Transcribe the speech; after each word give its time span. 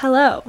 Hello. 0.00 0.44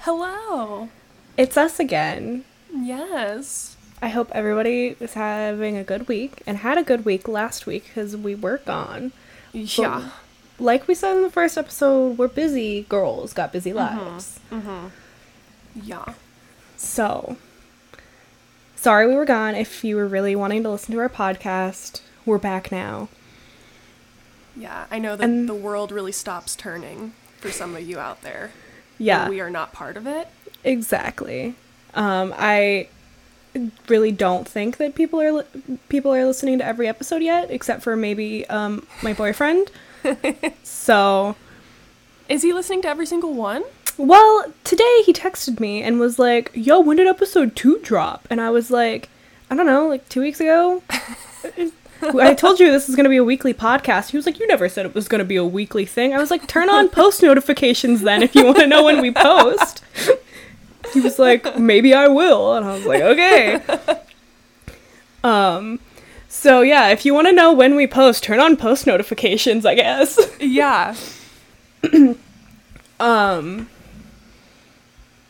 Hello. 0.00 0.88
It's 1.36 1.56
us 1.56 1.80
again. 1.80 2.44
Yes. 2.74 3.76
I 4.02 4.08
hope 4.08 4.30
everybody 4.32 4.96
is 5.00 5.14
having 5.14 5.76
a 5.76 5.84
good 5.84 6.08
week 6.08 6.42
and 6.46 6.58
had 6.58 6.78
a 6.78 6.82
good 6.82 7.04
week 7.04 7.28
last 7.28 7.66
week 7.66 7.84
because 7.84 8.16
we 8.16 8.34
were 8.34 8.58
gone. 8.58 9.12
Yeah. 9.52 10.10
Like 10.58 10.86
we 10.86 10.94
said 10.94 11.16
in 11.16 11.22
the 11.22 11.30
first 11.30 11.56
episode, 11.56 12.18
we're 12.18 12.28
busy 12.28 12.82
girls, 12.88 13.32
got 13.32 13.52
busy 13.52 13.72
Mm-hmm. 13.72 13.98
lives. 13.98 14.40
Yeah. 15.74 16.14
So, 16.76 17.36
sorry 18.76 19.06
we 19.06 19.14
were 19.14 19.24
gone. 19.24 19.54
If 19.54 19.84
you 19.84 19.96
were 19.96 20.06
really 20.06 20.34
wanting 20.36 20.62
to 20.64 20.70
listen 20.70 20.92
to 20.94 21.00
our 21.00 21.08
podcast, 21.08 22.00
we're 22.26 22.38
back 22.38 22.70
now. 22.72 23.08
Yeah. 24.56 24.86
I 24.90 24.98
know 24.98 25.16
that 25.16 25.24
And- 25.24 25.48
the 25.48 25.54
world 25.54 25.90
really 25.92 26.12
stops 26.12 26.54
turning 26.56 27.12
for 27.38 27.50
some 27.50 27.74
of 27.74 27.82
you 27.82 27.98
out 27.98 28.20
there. 28.22 28.50
Yeah, 29.00 29.28
we 29.28 29.40
are 29.40 29.50
not 29.50 29.72
part 29.72 29.96
of 29.96 30.06
it. 30.06 30.28
exactly. 30.62 31.54
Um, 31.94 32.32
I 32.36 32.88
really 33.88 34.12
don't 34.12 34.46
think 34.46 34.76
that 34.76 34.94
people 34.94 35.20
are 35.20 35.32
li- 35.32 35.78
people 35.88 36.14
are 36.14 36.24
listening 36.24 36.58
to 36.58 36.64
every 36.66 36.86
episode 36.86 37.22
yet, 37.22 37.50
except 37.50 37.82
for 37.82 37.96
maybe 37.96 38.46
um, 38.48 38.86
my 39.02 39.12
boyfriend. 39.12 39.70
so, 40.62 41.34
Is 42.28 42.42
he 42.42 42.52
listening 42.52 42.82
to 42.82 42.88
every 42.88 43.06
single 43.06 43.34
one? 43.34 43.64
well, 43.98 44.44
today 44.64 45.02
he 45.04 45.12
texted 45.12 45.58
me 45.60 45.82
and 45.82 45.98
was 45.98 46.18
like, 46.18 46.50
"Yo, 46.54 46.78
when 46.80 46.96
did 46.96 47.06
episode 47.08 47.56
two 47.56 47.78
drop?" 47.82 48.26
And 48.30 48.40
I 48.40 48.50
was 48.50 48.70
like, 48.70 49.08
"I 49.50 49.56
don't 49.56 49.66
know, 49.66 49.88
like 49.88 50.08
two 50.08 50.20
weeks 50.20 50.40
ago." 50.40 50.82
I 52.20 52.34
told 52.34 52.60
you 52.60 52.70
this 52.70 52.88
is 52.88 52.96
going 52.96 53.04
to 53.04 53.10
be 53.10 53.16
a 53.16 53.24
weekly 53.24 53.54
podcast. 53.54 54.10
He 54.10 54.16
was 54.16 54.26
like, 54.26 54.38
"You 54.38 54.46
never 54.46 54.68
said 54.68 54.86
it 54.86 54.94
was 54.94 55.08
going 55.08 55.18
to 55.20 55.24
be 55.24 55.36
a 55.36 55.44
weekly 55.44 55.84
thing." 55.84 56.14
I 56.14 56.18
was 56.18 56.30
like, 56.30 56.46
"Turn 56.46 56.68
on 56.70 56.88
post 56.88 57.22
notifications 57.22 58.00
then 58.02 58.22
if 58.22 58.34
you 58.34 58.44
want 58.44 58.58
to 58.58 58.66
know 58.66 58.84
when 58.84 59.00
we 59.00 59.10
post." 59.10 59.82
He 60.92 61.00
was 61.00 61.18
like, 61.18 61.58
"Maybe 61.58 61.94
I 61.94 62.08
will," 62.08 62.54
and 62.54 62.64
I 62.66 62.74
was 62.74 62.86
like, 62.86 63.02
"Okay." 63.02 63.60
Um, 65.22 65.80
so 66.28 66.62
yeah, 66.62 66.88
if 66.88 67.04
you 67.04 67.12
want 67.12 67.26
to 67.28 67.32
know 67.32 67.52
when 67.52 67.76
we 67.76 67.86
post, 67.86 68.22
turn 68.24 68.40
on 68.40 68.56
post 68.56 68.86
notifications. 68.86 69.66
I 69.66 69.74
guess. 69.74 70.18
Yeah. 70.40 70.96
Um, 73.00 73.70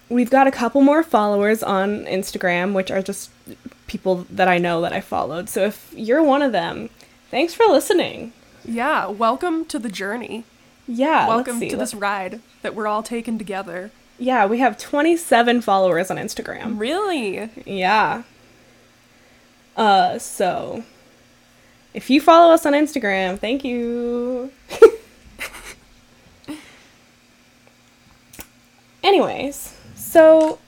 we've 0.09 0.29
got 0.29 0.49
a 0.49 0.51
couple 0.51 0.83
more 0.83 1.05
followers 1.05 1.63
on 1.63 2.05
Instagram, 2.05 2.73
which 2.75 2.91
are 2.91 3.01
just 3.01 3.31
people 3.91 4.25
that 4.31 4.47
I 4.47 4.59
know 4.59 4.81
that 4.83 4.93
I 4.93 5.01
followed. 5.01 5.49
So 5.49 5.65
if 5.65 5.93
you're 5.97 6.23
one 6.23 6.43
of 6.43 6.53
them, 6.53 6.91
thanks 7.29 7.55
for 7.55 7.67
listening. 7.67 8.33
Yeah. 8.65 9.09
Welcome 9.09 9.65
to 9.65 9.81
the 9.81 9.89
journey. 9.89 10.45
Yeah, 10.87 11.27
Welcome 11.27 11.59
to 11.61 11.77
this 11.77 11.93
ride 11.93 12.41
that 12.63 12.77
we're 12.77 12.87
all 12.87 13.03
taking 13.03 13.37
together. 13.37 13.91
Yeah, 14.17 14.47
we 14.47 14.59
have 14.59 14.79
27 14.79 15.61
followers 15.61 16.09
on 16.09 16.19
Instagram. 16.19 16.79
Really? 16.79 17.51
Yeah. 17.67 18.23
Uh, 19.77 20.19
so 20.21 20.85
if 21.93 22.11
you 22.11 22.21
follow 22.21 22.53
us 22.53 22.65
on 22.67 22.73
Instagram, 22.75 23.41
thank 23.41 23.65
you. 23.65 24.53
Anyways, 29.03 29.77
so 29.97 30.61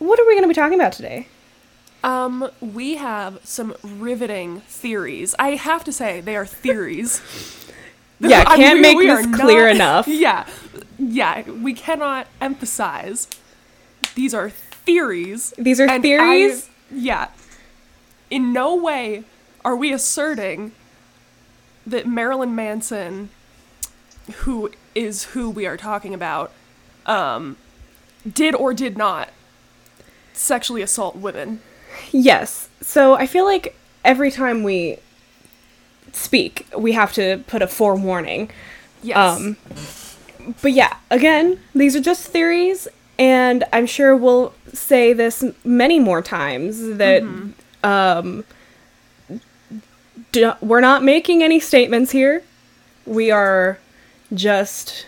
what 0.00 0.18
are 0.18 0.26
we 0.26 0.34
going 0.34 0.42
to 0.42 0.48
be 0.48 0.54
talking 0.54 0.74
about 0.80 0.92
today? 0.92 1.28
Um, 2.02 2.50
we 2.60 2.96
have 2.96 3.38
some 3.44 3.74
riveting 3.82 4.60
theories. 4.62 5.34
I 5.38 5.50
have 5.50 5.84
to 5.84 5.92
say, 5.92 6.20
they 6.20 6.34
are 6.36 6.46
theories. 6.46 7.22
Yeah, 8.22 8.44
I 8.46 8.56
can't 8.58 8.80
mean, 8.82 8.98
make 8.98 9.08
this 9.08 9.40
clear 9.40 9.68
not- 9.68 9.74
enough. 9.76 10.06
Yeah, 10.26 10.46
yeah, 10.98 11.48
we 11.50 11.72
cannot 11.72 12.26
emphasize. 12.38 13.26
These 14.14 14.34
are 14.34 14.50
theories. 14.50 15.54
These 15.56 15.80
are 15.80 15.98
theories? 16.00 16.66
I- 16.68 16.94
yeah. 16.94 17.28
In 18.30 18.52
no 18.52 18.76
way 18.76 19.24
are 19.64 19.74
we 19.74 19.90
asserting 19.90 20.72
that 21.86 22.06
Marilyn 22.06 22.54
Manson, 22.54 23.30
who 24.44 24.70
is 24.94 25.24
who 25.32 25.48
we 25.48 25.64
are 25.66 25.78
talking 25.78 26.12
about, 26.12 26.52
um, 27.06 27.56
did 28.30 28.54
or 28.54 28.74
did 28.74 28.98
not 28.98 29.30
sexually 30.32 30.82
assault 30.82 31.16
women. 31.16 31.60
Yes. 32.12 32.68
So 32.80 33.14
I 33.14 33.26
feel 33.26 33.44
like 33.44 33.76
every 34.04 34.30
time 34.30 34.62
we 34.62 34.98
speak, 36.12 36.66
we 36.76 36.92
have 36.92 37.12
to 37.14 37.44
put 37.46 37.62
a 37.62 37.66
forewarning. 37.66 38.50
Yes. 39.02 39.16
Um, 39.16 39.56
but 40.62 40.72
yeah, 40.72 40.96
again, 41.10 41.60
these 41.74 41.94
are 41.96 42.00
just 42.00 42.28
theories, 42.28 42.88
and 43.18 43.64
I'm 43.72 43.86
sure 43.86 44.16
we'll 44.16 44.54
say 44.72 45.12
this 45.12 45.44
many 45.64 45.98
more 45.98 46.22
times 46.22 46.96
that 46.96 47.22
um, 47.84 48.44
d- 50.32 50.52
we're 50.60 50.80
not 50.80 51.02
making 51.02 51.42
any 51.42 51.60
statements 51.60 52.10
here. 52.12 52.42
We 53.06 53.30
are 53.30 53.78
just 54.32 55.06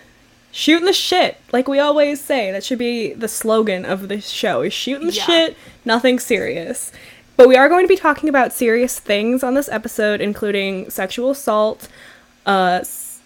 shooting 0.52 0.84
the 0.86 0.92
shit, 0.92 1.38
like 1.52 1.66
we 1.66 1.80
always 1.80 2.20
say. 2.20 2.52
That 2.52 2.62
should 2.62 2.78
be 2.78 3.12
the 3.14 3.26
slogan 3.28 3.84
of 3.84 4.06
this 4.08 4.28
show: 4.28 4.60
is 4.62 4.72
shooting 4.72 5.08
the 5.08 5.12
Yeah. 5.14 5.24
shit, 5.24 5.56
nothing 5.84 6.18
serious. 6.20 6.92
But 7.36 7.48
we 7.48 7.56
are 7.56 7.68
going 7.68 7.82
to 7.84 7.88
be 7.88 7.96
talking 7.96 8.28
about 8.28 8.52
serious 8.52 8.98
things 9.00 9.42
on 9.42 9.54
this 9.54 9.68
episode, 9.70 10.20
including 10.20 10.90
sexual 10.90 11.30
assault, 11.30 11.88
uh, 12.46 12.78
s- 12.82 13.18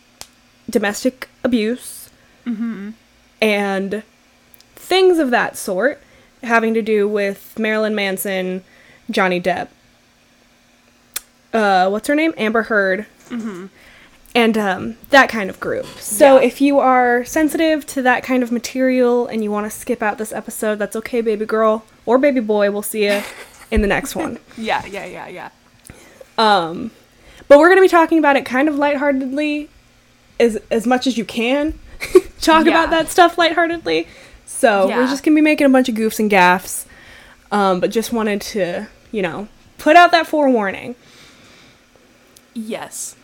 domestic 0.71 1.29
abuse, 1.45 2.09
and 3.43 4.03
things 4.77 5.19
of 5.19 5.31
that 5.33 5.57
sort 5.57 6.01
having 6.43 6.73
to 6.75 6.83
do 6.83 7.09
with 7.09 7.59
Marilyn 7.59 7.95
Manson, 7.97 8.63
Johnny 9.11 9.41
Depp. 9.41 9.69
Uh, 11.53 11.89
what's 11.89 12.07
her 12.09 12.15
name? 12.15 12.33
Amber 12.37 12.63
Heard. 12.65 13.07
And 14.37 14.59
um, 14.59 14.97
that 15.11 15.29
kind 15.29 15.49
of 15.51 15.59
group. 15.61 15.87
So 15.99 16.37
Yeah. 16.39 16.47
if 16.47 16.61
you 16.61 16.79
are 16.79 17.25
sensitive 17.25 17.87
to 17.87 18.03
that 18.03 18.23
kind 18.23 18.43
of 18.43 18.53
material 18.53 19.27
and 19.27 19.43
you 19.43 19.51
want 19.51 19.65
to 19.71 19.77
skip 19.77 20.03
out 20.03 20.19
this 20.19 20.33
episode, 20.33 20.79
that's 20.79 20.95
okay, 20.97 21.21
baby 21.23 21.47
girl 21.47 21.85
or 22.05 22.19
baby 22.19 22.41
boy. 22.41 22.71
We'll 22.71 22.83
see 22.83 23.05
you 23.07 23.23
in 23.71 23.81
the 23.81 23.87
next 23.89 24.15
one. 24.15 24.39
yeah, 24.59 24.85
yeah, 24.87 25.07
yeah, 25.07 25.29
yeah. 25.29 25.49
Um, 26.39 26.91
but 27.49 27.59
we're 27.59 27.69
gonna 27.71 27.81
be 27.81 27.89
talking 27.89 28.19
about 28.19 28.37
it 28.37 28.45
kind 28.45 28.69
of 28.69 28.75
lightheartedly, 28.77 29.71
as 30.39 30.59
as 30.71 30.87
much 30.87 31.07
as 31.07 31.17
you 31.17 31.25
can. 31.25 31.79
Talk 32.41 32.67
Yeah. 32.67 32.73
about 32.73 32.91
that 32.91 33.09
stuff 33.09 33.39
lightheartedly. 33.39 34.07
So 34.45 34.87
we're 34.89 35.07
just 35.09 35.25
gonna 35.25 35.35
be 35.35 35.41
making 35.41 35.67
a 35.67 35.71
bunch 35.71 35.89
of 35.89 35.95
goofs 35.95 36.19
and 36.19 36.29
gaffs. 36.31 36.87
Um, 37.51 37.81
but 37.81 37.91
just 37.91 38.13
wanted 38.13 38.41
to, 38.43 38.89
you 39.13 39.23
know, 39.23 39.49
put 39.79 39.97
out 39.97 40.11
that 40.13 40.27
forewarning. 40.27 40.95
Yes. 42.55 43.16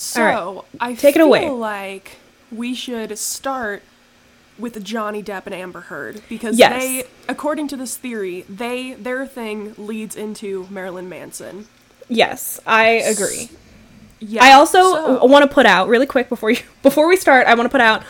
So 0.00 0.22
right. 0.22 0.64
I 0.80 0.94
Take 0.94 1.14
it 1.14 1.18
feel 1.18 1.26
away. 1.26 1.48
like 1.50 2.16
we 2.50 2.74
should 2.74 3.18
start 3.18 3.82
with 4.58 4.82
Johnny 4.82 5.22
Depp 5.22 5.44
and 5.44 5.54
Amber 5.54 5.80
Heard 5.82 6.22
because 6.28 6.58
Yes. 6.58 6.82
they, 6.82 7.04
according 7.28 7.68
to 7.68 7.76
this 7.76 7.96
theory, 7.98 8.46
they 8.48 8.94
their 8.94 9.26
thing 9.26 9.74
leads 9.76 10.16
into 10.16 10.66
Marilyn 10.70 11.08
Manson. 11.10 11.66
Yes, 12.08 12.58
I 12.66 12.86
agree. 12.88 13.50
Yeah. 14.20 14.42
I 14.42 14.52
also 14.52 14.80
so- 14.80 15.24
want 15.26 15.48
to 15.48 15.54
put 15.54 15.66
out 15.66 15.88
really 15.88 16.06
quick 16.06 16.30
before 16.30 16.50
you 16.50 16.58
before 16.82 17.06
we 17.06 17.16
start. 17.16 17.46
I 17.46 17.54
want 17.54 17.66
to 17.66 17.70
put 17.70 17.80
out. 17.82 18.02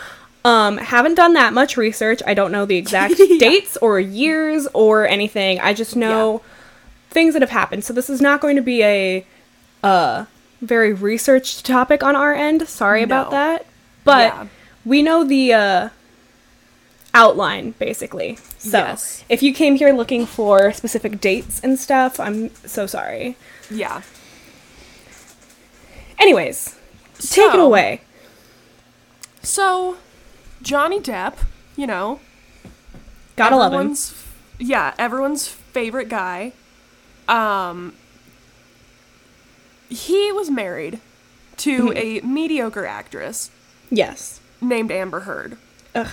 Um, 0.44 0.78
haven't 0.78 1.16
done 1.16 1.34
that 1.34 1.52
much 1.52 1.76
research. 1.76 2.22
I 2.26 2.32
don't 2.34 2.50
know 2.52 2.64
the 2.64 2.76
exact 2.76 3.14
Yeah. 3.18 3.38
dates 3.38 3.76
or 3.82 3.98
years 4.00 4.66
or 4.72 5.06
anything. 5.06 5.60
I 5.60 5.74
just 5.74 5.96
know 5.96 6.40
things 7.10 7.34
that 7.34 7.42
have 7.42 7.50
happened. 7.50 7.84
So 7.84 7.92
this 7.92 8.08
is 8.08 8.20
not 8.22 8.40
going 8.40 8.54
to 8.56 8.62
be 8.62 8.82
a 8.84 9.26
uh 9.82 10.24
very 10.60 10.92
researched 10.92 11.64
topic 11.64 12.02
on 12.02 12.14
our 12.16 12.34
end. 12.34 12.68
Sorry 12.68 13.02
about 13.02 13.30
that. 13.30 13.66
But 14.04 14.32
Yeah. 14.34 14.46
we 14.84 15.02
know 15.02 15.24
the 15.24 15.52
uh 15.52 15.88
outline 17.14 17.72
basically. 17.78 18.36
So 18.58 18.78
Yes. 18.78 19.24
if 19.28 19.42
you 19.42 19.52
came 19.54 19.76
here 19.76 19.92
looking 19.92 20.26
for 20.26 20.72
specific 20.72 21.20
dates 21.20 21.60
and 21.60 21.78
stuff, 21.78 22.20
I'm 22.20 22.54
so 22.66 22.86
sorry. 22.86 23.36
yeah. 23.70 24.02
Anyways, 26.18 26.76
take 27.18 27.54
it 27.54 27.60
away. 27.60 28.02
So 29.42 29.96
Johnny 30.62 31.00
Depp, 31.00 31.34
you 31.76 31.86
know, 31.86 32.20
Gotta 33.36 33.56
love 33.56 33.72
him. 33.72 33.78
everyone's 33.80 34.14
yeah, 34.58 34.92
everyone's 34.98 35.48
favorite 35.48 36.08
guy. 36.10 36.52
Um 37.28 37.94
he 39.90 40.32
was 40.32 40.48
married 40.50 41.00
to 41.58 41.88
Mhm. 41.88 41.96
a 41.96 42.26
mediocre 42.26 42.86
actress 42.86 43.50
Yes. 43.90 44.40
named 44.60 44.90
Amber 44.90 45.20
Heard. 45.20 45.58
Ugh. 45.94 46.08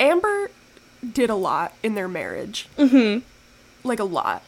Amber 0.00 0.50
did 1.12 1.30
a 1.30 1.34
lot 1.34 1.72
in 1.82 1.94
their 1.94 2.08
marriage. 2.08 2.66
Mm-hmm. 2.78 3.20
Like 3.86 3.98
a 4.00 4.04
lot. 4.04 4.42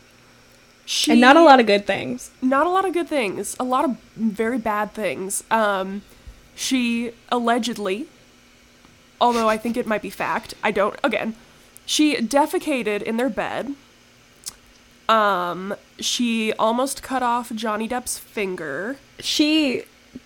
She 0.87 1.13
And 1.13 1.21
not 1.21 1.37
a 1.37 1.43
lot 1.43 1.61
of 1.61 1.67
good 1.67 1.87
things. 1.87 2.31
not 2.43 2.67
a 2.67 2.71
lot 2.71 2.85
of 2.85 2.93
good 2.93 3.09
things. 3.09 3.55
A 3.61 3.65
lot 3.65 3.85
of 3.85 3.97
very 4.17 4.59
bad 4.59 4.93
things. 4.95 5.45
Um 5.51 6.03
she 6.55 7.13
allegedly, 7.31 8.07
although 9.21 9.49
I 9.49 9.57
think 9.57 9.77
it 9.77 9.87
might 9.87 10.03
be 10.03 10.11
fact, 10.11 10.55
I 10.65 10.71
don't, 10.73 10.99
again, 11.03 11.35
she 11.87 12.17
defecated 12.17 13.03
in 13.03 13.17
their 13.17 13.31
bed. 13.31 13.75
Um, 15.11 15.75
she 15.99 16.53
almost 16.53 17.03
cut 17.03 17.23
off 17.23 17.53
Johnny 17.55 17.89
Depp's 17.89 18.17
finger. 18.17 18.97
She 19.19 19.83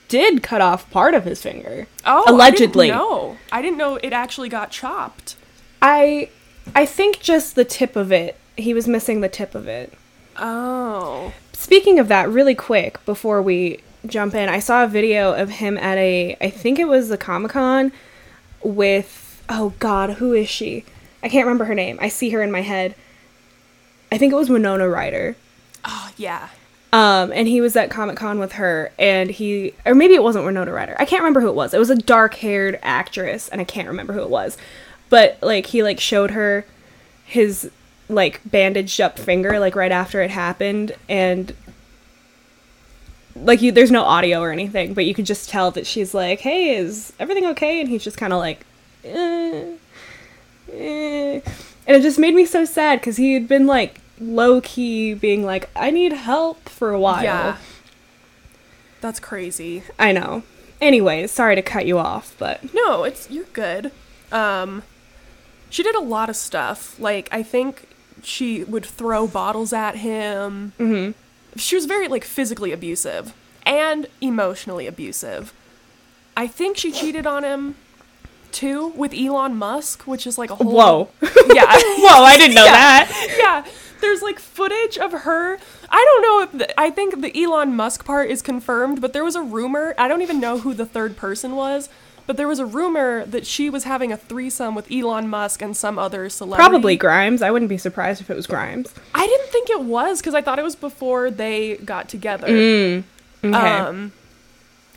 did 0.08 0.42
cut 0.42 0.60
off 0.60 0.90
part 0.90 1.14
of 1.14 1.25
his 1.25 1.40
finger. 1.40 1.86
Oh, 2.04 2.25
allegedly. 2.26 2.88
No, 2.88 3.38
I 3.50 3.62
didn't 3.62 3.78
know 3.78 3.96
it 3.96 4.12
actually 4.12 4.50
got 4.50 4.70
chopped. 4.70 5.36
I 5.81 6.28
I 6.75 6.84
think 6.84 7.20
just 7.20 7.54
the 7.54 7.64
tip 7.64 7.96
of 7.96 8.12
it. 8.12 8.36
He 8.56 8.75
was 8.75 8.86
missing 8.86 9.22
the 9.22 9.28
tip 9.28 9.54
of 9.54 9.66
it. 9.66 9.92
Oh, 10.36 11.32
Speaking 11.54 11.98
of 11.98 12.08
that, 12.08 12.28
really 12.28 12.54
quick 12.54 13.02
before 13.06 13.40
we 13.40 13.81
jump 14.04 14.34
in, 14.34 14.50
I 14.50 14.58
saw 14.58 14.84
a 14.84 14.88
video 14.88 15.32
of 15.32 15.48
him 15.48 15.78
at 15.78 15.96
a 15.96 16.36
I 16.40 16.50
think 16.50 16.78
it 16.78 16.88
was 16.88 17.08
the 17.08 17.16
Comic 17.16 17.52
Con 17.52 17.90
with 18.62 19.42
oh 19.48 19.72
god, 19.78 20.10
who 20.14 20.34
is 20.34 20.48
she? 20.48 20.84
I 21.22 21.31
can't 21.31 21.46
remember 21.46 21.64
her 21.64 21.75
name. 21.75 21.96
I 22.02 22.08
see 22.08 22.31
her 22.31 22.42
in 22.42 22.52
my 22.52 22.60
head. 22.60 22.94
I 24.14 24.19
think 24.19 24.32
it 24.32 24.37
was 24.37 24.49
Winona 24.49 24.88
Ryder. 24.88 25.37
oh 25.84 26.11
yeah. 26.16 26.49
Um, 26.93 27.32
and 27.32 27.49
he 27.49 27.61
was 27.61 27.75
at 27.75 27.90
Comic 27.90 28.16
Con 28.16 28.38
with 28.38 28.52
her, 28.52 28.93
and 29.00 29.28
he, 29.28 29.75
or 29.84 29.96
maybe 29.96 30.14
it 30.14 30.22
wasn't 30.22 30.44
Winona 30.44 30.72
Ryder. 30.72 30.94
I 30.96 31.05
can't 31.05 31.22
remember 31.22 31.40
who 31.40 31.49
it 31.49 31.56
was. 31.56 31.75
It 31.75 31.78
was 31.78 31.90
a 31.90 31.96
dark 31.96 32.34
haired 32.34 32.78
actress, 32.84 33.49
and 33.49 33.61
I 33.61 33.64
can't 33.64 33.88
remember 33.88 34.12
who 34.12 34.22
it 34.22 34.31
was. 34.31 34.56
But 35.11 35.38
like 35.43 35.66
he 35.66 35.82
like 35.82 35.99
showed 35.99 36.31
her 36.31 36.64
his 37.25 37.69
like 38.08 38.40
bandaged 38.44 39.00
up 39.00 39.19
finger 39.19 39.58
like 39.58 39.75
right 39.75 39.90
after 39.90 40.22
it 40.22 40.31
happened, 40.31 40.93
and 41.08 41.52
like 43.34 43.60
you, 43.60 43.72
there's 43.72 43.90
no 43.90 44.05
audio 44.05 44.38
or 44.40 44.52
anything, 44.52 44.94
but 44.94 45.05
you 45.05 45.14
could 45.14 45.26
just 45.26 45.49
tell 45.49 45.72
that 45.72 45.88
she's 45.88 46.14
like, 46.14 46.40
"Hey, 46.40 46.76
is 46.76 47.12
everything 47.19 47.46
okay?" 47.46 47.81
And 47.81 47.88
he's 47.88 48.05
just 48.05 48.17
kind 48.17 48.32
of 48.32 48.38
like, 48.38 48.64
eh, 49.02 49.72
eh. 50.72 51.40
and 51.88 51.96
it 51.96 52.02
just 52.02 52.20
made 52.20 52.34
me 52.37 52.46
so 52.46 52.64
sad 52.64 53.00
because 53.00 53.17
he 53.17 53.34
had 53.34 53.49
been 53.49 53.67
like 53.67 54.00
low 54.32 54.60
key 54.60 55.14
being 55.14 55.44
like, 55.44 55.68
"I 55.76 55.90
need 55.90 56.12
help" 56.12 56.68
for 56.68 56.90
a 56.90 56.98
while. 57.00 57.22
Yeah. 57.24 57.56
That's 59.00 59.20
crazy. 59.20 59.82
I 59.98 60.12
know. 60.12 60.42
Anyways, 60.80 61.30
sorry 61.30 61.54
to 61.56 61.62
cut 61.62 61.86
you 61.86 61.98
off, 61.98 62.34
but 62.38 62.72
No, 62.74 63.04
it's 63.04 63.30
you're 63.30 63.44
good. 63.52 63.92
Um 64.32 64.82
she 65.70 65.82
did 65.82 65.94
a 65.94 66.00
lot 66.00 66.28
of 66.30 66.36
stuff. 66.36 66.98
Like 66.98 67.28
I 67.32 67.42
think 67.42 67.86
she 68.22 68.64
would 68.64 68.84
throw 68.86 69.26
bottles 69.26 69.72
at 69.72 69.96
him. 69.96 70.72
hmm 70.78 71.10
She 71.56 71.74
was 71.76 71.84
very 71.86 72.08
like 72.08 72.24
physically 72.24 72.72
abusive 72.72 73.34
and 73.66 74.06
emotionally 74.20 74.86
abusive. 74.86 75.52
I 76.36 76.46
think 76.46 76.76
she 76.76 76.90
cheated 76.90 77.26
on 77.26 77.44
him 77.44 77.76
too 78.54 78.88
with 78.96 79.12
Elon 79.12 79.56
Musk, 79.56 80.04
which 80.04 80.26
is 80.26 80.38
like 80.38 80.50
a 80.50 80.54
whole 80.54 80.72
whoa, 80.72 81.08
Yeah. 81.52 81.66
whoa! 81.98 82.24
I 82.24 82.36
didn't 82.38 82.54
know 82.54 82.64
Yeah. 82.64 82.72
that. 83.04 83.36
yeah, 83.38 83.72
there's 84.00 84.22
like 84.22 84.38
footage 84.38 84.96
of 84.96 85.12
her. 85.12 85.58
I 85.90 86.04
don't 86.04 86.22
know 86.22 86.42
if 86.42 86.52
the, 86.66 86.80
I 86.80 86.90
think 86.90 87.20
the 87.20 87.42
Elon 87.44 87.76
Musk 87.76 88.04
part 88.04 88.30
is 88.30 88.40
confirmed, 88.42 89.00
but 89.00 89.12
there 89.12 89.24
was 89.24 89.36
a 89.36 89.42
rumor. 89.42 89.94
I 89.98 90.08
don't 90.08 90.22
even 90.22 90.40
know 90.40 90.58
who 90.58 90.72
the 90.74 90.86
third 90.86 91.16
person 91.16 91.54
was, 91.56 91.88
but 92.26 92.36
there 92.36 92.48
was 92.48 92.58
a 92.58 92.66
rumor 92.66 93.24
that 93.26 93.46
she 93.46 93.68
was 93.70 93.84
having 93.84 94.10
a 94.10 94.16
threesome 94.16 94.74
with 94.74 94.90
Elon 94.90 95.28
Musk 95.28 95.60
and 95.62 95.76
some 95.76 95.98
other 95.98 96.28
celebrity. 96.30 96.68
Probably 96.68 96.96
Grimes. 96.96 97.42
I 97.42 97.50
wouldn't 97.50 97.68
be 97.68 97.78
surprised 97.78 98.20
if 98.20 98.30
it 98.30 98.34
was 98.36 98.46
Grimes. 98.46 98.92
I 99.14 99.26
didn't 99.26 99.48
think 99.50 99.68
it 99.70 99.82
was 99.82 100.20
because 100.20 100.34
I 100.34 100.40
thought 100.42 100.58
it 100.58 100.64
was 100.64 100.74
before 100.76 101.30
they 101.30 101.76
got 101.76 102.08
together. 102.08 102.48
Mm. 102.48 103.04
Okay. 103.44 103.54
Um, 103.56 104.12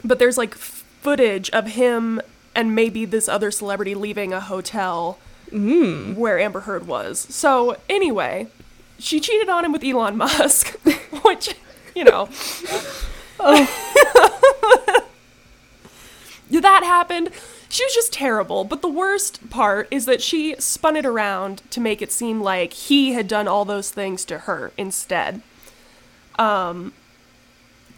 but 0.06 0.20
there's 0.20 0.38
like 0.38 0.56
footage 0.56 1.50
of 1.52 1.68
him 1.68 2.22
and 2.58 2.74
maybe 2.74 3.06
this 3.06 3.30
other 3.30 3.52
celebrity 3.52 3.94
leaving 3.94 4.34
a 4.34 4.42
hotel 4.42 5.20
mm. 5.52 6.16
where 6.16 6.40
Amber 6.40 6.62
Heard 6.62 6.88
was. 6.88 7.20
So 7.30 7.78
anyway, 7.88 8.48
she 8.98 9.20
cheated 9.20 9.48
on 9.48 9.64
him 9.64 9.72
with 9.72 9.84
Elon 9.84 10.18
Musk, 10.24 10.76
which 11.24 11.56
you 11.96 12.04
know. 12.04 12.28
that 16.50 16.82
happened. 16.84 17.30
She 17.70 17.86
was 17.86 17.94
just 17.94 18.12
terrible. 18.12 18.64
But 18.64 18.82
the 18.82 18.90
worst 18.90 19.52
part 19.52 19.88
is 19.92 20.06
that 20.06 20.24
she 20.24 20.56
spun 20.58 20.96
it 20.96 21.06
around 21.06 21.62
to 21.70 21.80
make 21.80 22.02
it 22.02 22.12
seem 22.12 22.42
like 22.42 22.74
he 22.74 23.14
had 23.14 23.28
done 23.28 23.48
all 23.48 23.66
those 23.66 23.92
things 23.92 24.26
to 24.26 24.40
her 24.40 24.72
instead. 24.78 25.44
Um, 26.40 26.94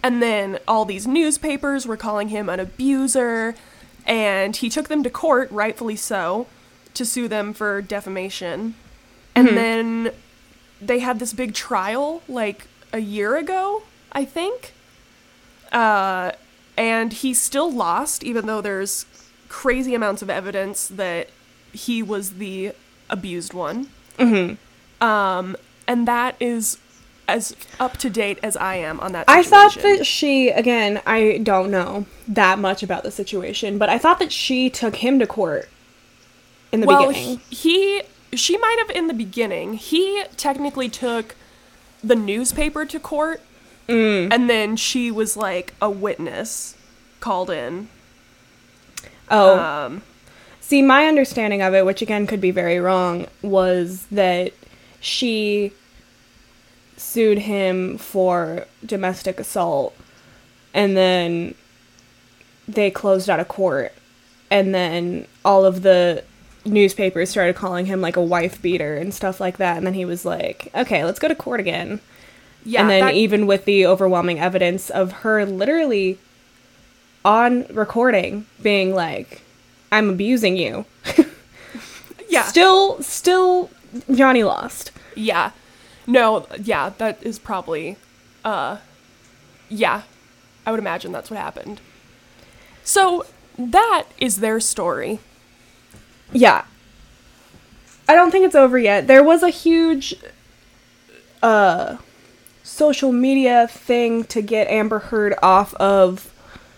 and 0.04 0.22
then 0.22 0.60
all 0.68 0.84
these 0.84 1.08
newspapers 1.08 1.86
were 1.86 1.98
calling 1.98 2.28
him 2.30 2.50
an 2.50 2.60
abuser, 2.60 3.56
and 4.10 4.56
he 4.56 4.70
took 4.70 4.88
them 4.88 5.04
to 5.04 5.10
court, 5.10 5.50
rightfully 5.52 5.96
so, 5.96 6.48
to 6.96 7.06
sue 7.06 7.28
them 7.28 7.54
for 7.54 7.82
defamation. 7.82 8.74
And 9.36 9.56
then 9.56 10.12
they 10.82 11.00
had 11.00 11.20
this 11.20 11.32
big 11.32 11.54
trial 11.54 12.22
like 12.28 12.68
a 12.92 13.00
year 13.00 13.38
ago, 13.38 13.84
I 14.12 14.26
think. 14.26 14.74
Uh, 15.72 16.32
and 16.76 17.14
he 17.14 17.34
still 17.34 17.72
lost, 17.72 18.24
even 18.24 18.48
though 18.48 18.60
there's 18.60 19.06
crazy 19.48 19.94
amounts 19.94 20.22
of 20.22 20.30
evidence 20.30 20.88
that 20.88 21.30
he 21.72 22.02
was 22.02 22.34
the 22.34 22.74
abused 23.10 23.54
one. 23.54 23.90
Mm-hmm. 24.18 25.06
Um, 25.06 25.56
and 25.88 26.08
that 26.08 26.36
is 26.40 26.80
as 27.30 27.56
up 27.80 27.98
to 27.98 28.10
date 28.10 28.40
as 28.44 28.56
I 28.58 28.76
am 28.76 29.00
on 29.00 29.12
that. 29.14 29.26
I 29.28 29.44
thought 29.44 29.76
that 29.76 30.06
she, 30.06 30.50
again, 30.50 31.02
I 31.06 31.40
don't 31.44 31.72
know 31.72 32.06
that 32.28 32.60
much 32.60 32.84
about 32.84 33.04
the 33.04 33.12
situation, 33.12 33.78
but 33.78 33.90
I 33.90 33.98
thought 33.98 34.20
that 34.20 34.32
she 34.32 34.70
took 34.70 34.98
him 34.98 35.20
to 35.20 35.28
court 35.28 35.70
in 36.72 36.82
the 36.82 36.88
well, 36.88 37.08
beginning. 37.08 37.42
he 37.50 38.04
she 38.34 38.58
might 38.58 38.78
have 38.80 38.96
in 38.96 39.08
the 39.08 39.14
beginning. 39.14 39.74
He 39.74 40.24
technically 40.38 40.88
took 40.90 41.36
the 42.04 42.16
newspaper 42.16 42.86
to 42.86 43.00
court, 43.00 43.42
Mm. 43.88 44.32
and 44.32 44.48
then 44.50 44.76
she 44.76 45.10
was 45.10 45.36
like 45.36 45.74
a 45.82 45.90
witness 45.90 46.76
called 47.20 47.50
in. 47.50 47.88
Oh, 49.32 49.60
Um, 49.60 50.02
see, 50.62 50.82
my 50.84 51.06
understanding 51.08 51.62
of 51.64 51.74
it, 51.74 51.86
which 51.86 52.02
again 52.02 52.28
could 52.28 52.40
be 52.42 52.52
very 52.52 52.80
wrong, 52.80 53.26
was 53.42 54.06
that 54.12 54.54
she 55.00 55.72
sued 57.00 57.40
him 57.40 57.98
for 57.98 58.66
domestic 58.86 59.40
assault, 59.40 59.96
and 60.74 60.96
then 60.98 61.56
they 62.68 62.92
closed 62.92 63.30
out 63.30 63.40
of 63.40 63.48
court, 63.48 63.94
and 64.52 64.74
then 64.76 65.26
all 65.44 65.66
of 65.66 65.82
the 65.82 66.24
newspapers 66.66 67.30
started 67.30 67.56
calling 67.56 67.86
him 67.86 68.02
like 68.02 68.16
a 68.18 68.22
wife 68.22 68.62
beater 68.62 68.96
and 68.98 69.14
stuff 69.14 69.40
like 69.40 69.58
that, 69.58 69.78
and 69.78 69.86
then 69.88 69.94
he 69.94 70.06
was 70.06 70.26
like, 70.26 70.70
"Okay, 70.76 71.04
let's 71.06 71.20
go 71.20 71.28
to 71.28 71.36
court 71.36 71.60
again." 71.60 72.00
yeah, 72.66 72.82
and 72.82 72.90
then 72.90 73.06
that- 73.06 73.14
even 73.16 73.48
with 73.48 73.64
the 73.66 73.86
overwhelming 73.86 74.38
evidence 74.40 74.90
of 74.90 75.12
her 75.24 75.46
literally 75.46 76.18
on 77.24 77.66
recording 77.68 78.46
being 78.62 78.94
like 78.94 79.42
i'm 79.92 80.10
abusing 80.10 80.56
you. 80.58 80.86
Yeah, 82.30 82.44
still 82.44 83.02
still 83.02 83.70
johnny 84.14 84.44
lost. 84.44 84.92
Yeah, 85.16 85.52
no, 86.10 86.46
yeah, 86.62 86.92
that 86.98 87.22
is 87.24 87.40
probably, 87.40 87.98
uh, 88.44 88.78
yeah, 89.70 90.04
I 90.66 90.72
would 90.72 90.80
imagine 90.80 91.12
that's 91.12 91.30
what 91.32 91.40
happened. 91.40 91.80
So 92.84 93.26
that 93.58 94.06
is 94.18 94.38
their 94.40 94.60
story. 94.60 95.20
yeah 96.32 96.64
i 98.08 98.16
don't 98.16 98.32
think 98.32 98.46
it's 98.46 98.56
over 98.56 98.78
yet 98.80 99.08
there 99.08 99.24
was 99.24 99.44
a 99.44 99.50
huge 99.50 100.16
uh 101.44 101.98
social 102.64 103.12
media 103.12 103.68
thing 103.68 104.24
to 104.26 104.42
get 104.42 104.68
amber 104.68 105.00
heard 105.00 105.34
off 105.42 105.74
of 105.76 106.32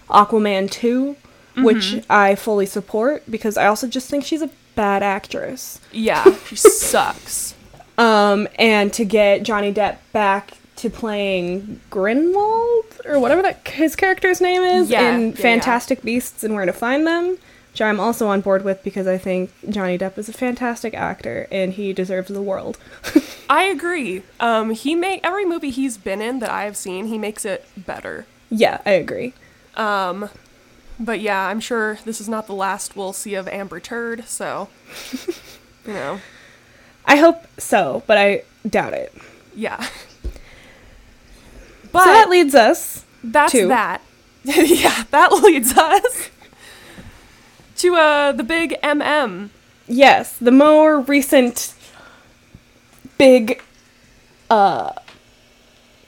aquaman 0.10 0.70
2 0.72 1.16
which 1.58 2.02
i 2.10 2.34
fully 2.36 2.66
support 2.66 3.24
because 3.30 3.58
i 3.58 3.66
also 3.68 3.88
just 3.88 4.10
think 4.10 4.24
she's 4.24 4.42
a 4.42 4.50
bad 4.76 5.04
actress 5.04 5.80
Yeah, 5.92 6.24
she 6.48 6.56
sucks. 6.56 7.54
Um, 8.02 8.48
and 8.56 8.92
to 8.94 9.06
get 9.06 9.44
Johnny 9.44 9.74
Depp 9.74 9.98
back 10.12 10.58
to 10.78 10.90
playing 10.90 11.80
Grinwald 11.92 13.06
or 13.06 13.20
whatever 13.20 13.42
that 13.44 13.68
his 13.68 13.96
character's 13.96 14.42
name 14.42 14.64
is 14.64 14.90
Yeah, 14.90 15.02
yeah, 15.02 15.16
in 15.16 15.30
yeah. 15.30 15.36
Fantastic 15.36 16.02
Beasts 16.02 16.44
and 16.44 16.56
Where 16.56 16.66
to 16.66 16.74
Find 16.74 17.06
Them, 17.06 17.38
which 17.72 17.82
I'm 17.82 18.00
also 18.00 18.28
on 18.28 18.42
board 18.42 18.64
with 18.64 18.84
because 18.84 19.06
I 19.06 19.18
think 19.20 19.52
Johnny 19.70 19.98
Depp 19.98 20.18
is 20.18 20.28
a 20.28 20.34
fantastic 20.34 20.94
actor 20.96 21.48
and 21.52 21.74
he 21.74 21.94
deserves 21.94 22.30
the 22.30 22.42
world. 22.42 22.80
I 23.50 23.64
agree. 23.64 24.24
Um, 24.40 24.72
he 24.72 24.96
make 24.96 25.20
every 25.24 25.46
movie 25.46 25.70
he's 25.70 25.98
been 25.98 26.22
in 26.22 26.40
that 26.40 26.50
I 26.50 26.64
have 26.64 26.78
seen, 26.78 27.08
he 27.08 27.18
makes 27.20 27.46
it 27.46 27.68
better. 27.78 28.26
yeah, 28.50 28.82
I 28.86 28.92
agree. 28.92 29.34
Um, 29.76 30.30
but 31.00 31.20
yeah, 31.20 31.48
I'm 31.48 31.60
sure 31.60 32.00
this 32.06 32.20
is 32.20 32.28
not 32.28 32.48
the 32.48 32.54
last 32.54 32.96
we'll 32.96 33.14
see 33.14 33.36
of 33.36 33.48
Amber 33.48 33.80
Turd. 33.80 34.26
So, 34.28 34.70
you 35.86 35.94
know, 35.94 36.20
I 37.12 37.18
hope 37.18 37.46
so, 37.60 38.04
but 38.08 38.18
I 38.18 38.44
doubt 38.70 38.94
it. 38.94 39.14
yeah. 39.56 39.82
so 40.24 40.30
that 41.94 42.30
leads 42.30 42.56
us. 42.56 43.06
that's 43.24 43.52
to- 43.52 43.68
that. 43.68 44.02
yeah, 44.44 45.04
that 45.12 45.32
leads 45.44 45.78
us 45.78 46.30
to 47.78 47.96
uh 47.96 48.32
the 48.32 48.44
big 48.44 48.76
MM. 48.82 49.50
Yes, 49.88 50.38
the 50.38 50.52
more 50.52 51.02
recent 51.02 51.74
big 53.18 53.62
uh 54.50 54.94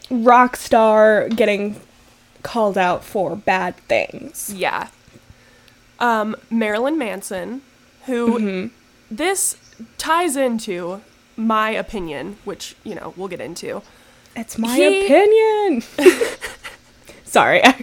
rock 0.10 0.55
star 0.55 1.27
getting 1.29 1.79
called 2.43 2.77
out 2.77 3.03
for 3.03 3.36
bad 3.36 3.75
things. 3.88 4.53
Yeah. 4.55 4.88
Um, 6.00 6.36
Marilyn 6.50 6.98
Manson, 6.98 7.62
who 8.05 8.39
Mm-hmm. 8.39 8.67
this 9.15 9.57
ties 9.98 10.36
into 10.36 11.01
my 11.36 11.70
opinion, 11.72 12.38
which 12.44 12.75
you 12.84 12.96
know 12.96 13.13
we'll 13.18 13.27
get 13.27 13.42
into. 13.42 13.82
It's 14.36 14.58
my 14.58 14.75
He- 14.75 15.06
opinion. 15.06 15.84
Sorry. 17.25 17.62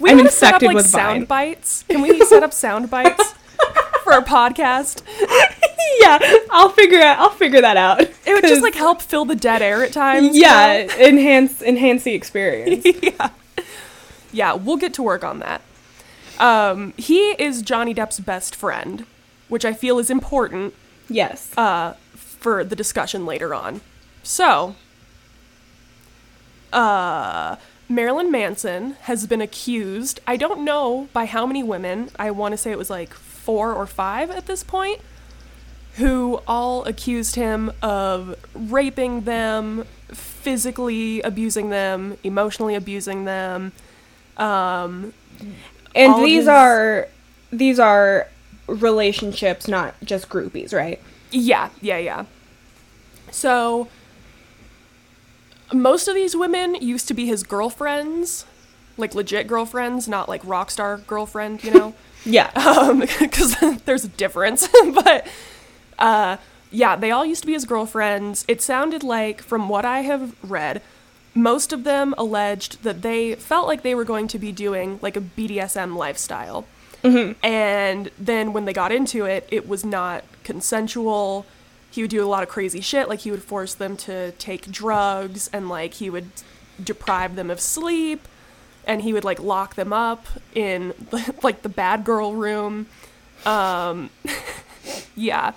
We 0.00 0.10
I'm 0.12 0.28
set 0.28 0.54
up 0.54 0.62
like 0.62 0.76
with 0.76 0.86
sound 0.86 1.22
Vine. 1.22 1.24
bites. 1.26 1.82
Can 1.88 2.02
we 2.02 2.20
set 2.24 2.44
up 2.44 2.52
sound 2.52 2.88
bites 2.96 3.34
for 4.04 4.12
our 4.12 4.22
podcast? 4.22 5.02
yeah, 6.00 6.20
I'll 6.50 6.68
figure 6.68 7.00
out 7.00 7.18
I'll 7.18 7.30
figure 7.30 7.60
that 7.60 7.76
out. 7.76 8.02
It 8.02 8.12
would 8.26 8.44
just 8.44 8.62
like 8.62 8.76
help 8.76 9.02
fill 9.02 9.24
the 9.24 9.34
dead 9.34 9.60
air 9.60 9.82
at 9.82 9.92
times. 9.92 10.36
you 10.36 10.42
yeah, 10.42 10.86
know? 10.86 11.04
enhance 11.04 11.60
enhance 11.62 12.04
the 12.04 12.14
experience. 12.14 12.86
yeah. 13.02 13.30
Yeah, 14.30 14.52
we'll 14.54 14.76
get 14.76 14.94
to 14.94 15.02
work 15.02 15.24
on 15.24 15.40
that. 15.40 15.62
Um, 16.38 16.94
he 16.96 17.30
is 17.32 17.60
Johnny 17.62 17.92
Depp's 17.92 18.20
best 18.20 18.54
friend, 18.54 19.04
which 19.48 19.64
I 19.64 19.72
feel 19.72 19.98
is 19.98 20.10
important 20.10 20.74
yes. 21.08 21.56
uh, 21.56 21.94
for 22.14 22.64
the 22.64 22.76
discussion 22.76 23.26
later 23.26 23.54
on. 23.54 23.80
So, 24.22 24.74
uh, 26.72 27.56
Marilyn 27.88 28.30
Manson 28.30 28.92
has 29.02 29.26
been 29.26 29.40
accused, 29.40 30.20
I 30.26 30.36
don't 30.36 30.64
know 30.64 31.08
by 31.12 31.24
how 31.24 31.46
many 31.46 31.62
women, 31.62 32.10
I 32.18 32.30
want 32.30 32.52
to 32.52 32.58
say 32.58 32.70
it 32.70 32.78
was 32.78 32.90
like 32.90 33.14
four 33.14 33.72
or 33.72 33.86
five 33.86 34.30
at 34.30 34.46
this 34.46 34.62
point, 34.62 35.00
who 35.94 36.40
all 36.46 36.84
accused 36.84 37.34
him 37.34 37.72
of 37.82 38.36
raping 38.54 39.22
them, 39.22 39.84
physically 40.08 41.20
abusing 41.22 41.70
them, 41.70 42.18
emotionally 42.22 42.74
abusing 42.74 43.24
them. 43.24 43.72
Um, 44.36 45.14
and 45.94 46.24
these 46.24 46.42
his- 46.42 46.48
are 46.48 47.08
these 47.50 47.78
are 47.78 48.28
relationships, 48.68 49.66
not 49.66 49.94
just 50.02 50.28
groupies, 50.28 50.72
right? 50.72 51.00
Yeah, 51.30 51.70
yeah, 51.80 51.98
yeah. 51.98 52.24
So 53.30 53.88
most 55.72 56.08
of 56.08 56.14
these 56.14 56.36
women 56.36 56.76
used 56.76 57.08
to 57.08 57.14
be 57.14 57.26
his 57.26 57.42
girlfriends, 57.42 58.46
like 58.96 59.14
legit 59.14 59.46
girlfriends, 59.46 60.08
not 60.08 60.28
like 60.28 60.40
rock 60.44 60.70
star 60.70 60.98
girlfriend, 60.98 61.64
you 61.64 61.72
know, 61.72 61.94
Yeah. 62.24 62.50
um, 62.54 63.00
because 63.00 63.56
there's 63.84 64.04
a 64.04 64.08
difference. 64.08 64.68
but 64.94 65.26
uh, 65.98 66.36
yeah, 66.70 66.96
they 66.96 67.10
all 67.10 67.24
used 67.24 67.42
to 67.42 67.46
be 67.46 67.54
his 67.54 67.64
girlfriends. 67.64 68.44
It 68.48 68.60
sounded 68.62 69.02
like, 69.02 69.42
from 69.42 69.68
what 69.68 69.84
I 69.84 70.00
have 70.00 70.34
read, 70.42 70.82
most 71.34 71.72
of 71.72 71.84
them 71.84 72.14
alleged 72.18 72.82
that 72.82 73.02
they 73.02 73.34
felt 73.34 73.66
like 73.66 73.82
they 73.82 73.94
were 73.94 74.04
going 74.04 74.28
to 74.28 74.38
be 74.38 74.52
doing 74.52 74.98
like 75.02 75.16
a 75.16 75.20
BDSM 75.20 75.96
lifestyle. 75.96 76.66
And 77.42 78.10
then 78.18 78.52
when 78.52 78.64
they 78.64 78.72
got 78.72 78.92
into 78.92 79.24
it, 79.24 79.46
it 79.50 79.68
was 79.68 79.84
not 79.84 80.24
consensual. 80.44 81.46
He 81.90 82.02
would 82.02 82.10
do 82.10 82.24
a 82.24 82.26
lot 82.26 82.42
of 82.42 82.48
crazy 82.48 82.80
shit. 82.80 83.08
Like 83.08 83.20
he 83.20 83.30
would 83.30 83.42
force 83.42 83.74
them 83.74 83.96
to 83.98 84.32
take 84.32 84.70
drugs 84.70 85.48
and 85.52 85.68
like 85.68 85.94
he 85.94 86.10
would 86.10 86.30
deprive 86.82 87.36
them 87.36 87.50
of 87.50 87.60
sleep 87.60 88.26
and 88.86 89.02
he 89.02 89.12
would 89.12 89.24
like 89.24 89.40
lock 89.40 89.74
them 89.74 89.92
up 89.92 90.26
in 90.54 90.94
like 91.42 91.62
the 91.62 91.68
bad 91.68 92.04
girl 92.04 92.34
room. 92.34 92.86
Um, 93.44 94.10
yeah. 95.14 95.52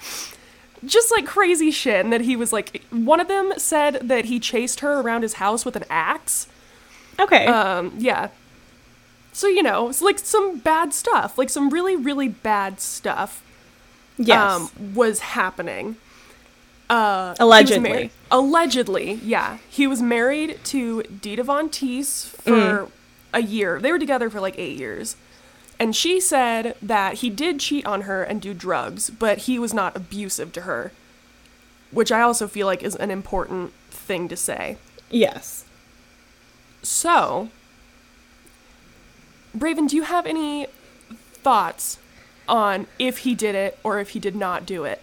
Just 0.86 1.12
like 1.12 1.26
crazy 1.26 1.72
shit. 1.72 2.04
And 2.04 2.12
that 2.12 2.22
he 2.22 2.36
was 2.36 2.52
like, 2.52 2.84
one 2.92 3.20
of 3.20 3.28
them 3.28 3.54
said 3.58 4.08
that 4.08 4.26
he 4.26 4.40
chased 4.40 4.82
her 4.82 5.00
around 5.00 5.22
his 5.22 5.34
house 5.34 5.64
with 5.64 5.76
an 5.76 5.86
axe. 5.90 6.48
Okay. 7.20 7.46
Um, 7.46 7.94
yeah. 7.98 8.30
So, 9.34 9.48
you 9.48 9.64
know, 9.64 9.90
it's 9.90 10.02
like 10.02 10.20
some 10.20 10.60
bad 10.60 10.94
stuff, 10.94 11.38
like 11.38 11.50
some 11.50 11.70
really, 11.70 11.96
really 11.96 12.28
bad 12.28 12.82
stuff 12.82 13.44
yes. 14.18 14.40
um, 14.40 14.94
was 14.94 15.20
happening. 15.20 15.96
Uh, 16.90 17.34
Allegedly. 17.40 17.90
mar- 17.90 18.10
allegedly, 18.30 19.14
yeah. 19.24 19.60
He 19.70 19.88
was 19.88 20.02
married 20.02 20.60
to 20.66 21.04
Dita 21.04 21.44
Von 21.44 21.70
Teese 21.70 22.28
for 22.28 22.90
a 23.34 23.42
year. 23.42 23.80
They 23.80 23.92
were 23.92 24.00
together 24.00 24.30
for 24.30 24.42
like 24.42 24.60
eight 24.60 24.78
years. 24.78 25.16
And 25.80 25.96
she 25.96 26.20
said 26.20 26.76
that 26.82 27.16
he 27.16 27.30
did 27.30 27.60
cheat 27.60 27.86
on 27.86 28.02
her 28.02 28.24
and 28.24 28.42
do 28.42 28.54
drugs, 28.54 29.10
but 29.10 29.40
he 29.40 29.58
was 29.58 29.74
not 29.74 29.96
abusive 29.96 30.52
to 30.54 30.62
her. 30.62 30.92
Which 31.92 32.12
I 32.12 32.22
also 32.22 32.48
feel 32.48 32.68
like 32.68 32.84
is 32.84 32.96
an 32.98 33.10
important 33.10 33.74
thing 33.90 34.28
to 34.28 34.38
say. 34.38 34.78
yes. 35.10 35.66
So, 36.84 37.50
Braven, 39.58 39.88
do 39.90 39.96
you 39.96 40.04
have 40.04 40.26
any 40.26 40.68
thoughts 41.14 41.98
on 42.48 42.88
if 43.00 43.20
he 43.20 43.36
did 43.36 43.56
it 43.56 43.78
or 43.84 44.00
if 44.00 44.10
he 44.10 44.20
did 44.20 44.36
not 44.36 44.66
do 44.66 44.84
it? 44.86 45.02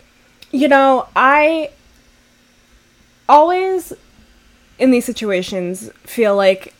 You 0.50 0.68
know, 0.68 1.08
I 1.14 1.70
always 3.28 3.92
in 4.78 4.90
these 4.90 5.04
situations 5.04 5.90
feel 6.04 6.34
like 6.36 6.72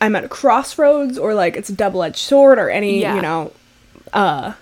I'm 0.00 0.14
at 0.14 0.24
a 0.24 0.28
crossroads 0.28 1.18
or 1.18 1.34
like 1.34 1.56
it's 1.56 1.68
a 1.70 1.72
double-edged 1.74 2.16
sword 2.18 2.58
or 2.58 2.70
any, 2.70 3.00
Yeah. 3.00 3.16
you 3.16 3.22
know, 3.22 3.52
uh 4.12 4.52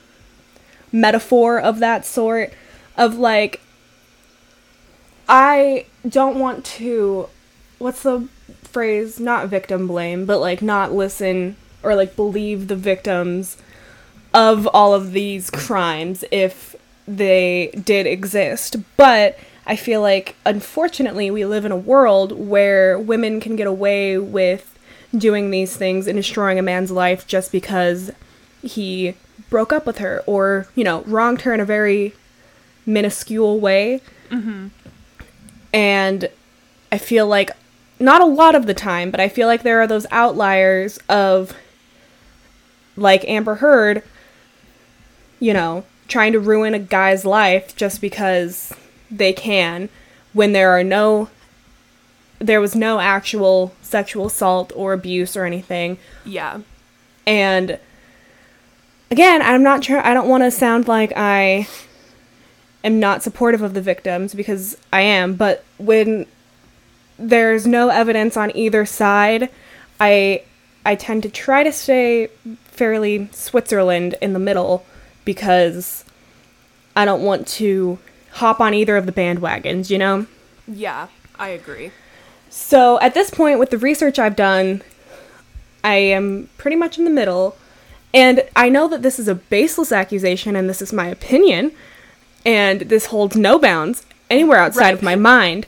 metaphor 0.93 1.61
of 1.61 1.81
that 1.81 2.07
sort 2.07 2.53
of 2.97 3.19
like 3.19 3.61
I 5.29 5.87
don't 6.09 6.39
want 6.39 6.65
to 6.67 7.29
what's 7.79 8.03
the 8.05 8.29
phrase 8.63 9.19
not 9.21 9.49
victim 9.49 9.87
blame 9.87 10.25
but 10.25 10.39
like 10.39 10.63
not 10.63 10.93
listen 10.93 11.57
or 11.85 11.95
like 11.95 12.17
believe 12.17 12.69
the 12.69 12.77
victims 12.77 13.57
of 14.33 14.67
all 14.69 14.95
of 14.95 15.13
these 15.13 15.51
crimes 15.51 16.25
if 16.33 16.75
they 17.07 17.71
did 17.85 18.07
exist. 18.07 18.77
But 18.97 19.39
I 19.67 19.77
feel 19.77 20.01
like, 20.01 20.37
unfortunately, 20.45 21.31
we 21.31 21.45
live 21.45 21.65
in 21.65 21.73
a 21.73 21.77
world 21.77 22.33
where 22.33 22.99
women 22.99 23.41
can 23.41 23.57
get 23.57 23.67
away 23.67 24.19
with 24.19 24.77
doing 25.17 25.51
these 25.51 25.77
things 25.77 26.07
and 26.07 26.17
destroying 26.17 26.59
a 26.59 26.63
man's 26.63 26.91
life 26.91 27.27
just 27.27 27.53
because 27.53 28.11
he 28.63 29.15
broke 29.49 29.73
up 29.73 29.87
with 29.87 29.99
her 29.99 30.23
or, 30.27 30.67
you 30.75 30.83
know, 30.83 31.03
wronged 31.03 31.43
her 31.43 31.55
in 31.55 31.61
a 31.61 31.65
very 31.65 32.13
minuscule 32.85 33.61
way. 33.61 34.01
Mm-hmm. 34.31 34.69
And 35.73 36.29
I 36.91 36.99
feel 36.99 37.27
like, 37.27 37.51
not 38.01 38.21
a 38.21 38.27
lot 38.27 38.55
of 38.57 38.67
the 38.67 38.75
time, 38.75 39.11
but 39.13 39.21
I 39.21 39.29
feel 39.29 39.47
like 39.47 39.63
there 39.63 39.81
are 39.81 39.87
those 39.87 40.07
outliers 40.11 40.99
of, 41.09 41.57
like 42.97 43.25
Amber 43.29 43.57
Heard, 43.57 44.03
you 45.41 45.53
know, 45.53 45.85
trying 46.09 46.33
to 46.33 46.41
ruin 46.41 46.75
a 46.75 46.79
guy's 46.79 47.25
life 47.25 47.75
just 47.77 48.01
because 48.01 48.73
they 49.11 49.33
can 49.33 49.89
when 50.33 50.53
there 50.53 50.71
are 50.71 50.85
no 50.85 51.29
there 52.39 52.61
was 52.61 52.75
no 52.75 52.99
actual 52.99 53.75
sexual 53.81 54.27
assault 54.27 54.73
or 54.75 54.93
abuse 54.93 55.37
or 55.37 55.45
anything. 55.45 55.97
Yeah. 56.25 56.61
And 57.27 57.79
again, 59.11 59.41
I'm 59.41 59.63
not 59.63 59.85
sure 59.85 60.05
I 60.05 60.13
don't 60.13 60.29
want 60.29 60.43
to 60.43 60.51
sound 60.51 60.89
like 60.89 61.13
I 61.17 61.69
am 62.83 63.01
not 63.01 63.23
supportive 63.23 63.63
of 63.63 63.73
the 63.73 63.81
victims 63.81 64.35
because 64.35 64.77
I 64.93 65.03
am, 65.03 65.35
but 65.35 65.65
when 65.79 66.27
there's 67.19 67.67
no 67.67 67.89
evidence 67.89 68.37
on 68.37 68.55
either 68.57 68.85
side, 68.85 69.49
I 70.01 70.43
I 70.85 70.97
tend 70.97 71.23
to 71.23 71.31
try 71.31 71.63
to 71.63 71.73
stay 71.73 72.29
fairly 72.75 73.29
Switzerland 73.33 74.17
in 74.21 74.33
the 74.33 74.39
middle 74.39 74.85
because 75.25 76.05
I 76.97 77.05
don't 77.05 77.23
want 77.23 77.47
to 77.49 77.99
hop 78.33 78.61
on 78.61 78.75
either 78.75 78.97
of 78.97 79.07
the 79.07 79.13
bandwagons, 79.13 79.91
you 79.91 79.99
know? 79.99 80.27
Yeah, 80.67 81.07
I 81.39 81.49
agree. 81.51 81.93
So 82.51 83.01
at 83.01 83.15
this 83.15 83.31
point, 83.31 83.59
with 83.59 83.71
the 83.71 83.79
research 83.79 84.19
I've 84.19 84.37
done, 84.37 84.83
I 85.83 85.95
am 85.97 86.49
pretty 86.59 86.77
much 86.77 86.99
in 86.99 87.05
the 87.05 87.11
middle. 87.11 87.57
And 88.13 88.45
I 88.55 88.69
know 88.69 88.87
that 88.89 89.03
this 89.03 89.19
is 89.19 89.27
a 89.29 89.35
baseless 89.35 89.91
accusation 89.93 90.55
and 90.57 90.69
this 90.69 90.81
is 90.83 90.93
my 90.93 91.07
opinion, 91.09 91.73
and 92.47 92.83
this 92.83 93.07
holds 93.07 93.37
no 93.37 93.59
bounds 93.59 94.05
anywhere 94.31 94.59
outside 94.59 94.81
Right. 94.83 94.95
of 94.95 95.03
my 95.03 95.17
mind. 95.17 95.67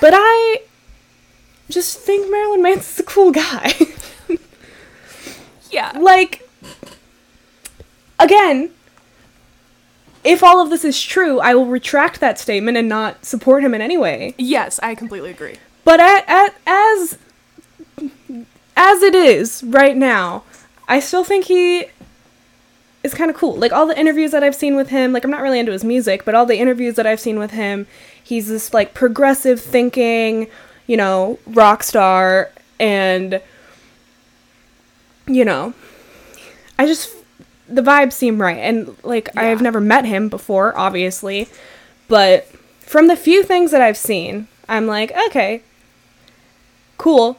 But 0.00 0.12
I 0.14 0.62
just 1.70 1.98
think 2.00 2.30
Marilyn 2.30 2.62
Manson's 2.62 3.00
a 3.00 3.02
cool 3.02 3.30
guy. 3.32 3.72
Yeah. 5.70 5.92
like, 5.98 6.45
again, 8.18 8.70
if 10.24 10.42
all 10.42 10.60
of 10.60 10.70
this 10.70 10.84
is 10.84 11.00
true, 11.00 11.38
I 11.40 11.54
will 11.54 11.66
retract 11.66 12.20
that 12.20 12.38
statement 12.38 12.76
and 12.76 12.88
not 12.88 13.24
support 13.24 13.62
him 13.62 13.74
in 13.74 13.80
any 13.80 13.96
way. 13.96 14.34
Yes, 14.36 14.80
I 14.82 14.94
completely 14.94 15.30
agree. 15.30 15.56
But 15.84 16.00
at, 16.00 16.24
at, 16.28 16.54
as 16.66 17.18
as 18.76 19.02
it 19.02 19.14
is 19.14 19.62
right 19.62 19.96
now, 19.96 20.42
I 20.88 21.00
still 21.00 21.24
think 21.24 21.46
he 21.46 21.86
is 23.02 23.14
kind 23.14 23.30
of 23.30 23.36
cool. 23.36 23.56
Like 23.56 23.72
all 23.72 23.86
the 23.86 23.98
interviews 23.98 24.32
that 24.32 24.42
I've 24.42 24.54
seen 24.54 24.74
with 24.76 24.88
him, 24.88 25.12
like 25.12 25.24
I'm 25.24 25.30
not 25.30 25.42
really 25.42 25.60
into 25.60 25.72
his 25.72 25.84
music, 25.84 26.24
but 26.24 26.34
all 26.34 26.44
the 26.44 26.58
interviews 26.58 26.96
that 26.96 27.06
I've 27.06 27.20
seen 27.20 27.38
with 27.38 27.52
him, 27.52 27.86
he's 28.22 28.48
this 28.48 28.74
like 28.74 28.94
progressive 28.94 29.60
thinking, 29.60 30.48
you 30.86 30.96
know, 30.96 31.38
rock 31.46 31.82
star 31.82 32.50
and 32.78 33.40
you 35.28 35.44
know, 35.44 35.72
I 36.78 36.86
just 36.86 37.14
the 37.68 37.82
vibes 37.82 38.12
seem 38.12 38.40
right. 38.40 38.58
And 38.58 38.96
like 39.02 39.28
Yeah. 39.34 39.42
I've 39.42 39.62
never 39.62 39.80
met 39.80 40.04
him 40.04 40.28
before, 40.28 40.76
obviously, 40.76 41.48
but 42.08 42.46
from 42.80 43.08
the 43.08 43.16
few 43.16 43.42
things 43.42 43.70
that 43.72 43.80
I've 43.80 43.96
seen, 43.96 44.46
I'm 44.68 44.86
like, 44.86 45.12
okay, 45.28 45.62
cool. 46.98 47.38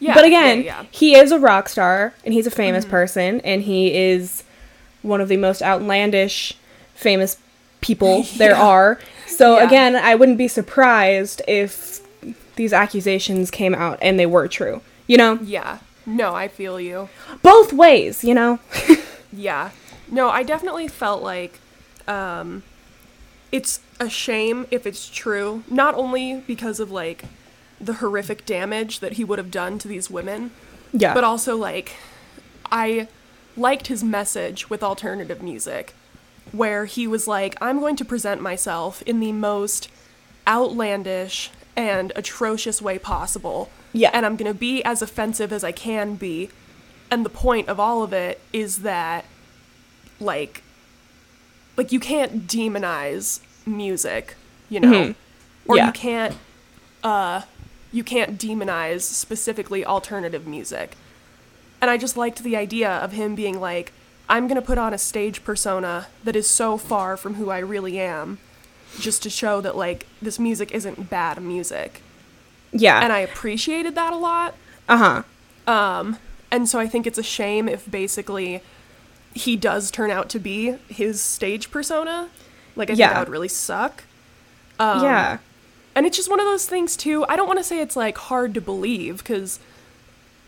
Yeah. 0.00 0.14
but 0.14 0.24
again, 0.24 0.58
yeah, 0.62 0.82
yeah. 0.82 0.86
he 0.90 1.14
is 1.16 1.32
a 1.32 1.38
rock 1.38 1.68
star 1.68 2.14
and 2.24 2.34
he's 2.34 2.46
a 2.46 2.50
famous 2.50 2.84
Mm-hmm. 2.84 2.90
person 2.90 3.40
and 3.40 3.62
he 3.62 3.94
is 3.94 4.42
one 5.02 5.20
of 5.20 5.28
the 5.28 5.36
most 5.36 5.62
outlandish 5.62 6.54
famous 6.94 7.38
people 7.80 8.22
there 8.36 8.56
are. 8.56 8.98
So 9.26 9.58
again, 9.64 9.96
I 9.96 10.14
wouldn't 10.14 10.38
be 10.38 10.48
surprised 10.48 11.42
if 11.48 12.00
these 12.56 12.72
accusations 12.72 13.50
came 13.50 13.74
out 13.74 13.98
and 14.02 14.18
they 14.18 14.26
were 14.26 14.46
true. 14.48 14.80
You 15.06 15.16
know? 15.16 15.38
Yeah. 15.42 15.78
No, 16.06 16.34
I 16.34 16.48
feel 16.48 16.78
you. 16.80 17.08
Both 17.42 17.72
ways, 17.72 18.22
you 18.24 18.34
know? 18.34 18.58
Yeah. 19.34 19.70
No, 20.10 20.28
I 20.28 20.42
definitely 20.42 20.88
felt 20.88 21.22
like 21.22 21.60
um 22.06 22.62
it's 23.52 23.80
a 24.00 24.08
shame 24.08 24.66
if 24.70 24.86
it's 24.86 25.08
true, 25.08 25.62
not 25.68 25.94
only 25.94 26.42
because 26.46 26.80
of 26.80 26.90
like 26.90 27.24
the 27.80 27.94
horrific 27.94 28.44
damage 28.46 29.00
that 29.00 29.12
he 29.12 29.24
would 29.24 29.38
have 29.38 29.50
done 29.50 29.78
to 29.78 29.88
these 29.88 30.10
women, 30.10 30.50
yeah. 30.92 31.14
but 31.14 31.24
also 31.24 31.56
like 31.56 31.92
I 32.72 33.08
liked 33.56 33.86
his 33.86 34.02
message 34.02 34.68
with 34.68 34.82
alternative 34.82 35.42
music 35.42 35.94
where 36.50 36.84
he 36.86 37.06
was 37.06 37.28
like 37.28 37.56
I'm 37.60 37.80
going 37.80 37.96
to 37.96 38.04
present 38.04 38.40
myself 38.40 39.02
in 39.02 39.20
the 39.20 39.32
most 39.32 39.88
outlandish 40.46 41.50
and 41.76 42.12
atrocious 42.16 42.80
way 42.82 42.98
possible. 42.98 43.70
Yeah. 43.92 44.10
And 44.12 44.26
I'm 44.26 44.36
going 44.36 44.52
to 44.52 44.58
be 44.58 44.82
as 44.84 45.02
offensive 45.02 45.52
as 45.52 45.64
I 45.64 45.72
can 45.72 46.16
be. 46.16 46.50
And 47.10 47.24
the 47.24 47.30
point 47.30 47.68
of 47.68 47.78
all 47.78 48.02
of 48.02 48.12
it 48.12 48.40
is 48.52 48.78
that 48.78 49.24
like 50.20 50.62
like 51.76 51.90
you 51.92 52.00
can't 52.00 52.46
demonize 52.46 53.40
music, 53.66 54.36
you 54.68 54.80
know. 54.80 54.90
Mhm. 54.92 55.14
Or 55.66 55.76
Yeah. 55.76 55.86
you 55.86 55.92
can't 55.92 56.34
uh 57.02 57.42
you 57.92 58.02
can't 58.04 58.38
demonize 58.38 59.02
specifically 59.02 59.84
alternative 59.84 60.46
music. 60.46 60.96
And 61.80 61.90
I 61.90 61.96
just 61.96 62.16
liked 62.16 62.42
the 62.42 62.56
idea 62.56 62.90
of 62.90 63.12
him 63.12 63.34
being 63.34 63.60
like, 63.60 63.92
I'm 64.28 64.48
going 64.48 64.56
to 64.60 64.66
put 64.66 64.78
on 64.78 64.94
a 64.94 64.98
stage 64.98 65.44
persona 65.44 66.06
that 66.24 66.34
is 66.34 66.48
so 66.48 66.78
far 66.78 67.16
from 67.16 67.34
who 67.34 67.50
I 67.50 67.58
really 67.58 67.98
am 68.00 68.38
just 68.98 69.22
to 69.24 69.30
show 69.30 69.60
that, 69.60 69.76
like, 69.76 70.06
this 70.22 70.38
music 70.38 70.70
isn't 70.72 71.10
bad 71.10 71.42
music. 71.42 72.00
yeah. 72.72 73.00
And 73.00 73.12
I 73.12 73.18
appreciated 73.18 73.94
that 73.96 74.12
a 74.12 74.16
lot. 74.16 74.54
uh-huh. 74.88 75.22
Um, 75.70 76.16
and 76.54 76.68
so 76.68 76.78
I 76.78 76.86
think 76.86 77.06
it's 77.06 77.18
a 77.18 77.22
shame 77.22 77.68
if 77.68 77.90
basically 77.90 78.62
he 79.34 79.56
does 79.56 79.90
turn 79.90 80.10
out 80.10 80.28
to 80.30 80.38
be 80.38 80.76
his 80.88 81.20
stage 81.20 81.70
persona. 81.70 82.28
Like, 82.76 82.88
I 82.90 82.94
think 82.94 83.10
that 83.10 83.18
would 83.18 83.28
really 83.28 83.48
suck. 83.48 84.04
Um, 84.78 85.02
yeah. 85.02 85.38
And 85.94 86.06
it's 86.06 86.16
just 86.16 86.28
one 86.30 86.40
of 86.40 86.46
those 86.46 86.66
things 86.66 86.96
too. 86.96 87.24
I 87.28 87.36
don't 87.36 87.46
want 87.46 87.58
to 87.58 87.64
say 87.64 87.80
it's 87.80 87.96
like 87.96 88.16
hard 88.18 88.54
to 88.54 88.60
believe 88.60 89.18
because 89.18 89.58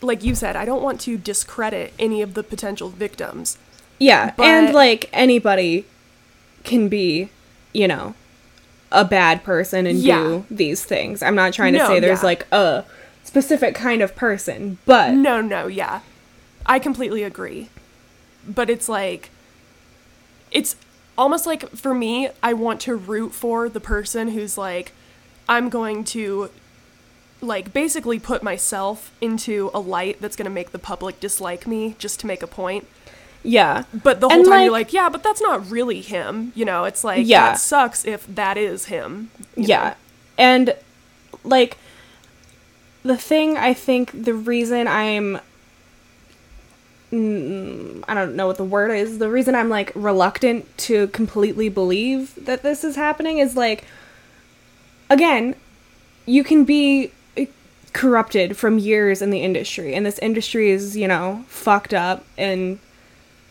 like 0.03 0.23
you 0.25 0.35
said, 0.35 0.57
I 0.57 0.65
don't 0.65 0.83
want 0.83 1.01
to 1.03 1.17
discredit 1.17 1.93
any 1.99 2.23
of 2.23 2.35
the 2.35 2.43
potential 2.43 2.89
victims. 2.89 3.59
Yeah. 3.99 4.33
but- 4.37 4.47
and 4.47 4.75
like 4.75 5.09
anybody 5.13 5.85
can 6.65 6.89
be, 6.89 7.31
you 7.73 7.88
know, 7.88 8.14
a 8.92 9.05
bad 9.05 9.42
person 9.42 9.87
and 9.87 9.99
Yeah. 9.99 10.19
do 10.23 10.45
these 10.51 10.85
things. 10.85 11.23
I'm 11.23 11.35
not 11.35 11.53
trying 11.53 11.73
to 11.73 11.79
No, 11.81 11.88
say 11.88 12.01
there's 12.01 12.21
yeah. 12.21 12.27
like 12.27 12.47
a 12.53 12.85
specific 13.37 13.75
kind 13.75 14.01
of 14.01 14.16
person, 14.16 14.79
but 14.87 15.12
No, 15.12 15.40
no, 15.42 15.66
yeah. 15.66 16.01
I 16.64 16.79
completely 16.79 17.22
agree. 17.22 17.68
But 18.49 18.70
it's 18.70 18.88
like 18.88 19.31
it's 20.51 20.77
almost 21.18 21.44
like 21.46 21.68
for 21.70 21.92
me, 21.92 22.31
I 22.42 22.53
want 22.55 22.81
to 22.83 22.94
root 22.96 23.33
for 23.35 23.68
the 23.68 23.81
person 23.81 24.29
who's 24.29 24.57
like 24.57 24.92
I'm 25.49 25.68
going 25.68 26.03
to 26.16 26.51
like 27.42 27.72
basically 27.75 28.18
put 28.18 28.42
myself 28.42 29.12
into 29.20 29.70
a 29.75 29.79
light 29.81 30.20
that's 30.20 30.35
going 30.37 30.46
to 30.46 30.51
make 30.51 30.72
the 30.72 30.79
public 30.79 31.20
dislike 31.20 31.66
me 31.66 31.94
just 31.99 32.18
to 32.20 32.27
make 32.27 32.42
a 32.42 32.46
point. 32.46 32.87
yeah. 33.42 33.85
But 33.92 34.20
the 34.20 34.29
whole 34.29 34.38
And, 34.38 34.46
time 34.49 34.62
you're 34.64 34.72
like- 34.72 34.87
like, 34.88 34.92
yeah, 34.94 35.09
but 35.11 35.22
that's 35.22 35.42
not 35.42 35.70
really 35.70 36.01
him. 36.01 36.53
You 36.57 36.64
know, 36.64 36.85
it's 36.85 37.05
like, 37.05 37.27
Yeah. 37.27 37.51
that 37.53 37.61
sucks 37.61 38.05
if 38.07 38.27
that 38.35 38.57
is 38.57 38.87
him. 38.87 39.31
Yeah. 39.55 39.90
know? 39.90 39.94
And 40.38 40.75
like 41.44 41.77
the 43.07 43.16
thing 43.16 43.57
I 43.57 43.73
think 43.75 44.25
the 44.25 44.35
reason 44.35 44.87
I'm 44.88 45.38
mm, 47.12 48.05
I 48.09 48.14
don't 48.14 48.35
know 48.37 48.47
what 48.47 48.57
the 48.57 48.64
word 48.64 48.90
is. 48.90 49.19
The 49.19 49.31
reason 49.31 49.55
I'm 49.55 49.69
like 49.69 49.92
reluctant 49.95 50.77
to 50.79 51.07
completely 51.09 51.69
believe 51.69 52.35
that 52.45 52.62
this 52.62 52.85
is 52.85 52.97
happening 52.97 53.38
is 53.38 53.57
like 53.57 53.85
again, 55.09 55.55
you 56.27 56.42
can 56.42 56.64
be 56.64 57.12
eh, 57.37 57.47
corrupted 57.92 58.57
from 58.57 58.79
years 58.79 59.23
in 59.23 59.31
the 59.31 59.42
industry 59.42 59.95
and 59.95 60.05
this 60.05 60.19
industry 60.19 60.71
is, 60.71 60.97
you 60.97 61.07
know, 61.09 61.45
fucked 61.49 61.95
up 61.95 62.25
and 62.37 62.79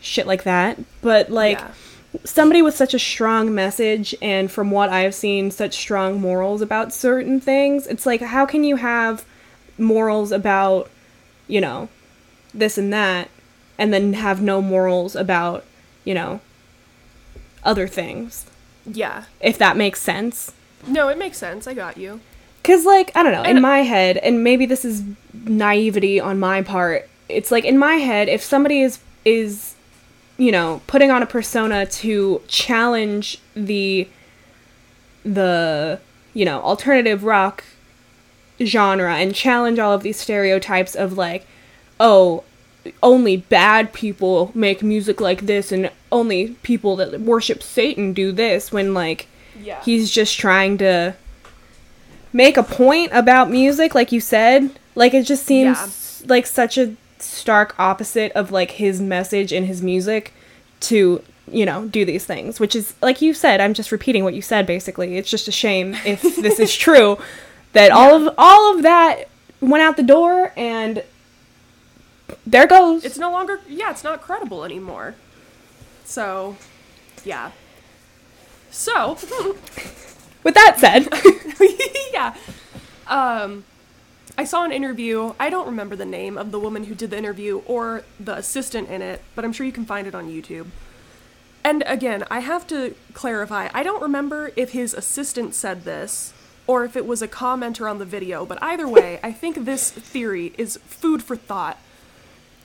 shit 0.02 0.28
like 0.28 0.44
that. 0.44 0.78
But 1.02 1.32
like 1.32 1.60
Yeah. 1.60 1.72
somebody 2.26 2.62
with 2.62 2.76
such 2.76 2.94
a 2.94 3.00
strong 3.00 3.56
message 3.56 4.14
and 4.22 4.52
from 4.52 4.70
what 4.72 4.90
I've 4.90 5.16
seen 5.16 5.50
such 5.52 5.76
strong 5.76 6.20
morals 6.20 6.62
about 6.62 6.94
certain 6.94 7.40
things, 7.40 7.88
it's 7.88 8.06
like 8.06 8.22
how 8.22 8.46
can 8.46 8.64
you 8.64 8.76
have 8.76 9.26
morals 9.78 10.32
about, 10.32 10.90
you 11.48 11.62
know, 11.62 11.90
this 12.54 12.78
and 12.78 12.92
that 12.94 13.30
and 13.78 13.94
then 13.94 14.14
have 14.14 14.42
no 14.42 14.62
morals 14.62 15.16
about, 15.16 15.66
you 16.06 16.14
know, 16.14 16.40
other 17.64 17.88
things, 17.88 18.46
Yeah. 18.86 19.24
if 19.42 19.58
that 19.58 19.76
makes 19.76 20.02
sense. 20.02 20.52
No, 20.88 21.10
it 21.10 21.18
makes 21.18 21.38
sense. 21.38 21.68
I 21.68 21.74
got 21.74 21.98
you. 21.98 22.20
Cause 22.64 22.86
like 22.86 23.12
I 23.16 23.22
don't 23.24 23.32
know, 23.32 23.44
in 23.44 23.62
my 23.62 23.80
head, 23.80 24.18
and 24.18 24.44
maybe 24.44 24.66
this 24.66 24.86
is 24.86 25.04
naivety 25.34 26.20
on 26.20 26.40
my 26.40 26.62
part. 26.64 27.08
It's 27.30 27.52
like 27.52 27.64
in 27.66 27.78
my 27.78 27.96
head, 27.96 28.28
if 28.30 28.42
somebody 28.42 28.82
is 28.82 29.00
is, 29.24 29.76
you 30.38 30.52
know, 30.52 30.82
putting 30.88 31.12
on 31.12 31.22
a 31.22 31.26
persona 31.28 31.86
to 31.86 32.42
challenge 32.48 33.40
the, 33.56 34.08
the 35.24 36.00
you 36.34 36.46
know 36.46 36.62
alternative 36.62 37.24
rock 37.24 37.64
genre 38.64 39.16
and 39.16 39.34
challenge 39.36 39.80
all 39.80 39.94
of 39.94 40.04
these 40.04 40.20
stereotypes 40.20 40.96
of 40.96 41.18
like, 41.18 41.46
oh, 42.00 42.44
only 43.02 43.38
bad 43.38 43.94
people 43.94 44.52
make 44.54 44.84
music 44.84 45.20
like 45.20 45.42
this, 45.48 45.72
and 45.72 45.90
only 46.12 46.50
people 46.64 46.96
that 46.98 47.20
worship 47.20 47.64
Satan 47.64 48.14
do 48.14 48.32
this. 48.32 48.72
When 48.72 48.94
like 48.94 49.28
Yeah. 49.60 49.82
he's 49.84 50.12
just 50.12 50.38
trying 50.38 50.78
to 50.80 51.16
make 52.34 52.58
a 52.58 52.64
point 52.64 53.10
about 53.14 53.50
music 53.50 53.96
like 53.96 54.12
you 54.12 54.20
said 54.20 54.70
like 54.94 55.14
it 55.14 55.24
just 55.24 55.46
seems 55.46 56.22
like 56.28 56.46
such 56.46 56.78
a 56.78 56.94
stark 57.18 57.74
opposite 57.80 58.30
of 58.34 58.52
like 58.52 58.72
his 58.72 59.00
message 59.00 59.54
and 59.54 59.66
his 59.68 59.82
music 59.82 60.34
to 60.82 61.22
you 61.50 61.66
know 61.66 61.88
do 61.88 62.04
these 62.04 62.26
things 62.26 62.60
which 62.60 62.76
is 62.76 62.94
like 63.02 63.22
you 63.22 63.34
said 63.34 63.62
i'm 63.62 63.74
just 63.74 63.90
repeating 63.90 64.26
what 64.26 64.34
you 64.34 64.42
said 64.42 64.66
basically 64.68 65.18
it's 65.18 65.30
just 65.30 65.48
a 65.48 65.52
shame 65.52 65.96
if 66.06 66.22
this 66.36 66.60
is 66.60 66.76
true 66.88 67.18
that 67.76 67.92
all 67.92 68.16
of 68.16 68.34
all 68.38 68.76
of 68.76 68.84
that 68.84 69.28
went 69.60 69.84
out 69.84 69.98
the 69.98 70.04
door 70.04 70.54
and 70.56 71.04
there 72.48 72.66
goes 72.66 73.04
it's 73.04 73.18
no 73.18 73.30
longer, 73.30 73.60
yeah, 73.68 73.92
it's 73.92 74.04
not 74.04 74.22
credible 74.22 74.64
anymore. 74.64 75.16
So, 76.06 76.56
yeah. 77.26 77.52
So, 78.72 79.12
with 80.44 80.54
that 80.54 80.76
said 80.78 81.10
yeah. 82.14 82.36
Um, 83.08 83.66
I 84.38 84.46
saw 84.46 84.64
an 84.64 84.72
interview. 84.72 85.34
I 85.38 85.50
don't 85.50 85.68
remember 85.68 85.98
the 85.98 86.06
name 86.06 86.38
of 86.38 86.52
the 86.52 86.60
woman 86.60 86.86
who 86.86 86.96
did 86.96 87.10
the 87.10 87.18
interview 87.18 87.58
or 87.66 88.06
the 88.20 88.38
assistant 88.38 88.90
in 88.90 89.02
it, 89.02 89.22
but 89.36 89.44
I'm 89.44 89.52
sure 89.52 89.66
you 89.66 89.74
can 89.74 89.86
find 89.86 90.08
it 90.08 90.16
on 90.16 90.30
YouTube. 90.30 90.68
And 91.62 91.84
again, 91.88 92.24
I 92.32 92.40
have 92.40 92.66
to 92.68 92.96
clarify 93.14 93.70
I 93.74 93.84
don't 93.84 94.02
remember 94.02 94.52
if 94.56 94.72
his 94.72 94.94
assistant 94.94 95.56
said 95.56 95.84
this 95.84 96.34
or 96.68 96.84
if 96.84 96.96
it 96.96 97.06
was 97.06 97.22
a 97.22 97.28
commenter 97.28 97.90
on 97.90 98.00
the 98.00 98.06
video, 98.06 98.46
but 98.46 98.62
either 98.62 98.88
way, 98.88 99.20
I 99.24 99.32
think 99.32 99.66
this 99.66 99.92
theory 99.92 100.54
is 100.58 100.78
food 100.86 101.22
for 101.22 101.36
thought. 101.36 101.80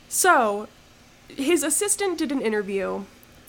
So, 0.08 0.68
his 1.28 1.62
assistant 1.62 2.18
did 2.18 2.32
an 2.32 2.40
interview, 2.40 3.04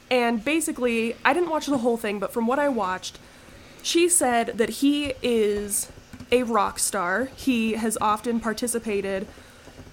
and 0.10 0.44
basically, 0.44 1.16
I 1.24 1.34
didn't 1.34 1.50
watch 1.50 1.68
the 1.68 1.80
whole 1.80 1.98
thing, 1.98 2.20
but 2.20 2.34
from 2.34 2.48
what 2.48 2.60
I 2.60 2.70
watched, 2.70 3.18
she 3.82 4.10
said 4.10 4.58
that 4.58 4.70
he 4.70 5.14
is 5.22 5.92
a 6.32 6.44
rock 6.44 6.80
star. 6.80 7.30
He 7.36 7.74
has 7.74 7.98
often 8.00 8.40
participated 8.40 9.28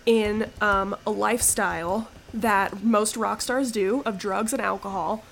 in 0.04 0.50
um, 0.60 0.96
a 1.06 1.10
lifestyle 1.10 2.08
that 2.34 2.82
most 2.82 3.16
rock 3.16 3.40
stars 3.40 3.72
do 3.72 4.02
of 4.04 4.18
drugs 4.18 4.52
and 4.52 4.60
alcohol, 4.60 5.24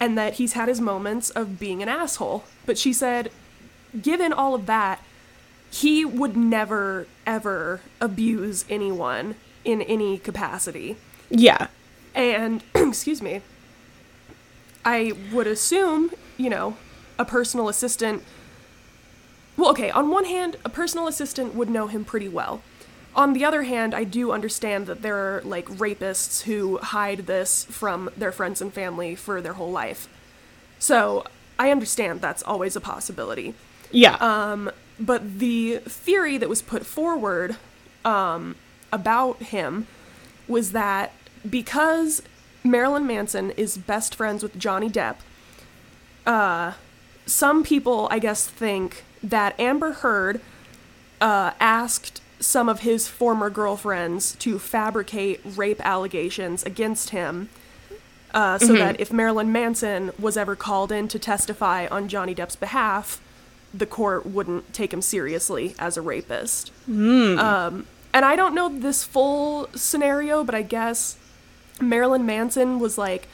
and 0.00 0.18
that 0.18 0.34
he's 0.34 0.54
had 0.54 0.68
his 0.68 0.80
moments 0.80 1.30
of 1.30 1.58
being 1.58 1.82
an 1.82 1.88
asshole. 1.88 2.44
But 2.66 2.76
she 2.76 2.92
said, 2.92 3.30
given 4.00 4.32
all 4.32 4.54
of 4.54 4.66
that, 4.66 5.02
he 5.70 6.04
would 6.04 6.36
never, 6.36 7.06
ever 7.26 7.80
abuse 8.00 8.64
anyone 8.68 9.34
in 9.64 9.82
any 9.82 10.18
capacity. 10.18 10.96
Yeah. 11.30 11.68
And, 12.14 12.62
excuse 12.74 13.20
me, 13.20 13.42
I 14.84 15.12
would 15.32 15.46
assume, 15.46 16.10
you 16.36 16.50
know, 16.50 16.76
a 17.18 17.24
personal 17.24 17.68
assistant. 17.68 18.22
Well, 19.56 19.70
okay, 19.70 19.90
on 19.90 20.10
one 20.10 20.26
hand, 20.26 20.56
a 20.64 20.68
personal 20.68 21.08
assistant 21.08 21.54
would 21.54 21.70
know 21.70 21.86
him 21.86 22.04
pretty 22.04 22.28
well. 22.28 22.62
On 23.16 23.32
the 23.32 23.44
other 23.44 23.62
hand, 23.62 23.94
I 23.94 24.04
do 24.04 24.32
understand 24.32 24.86
that 24.86 25.02
there 25.02 25.16
are, 25.16 25.42
like, 25.42 25.66
rapists 25.66 26.42
who 26.42 26.78
hide 26.78 27.26
this 27.26 27.64
from 27.64 28.10
their 28.16 28.32
friends 28.32 28.60
and 28.60 28.72
family 28.72 29.14
for 29.14 29.40
their 29.40 29.52
whole 29.52 29.70
life. 29.70 30.08
So, 30.80 31.24
I 31.58 31.70
understand 31.70 32.20
that's 32.20 32.42
always 32.42 32.74
a 32.74 32.80
possibility. 32.80 33.54
Yeah. 33.94 34.16
Um, 34.16 34.70
but 34.98 35.38
the 35.38 35.78
theory 35.78 36.36
that 36.38 36.48
was 36.48 36.60
put 36.62 36.84
forward 36.84 37.56
um, 38.04 38.56
about 38.92 39.42
him 39.44 39.86
was 40.46 40.72
that 40.72 41.12
because 41.48 42.22
Marilyn 42.62 43.06
Manson 43.06 43.50
is 43.52 43.78
best 43.78 44.14
friends 44.14 44.42
with 44.42 44.58
Johnny 44.58 44.90
Depp, 44.90 45.16
uh, 46.26 46.72
some 47.26 47.62
people, 47.62 48.08
I 48.10 48.18
guess, 48.18 48.46
think 48.46 49.04
that 49.22 49.58
Amber 49.58 49.92
Heard 49.92 50.40
uh, 51.20 51.52
asked 51.60 52.20
some 52.40 52.68
of 52.68 52.80
his 52.80 53.08
former 53.08 53.48
girlfriends 53.48 54.34
to 54.36 54.58
fabricate 54.58 55.40
rape 55.44 55.80
allegations 55.84 56.62
against 56.64 57.10
him. 57.10 57.48
Uh, 58.32 58.58
so 58.58 58.72
that 58.72 58.98
if 58.98 59.12
Marilyn 59.12 59.52
Manson 59.52 60.10
was 60.18 60.36
ever 60.36 60.56
called 60.56 60.90
in 60.90 61.06
to 61.06 61.20
testify 61.20 61.86
on 61.86 62.08
Johnny 62.08 62.34
Depp's 62.34 62.56
behalf, 62.56 63.20
the 63.76 63.86
court 63.86 64.24
wouldn't 64.24 64.72
take 64.72 64.92
him 64.92 65.02
seriously 65.02 65.74
as 65.78 65.96
a 65.96 66.02
rapist. 66.02 66.70
Um, 66.88 67.86
and 68.12 68.24
I 68.24 68.36
don't 68.36 68.54
know 68.54 68.68
this 68.68 69.02
full 69.04 69.68
scenario, 69.74 70.44
but 70.44 70.54
I 70.54 70.62
guess 70.62 71.16
Marilyn 71.80 72.24
Manson 72.24 72.78
was 72.78 72.96
like 72.96 73.26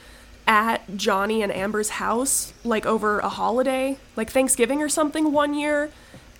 at 0.47 0.97
Johnny 0.97 1.43
and 1.43 1.53
Amber's 1.53 1.91
house, 1.91 2.53
like 2.65 2.87
over 2.87 3.19
a 3.21 3.29
holiday, 3.29 3.99
like 4.17 4.31
Thanksgiving 4.31 4.81
or 4.83 4.89
something 4.89 5.31
one 5.33 5.53
year, 5.55 5.91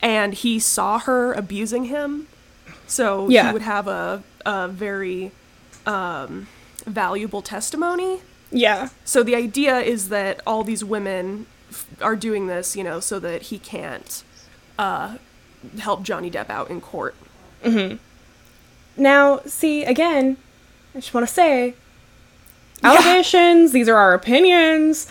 and 0.01 0.33
he 0.35 0.59
saw 0.59 0.99
her 0.99 1.33
abusing 1.35 1.85
him. 1.85 2.27
So 2.87 3.29
Yeah. 3.29 3.49
he 3.49 3.53
would 3.53 3.63
have 3.63 3.87
a, 3.87 4.23
a 4.47 4.67
very 4.69 5.31
um, 5.87 6.49
valuable 6.87 7.43
testimony. 7.43 8.21
yeah. 8.51 8.89
So 9.05 9.23
the 9.23 9.35
idea 9.37 9.79
is 9.81 10.09
that 10.09 10.41
all 10.47 10.65
these 10.65 10.83
women 10.83 11.47
are 12.01 12.17
doing 12.17 12.47
this, 12.47 12.77
you 12.77 12.85
know, 12.85 13.01
so 13.01 13.19
that 13.21 13.43
he 13.43 13.59
can't 13.59 14.23
uh, 14.79 15.17
help 15.79 16.03
Johnny 16.03 16.31
Depp 16.31 16.51
out 16.51 16.71
in 16.71 16.81
court. 16.81 17.15
Now, 18.97 19.41
see, 19.47 19.85
again, 19.85 20.37
I 20.95 20.99
just 20.99 21.15
want 21.15 21.27
to 21.27 21.33
say 21.33 21.75
allegations, 22.83 23.73
these 23.73 23.89
are 23.89 23.97
our 23.97 24.15
opinions, 24.15 25.07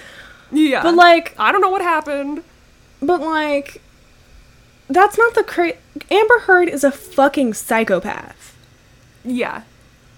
Yeah. 0.51 0.83
but 0.83 0.95
like, 0.95 1.33
I 1.39 1.51
don't 1.51 1.61
know 1.61 1.69
what 1.69 1.81
happened. 1.81 2.43
but 3.01 3.21
like, 3.21 3.81
that's 4.89 5.17
not 5.17 5.35
the 5.35 5.43
cra- 5.43 5.77
Amber 6.11 6.39
Heard 6.39 6.67
is 6.67 6.83
a 6.83 6.91
fucking 6.91 7.53
psychopath. 7.53 8.57
Yeah. 9.23 9.61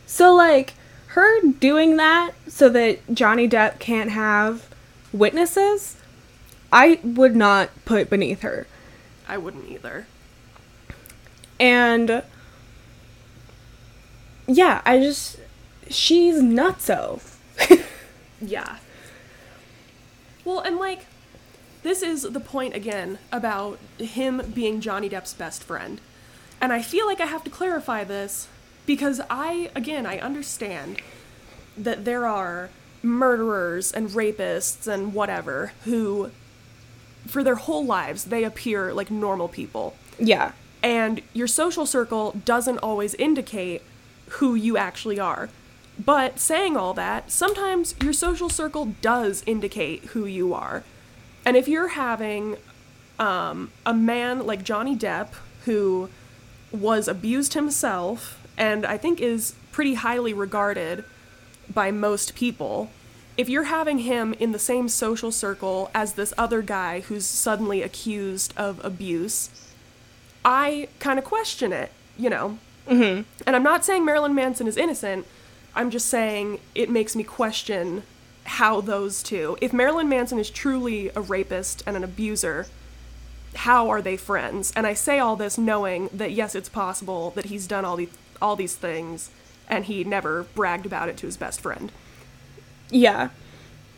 So, 0.08 0.34
like, 0.34 0.74
her 1.08 1.42
doing 1.60 1.98
that 1.98 2.32
so 2.48 2.70
that 2.70 3.14
Johnny 3.14 3.48
Depp 3.48 3.80
can't 3.80 4.10
have 4.12 4.68
witnesses, 5.14 5.98
I 6.72 7.00
would 7.04 7.36
not 7.36 7.70
put 7.86 8.10
beneath 8.10 8.42
her. 8.42 8.68
I 9.28 9.38
wouldn't 9.38 9.70
either. 9.70 10.08
And 11.60 12.24
yeah, 14.48 14.82
I 14.86 15.00
just 15.00 15.40
she's 15.90 16.42
nutso. 16.42 17.22
Yeah. 18.42 18.78
Well, 20.44 20.60
and 20.60 20.78
like, 20.78 21.06
this 21.84 22.02
is 22.02 22.24
the 22.24 22.40
point 22.40 22.76
again 22.76 23.20
about 23.32 23.78
him 24.00 24.42
being 24.54 24.82
Johnny 24.82 25.08
Depp's 25.10 25.34
best 25.34 25.64
friend. 25.64 26.02
And 26.60 26.74
I 26.74 26.82
feel 26.82 27.06
like 27.06 27.22
I 27.22 27.26
have 27.26 27.44
to 27.44 27.50
clarify 27.50 28.04
this 28.04 28.48
because 28.86 29.22
I, 29.30 29.70
again, 29.76 30.06
I 30.06 30.20
understand 30.20 31.02
that 31.78 32.06
there 32.06 32.26
are 32.26 32.70
murderers 33.04 33.92
and 33.92 34.10
rapists 34.10 34.88
and 34.88 35.14
whatever 35.14 35.74
who, 35.86 36.32
for 37.28 37.44
their 37.44 37.56
whole 37.56 37.86
lives, 37.86 38.26
they 38.26 38.44
appear 38.44 38.94
like 38.94 39.12
normal 39.12 39.48
people. 39.48 39.96
Yeah. 40.20 40.52
And 40.84 41.22
your 41.34 41.48
social 41.48 41.86
circle 41.86 42.36
doesn't 42.46 42.80
always 42.80 43.14
indicate 43.16 43.82
who 44.30 44.56
you 44.56 44.78
actually 44.78 45.20
are. 45.20 45.50
But 46.04 46.40
saying 46.40 46.78
all 46.78 46.94
that, 46.96 47.30
sometimes 47.32 47.96
your 48.02 48.14
social 48.14 48.50
circle 48.50 48.96
does 49.02 49.44
indicate 49.46 50.06
who 50.06 50.26
you 50.26 50.54
are. 50.54 50.84
And 51.46 51.56
if 51.56 51.68
you're 51.68 51.90
having 51.90 52.58
um, 53.20 53.72
a 53.86 53.94
man 53.94 54.46
like 54.46 54.64
Johnny 54.64 54.96
Depp, 54.96 55.30
who 55.66 56.10
was 56.72 57.08
abused 57.08 57.54
himself 57.54 58.40
and 58.58 58.86
I 58.86 58.98
think 58.98 59.20
is 59.20 59.56
pretty 59.72 59.96
highly 59.96 60.34
regarded 60.34 61.04
by 61.72 61.92
most 61.92 62.36
people, 62.36 62.90
if 63.42 63.50
you're 63.50 63.64
having 63.64 63.98
him 63.98 64.36
in 64.36 64.52
the 64.52 64.60
same 64.60 64.88
social 64.88 65.32
circle 65.32 65.90
as 65.96 66.14
this 66.14 66.32
other 66.38 66.62
guy 66.62 67.00
who's 67.00 67.26
suddenly 67.26 67.82
accused 67.82 68.54
of 68.56 68.80
abuse, 68.86 69.50
I 70.46 70.90
kind 71.00 71.18
of 71.18 71.26
question 71.26 71.74
it, 71.74 71.92
you 72.20 72.30
know. 72.30 72.60
Mm-hmm. 72.88 73.24
And 73.48 73.56
I'm 73.56 73.64
not 73.64 73.84
saying 73.84 74.06
Marilyn 74.06 74.36
Manson 74.36 74.68
is 74.68 74.78
innocent. 74.78 75.26
I'm 75.74 75.90
just 75.90 76.06
saying 76.06 76.60
it 76.76 76.88
makes 76.88 77.16
me 77.16 77.24
question 77.24 78.04
how 78.44 78.80
those 78.80 79.24
two. 79.24 79.58
If 79.60 79.74
Marilyn 79.74 80.08
Manson 80.08 80.38
is 80.38 80.52
truly 80.52 81.10
a 81.16 81.22
rapist 81.22 81.82
and 81.88 81.98
an 81.98 82.04
abuser, 82.04 82.68
how 83.56 83.90
are 83.90 84.04
they 84.04 84.18
friends? 84.18 84.72
And 84.76 84.86
I 84.86 84.94
say 84.94 85.18
all 85.18 85.36
this 85.36 85.58
knowing 85.58 86.12
that 86.14 86.32
yes, 86.32 86.54
it's 86.54 86.70
possible 86.70 87.32
that 87.32 87.46
he's 87.46 87.66
done 87.66 87.86
all 87.86 87.96
these 87.96 88.14
all 88.40 88.56
these 88.56 88.76
things 88.76 89.32
and 89.68 89.86
he 89.86 90.04
never 90.04 90.44
bragged 90.54 90.86
about 90.86 91.10
it 91.10 91.18
to 91.18 91.26
his 91.26 91.38
best 91.38 91.60
friend. 91.60 91.92
Yeah. 92.92 93.30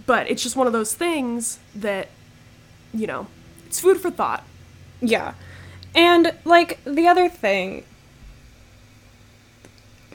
But 0.05 0.29
it's 0.29 0.43
just 0.43 0.55
one 0.55 0.67
of 0.67 0.73
those 0.73 0.93
things 0.93 1.59
that 1.75 2.07
you 2.93 3.07
know, 3.07 3.27
it's 3.65 3.79
food 3.79 3.99
for 3.99 4.11
thought. 4.11 4.43
Yeah. 5.01 5.33
And 5.95 6.33
like 6.45 6.79
the 6.85 7.07
other 7.07 7.27
thing 7.27 7.83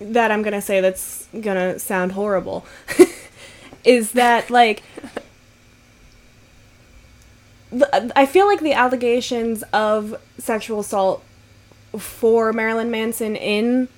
that 0.01 0.31
I'm 0.31 0.43
to 0.53 0.63
say 0.63 0.81
that's 0.81 1.29
to 1.57 1.79
sound 1.79 2.13
horrible 2.13 2.65
is 3.85 4.13
that 4.13 4.49
like 4.49 4.83
I 8.17 8.27
feel 8.27 8.47
like 8.47 8.61
the 8.61 8.73
allegations 8.73 9.63
of 9.73 10.15
sexual 10.39 10.81
assault 10.81 11.23
for 11.99 12.53
Marilyn 12.53 12.91
Manson 12.91 13.37
in 13.37 13.89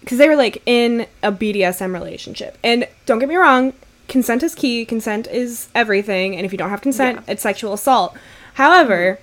because 0.00 0.18
they 0.18 0.28
were 0.28 0.36
like 0.36 0.62
in 0.66 1.06
a 1.22 1.30
BDSM 1.30 1.92
relationship. 1.92 2.58
And 2.64 2.88
don't 3.06 3.18
get 3.18 3.28
me 3.28 3.36
wrong, 3.36 3.72
consent 4.10 4.42
is 4.42 4.54
key, 4.54 4.84
consent 4.84 5.26
is 5.28 5.68
everything, 5.74 6.36
and 6.36 6.44
if 6.44 6.52
you 6.52 6.58
don't 6.58 6.68
have 6.68 6.82
consent, 6.82 7.20
Yeah. 7.26 7.32
it's 7.32 7.42
sexual 7.42 7.72
assault. 7.72 8.14
However, 8.54 9.18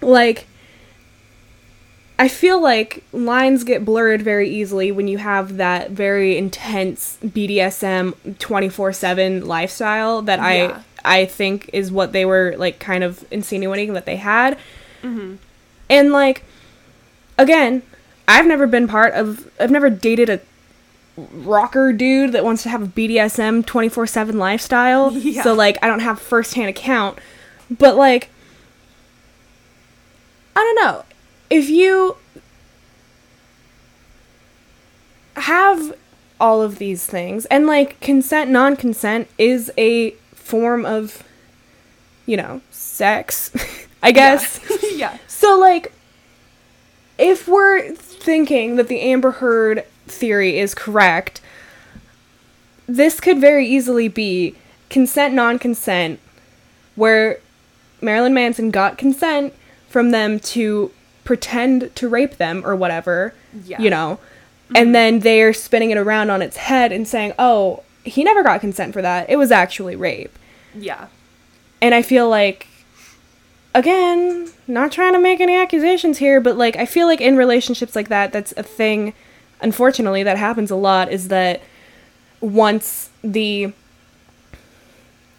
like 0.00 0.46
I 2.18 2.28
feel 2.28 2.60
like 2.62 3.02
lines 3.12 3.64
get 3.64 3.84
blurred 3.84 4.22
very 4.22 4.48
easily 4.48 4.92
when 4.92 5.08
you 5.08 5.18
have 5.18 5.56
that 5.56 5.90
very 5.90 6.36
intense 6.36 7.18
BDSM 7.24 8.14
24/7 8.38 9.44
lifestyle 9.46 10.22
that 10.22 10.38
Yeah. 10.38 10.82
I 11.04 11.22
I 11.22 11.24
think 11.24 11.68
is 11.72 11.90
what 11.90 12.12
they 12.12 12.24
were 12.24 12.54
like 12.58 12.78
kind 12.78 13.02
of 13.02 13.24
insinuating 13.32 13.94
that 13.94 14.06
they 14.06 14.16
had. 14.16 14.56
Mm-hmm. 15.02 15.34
And 15.90 16.12
like 16.12 16.44
again, 17.38 17.82
I've 18.28 18.46
never 18.46 18.68
been 18.68 18.86
part 18.86 19.14
of 19.14 19.48
I've 19.58 19.70
never 19.72 19.90
dated 19.90 20.30
a 20.30 20.40
rocker 21.16 21.92
dude 21.92 22.32
that 22.32 22.44
wants 22.44 22.62
to 22.62 22.68
have 22.68 22.82
a 22.82 22.86
BDSM 22.86 23.64
24/7 23.64 24.34
lifestyle. 24.34 25.12
Yeah. 25.16 25.42
So 25.42 25.54
like 25.54 25.78
I 25.82 25.88
don't 25.88 26.00
have 26.00 26.20
firsthand 26.20 26.68
account. 26.68 27.18
But 27.70 27.96
like 27.96 28.28
I 30.54 30.60
don't 30.60 30.84
know. 30.84 31.04
If 31.50 31.68
you 31.68 32.16
have 35.36 35.94
all 36.40 36.60
of 36.60 36.78
these 36.78 37.06
things 37.06 37.46
and 37.46 37.66
like 37.66 37.98
consent 38.00 38.50
non-consent 38.50 39.28
is 39.38 39.72
a 39.78 40.10
form 40.34 40.84
of 40.84 41.24
you 42.26 42.36
know, 42.36 42.60
sex, 42.70 43.52
I 44.02 44.12
guess. 44.12 44.60
yeah. 44.94 45.18
So, 45.26 45.58
like, 45.58 45.92
if 47.18 47.48
we're 47.48 47.92
thinking 47.92 48.76
that 48.76 48.88
the 48.88 49.00
Amber 49.00 49.32
Heard 49.32 49.84
theory 50.12 50.58
is 50.58 50.74
correct, 50.74 51.40
this 52.86 53.20
could 53.20 53.40
very 53.40 53.66
easily 53.66 54.08
be 54.08 54.54
consent 54.90 55.34
non 55.34 55.58
consent 55.58 56.20
where 56.94 57.38
Marilyn 58.00 58.34
Manson 58.34 58.70
got 58.70 58.98
consent 58.98 59.54
from 59.88 60.10
them 60.10 60.38
to 60.40 60.90
pretend 61.24 61.94
to 61.96 62.08
rape 62.08 62.36
them 62.36 62.62
or 62.64 62.76
whatever. 62.76 63.34
Yeah. 63.64 63.80
You 63.80 63.90
know. 63.90 64.18
And 64.74 64.86
mm-hmm. 64.86 64.92
then 64.92 65.18
they're 65.20 65.52
spinning 65.52 65.90
it 65.90 65.98
around 65.98 66.30
on 66.30 66.42
its 66.42 66.56
head 66.56 66.92
and 66.92 67.06
saying, 67.06 67.32
"Oh, 67.38 67.82
he 68.04 68.24
never 68.24 68.42
got 68.42 68.60
consent 68.60 68.92
for 68.92 69.02
that. 69.02 69.28
It 69.30 69.36
was 69.36 69.50
actually 69.50 69.96
rape." 69.96 70.36
Yeah. 70.74 71.08
And 71.80 71.94
I 71.94 72.02
feel 72.02 72.28
like 72.28 72.68
again, 73.74 74.50
not 74.66 74.92
trying 74.92 75.12
to 75.14 75.18
make 75.18 75.40
any 75.40 75.56
accusations 75.56 76.18
here, 76.18 76.40
but 76.40 76.56
like 76.56 76.76
I 76.76 76.86
feel 76.86 77.06
like 77.06 77.20
in 77.20 77.36
relationships 77.36 77.96
like 77.96 78.08
that 78.08 78.32
that's 78.32 78.52
a 78.56 78.62
thing 78.62 79.14
unfortunately 79.62 80.22
that 80.22 80.36
happens 80.38 80.70
a 80.70 80.76
lot 80.76 81.10
is 81.12 81.28
that 81.28 81.60
once 82.40 83.10
the 83.22 83.72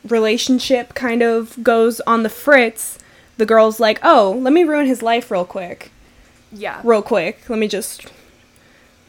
relationship 0.07 0.93
kind 0.93 1.21
of 1.21 1.61
goes 1.63 1.99
on 2.01 2.23
the 2.23 2.29
fritz, 2.29 2.97
the 3.37 3.45
girl's 3.45 3.79
like, 3.79 3.99
"Oh, 4.03 4.37
let 4.41 4.53
me 4.53 4.63
ruin 4.63 4.85
his 4.85 5.01
life 5.01 5.29
real 5.31 5.45
quick." 5.45 5.91
Yeah. 6.51 6.81
Real 6.83 7.01
quick. 7.01 7.49
Let 7.49 7.59
me 7.59 7.67
just 7.67 8.07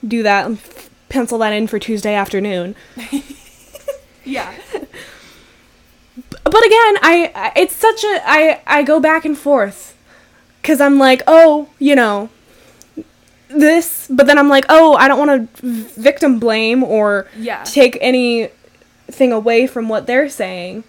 do 0.07 0.23
that 0.23 0.47
and 0.47 0.59
pencil 1.09 1.39
that 1.39 1.53
in 1.53 1.67
for 1.67 1.79
Tuesday 1.79 2.15
afternoon. 2.15 2.75
Yeah. 4.27 4.55
but 6.45 6.65
again 6.65 6.97
I, 7.03 7.31
I 7.35 7.53
it's 7.57 7.75
such 7.75 8.03
a 8.05 8.23
i 8.25 8.61
i 8.67 8.83
go 8.83 8.99
back 9.01 9.25
and 9.27 9.37
forth 9.37 9.97
because 10.63 10.81
i'm 10.81 10.99
like 10.99 11.23
oh 11.27 11.69
you 11.79 11.95
know 11.95 12.31
this 13.55 14.07
but 14.11 14.27
then 14.27 14.39
i'm 14.39 14.49
like 14.49 14.65
oh 14.69 14.95
i 14.97 15.07
don't 15.09 15.19
want 15.25 15.57
to 15.57 15.63
victim 16.01 16.39
blame 16.39 16.83
or 16.83 17.27
Yeah. 17.39 17.63
take 17.65 17.97
anything 18.01 19.33
away 19.33 19.67
from 19.67 19.89
what 19.89 20.07
they're 20.07 20.29
saying 20.29 20.85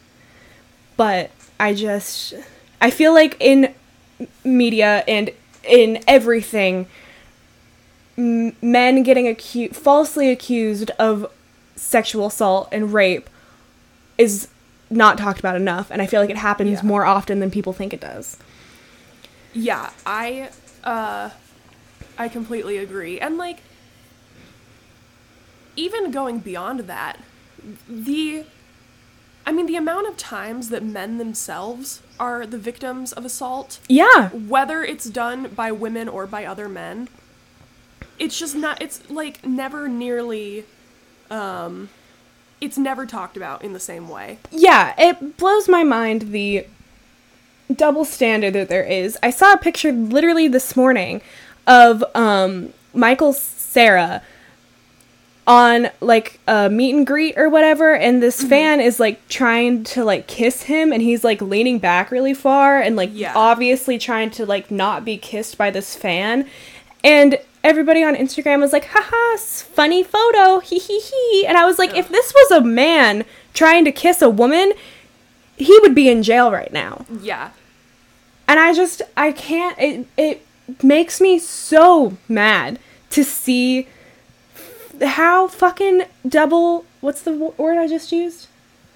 but 0.98 1.32
i 1.60 1.74
just 1.74 2.34
i 2.82 2.90
feel 2.90 3.14
like 3.14 3.36
in 3.40 3.74
media 4.44 5.04
and 5.08 5.32
in 5.64 6.04
everything 6.08 6.88
m- 8.18 8.56
men 8.62 9.04
getting 9.04 9.26
acu- 9.26 9.76
falsely 9.76 10.30
accused 10.32 10.92
of 10.98 11.26
sexual 11.76 12.28
assault 12.28 12.70
and 12.72 12.94
rape 12.94 13.30
is 14.18 14.48
not 14.90 15.18
talked 15.18 15.40
about 15.40 15.56
enough 15.56 15.90
and 15.92 16.02
i 16.02 16.06
feel 16.06 16.22
like 16.22 16.30
it 16.30 16.38
happens 16.38 16.80
Yeah. 16.82 16.88
more 16.88 17.06
often 17.06 17.40
than 17.40 17.52
people 17.52 17.74
think 17.74 17.94
it 17.94 18.00
does 18.00 18.38
Yeah, 19.54 19.90
I 20.06 20.50
uh 20.84 21.30
I 22.18 22.28
completely 22.30 22.78
agree. 22.78 23.20
And 23.20 23.38
like 23.38 23.60
even 25.76 26.12
going 26.12 26.40
beyond 26.40 26.82
that, 26.82 27.20
the 27.88 28.46
I 29.46 29.52
mean 29.52 29.66
the 29.68 29.76
amount 29.76 30.08
of 30.08 30.18
times 30.18 30.70
that 30.70 30.84
men 30.84 31.18
themselves 31.18 32.02
are 32.20 32.46
the 32.46 32.58
victims 32.58 33.12
of 33.14 33.26
assault, 33.26 33.80
yeah 33.90 34.30
whether 34.30 34.84
it's 34.84 35.06
done 35.06 35.50
by 35.50 35.72
women 35.72 36.08
or 36.08 36.26
by 36.26 36.46
other 36.46 36.70
men, 36.70 37.10
it's 38.18 38.40
just 38.40 38.56
not 38.56 38.82
it's 38.82 39.10
like 39.10 39.46
never 39.46 39.88
nearly 39.88 40.66
um 41.30 41.90
it's 42.62 42.78
never 42.78 43.06
talked 43.06 43.36
about 43.36 43.62
in 43.64 43.74
the 43.74 43.80
same 43.80 44.08
way. 44.08 44.40
yeah 44.52 44.94
it 44.98 45.38
blows 45.38 45.68
my 45.68 45.84
mind 45.84 46.32
the 46.32 46.66
double 47.76 48.06
standard 48.06 48.54
that 48.54 48.70
there 48.70 48.84
is 48.84 49.18
i 49.24 49.30
saw 49.32 49.54
a 49.54 49.58
picture 49.58 49.92
literally 49.92 50.48
this 50.48 50.76
morning 50.76 51.20
of 51.68 52.04
um 52.16 52.70
michael 52.94 53.34
cera 53.34 54.22
on 55.48 55.90
like 56.02 56.40
a 56.48 56.70
meet 56.72 56.96
and 56.96 57.06
greet 57.06 57.38
or 57.38 57.50
whatever 57.50 57.94
and 57.94 58.22
this 58.22 58.44
fan 58.44 58.80
is 58.82 59.00
like 59.00 59.28
trying 59.28 59.84
to 59.84 60.04
like 60.04 60.26
kiss 60.26 60.64
him 60.64 60.92
and 60.92 61.04
he's 61.04 61.24
like 61.24 61.40
leaning 61.40 61.78
back 61.78 62.10
really 62.10 62.34
far 62.34 62.80
and 62.80 62.96
like 62.96 63.12
Yeah. 63.14 63.32
obviously 63.36 64.00
trying 64.00 64.32
to 64.32 64.46
like 64.46 64.72
not 64.72 65.06
be 65.06 65.18
kissed 65.18 65.56
by 65.56 65.70
this 65.70 65.96
fan. 65.96 66.48
And 67.04 67.38
everybody 67.64 68.04
on 68.04 68.16
instagram 68.16 68.60
was 68.60 68.74
like 68.74 68.86
haha 68.90 69.38
funny 69.38 70.04
photo 70.04 70.60
hee 70.62 70.80
hee 70.80 71.00
hee. 71.00 71.46
And 71.48 71.58
i 71.60 71.66
was 71.66 71.78
like 71.78 71.94
if 71.96 72.10
this 72.10 72.34
was 72.34 72.52
a 72.52 72.62
man 72.62 73.24
trying 73.54 73.86
to 73.86 73.92
kiss 73.92 74.24
a 74.24 74.30
woman 74.30 74.74
he 75.58 75.78
would 75.82 75.94
be 75.96 76.10
in 76.10 76.24
jail 76.24 76.52
right 76.52 76.74
now. 76.74 77.06
Yeah. 77.22 77.52
and 78.48 78.60
I 78.60 78.74
just 78.74 79.04
I 79.16 79.32
can't 79.32 79.78
it 79.80 80.08
it 80.18 80.45
makes 80.84 81.22
me 81.22 81.40
so 81.40 82.18
mad 82.28 82.80
to 83.12 83.24
see 83.24 83.88
how 85.02 85.48
fucking 85.48 86.04
double 86.28 86.86
what's 87.02 87.22
the 87.22 87.32
w- 87.32 87.54
word 87.58 87.78
I 87.78 87.88
just 87.88 88.12
used? 88.12 88.48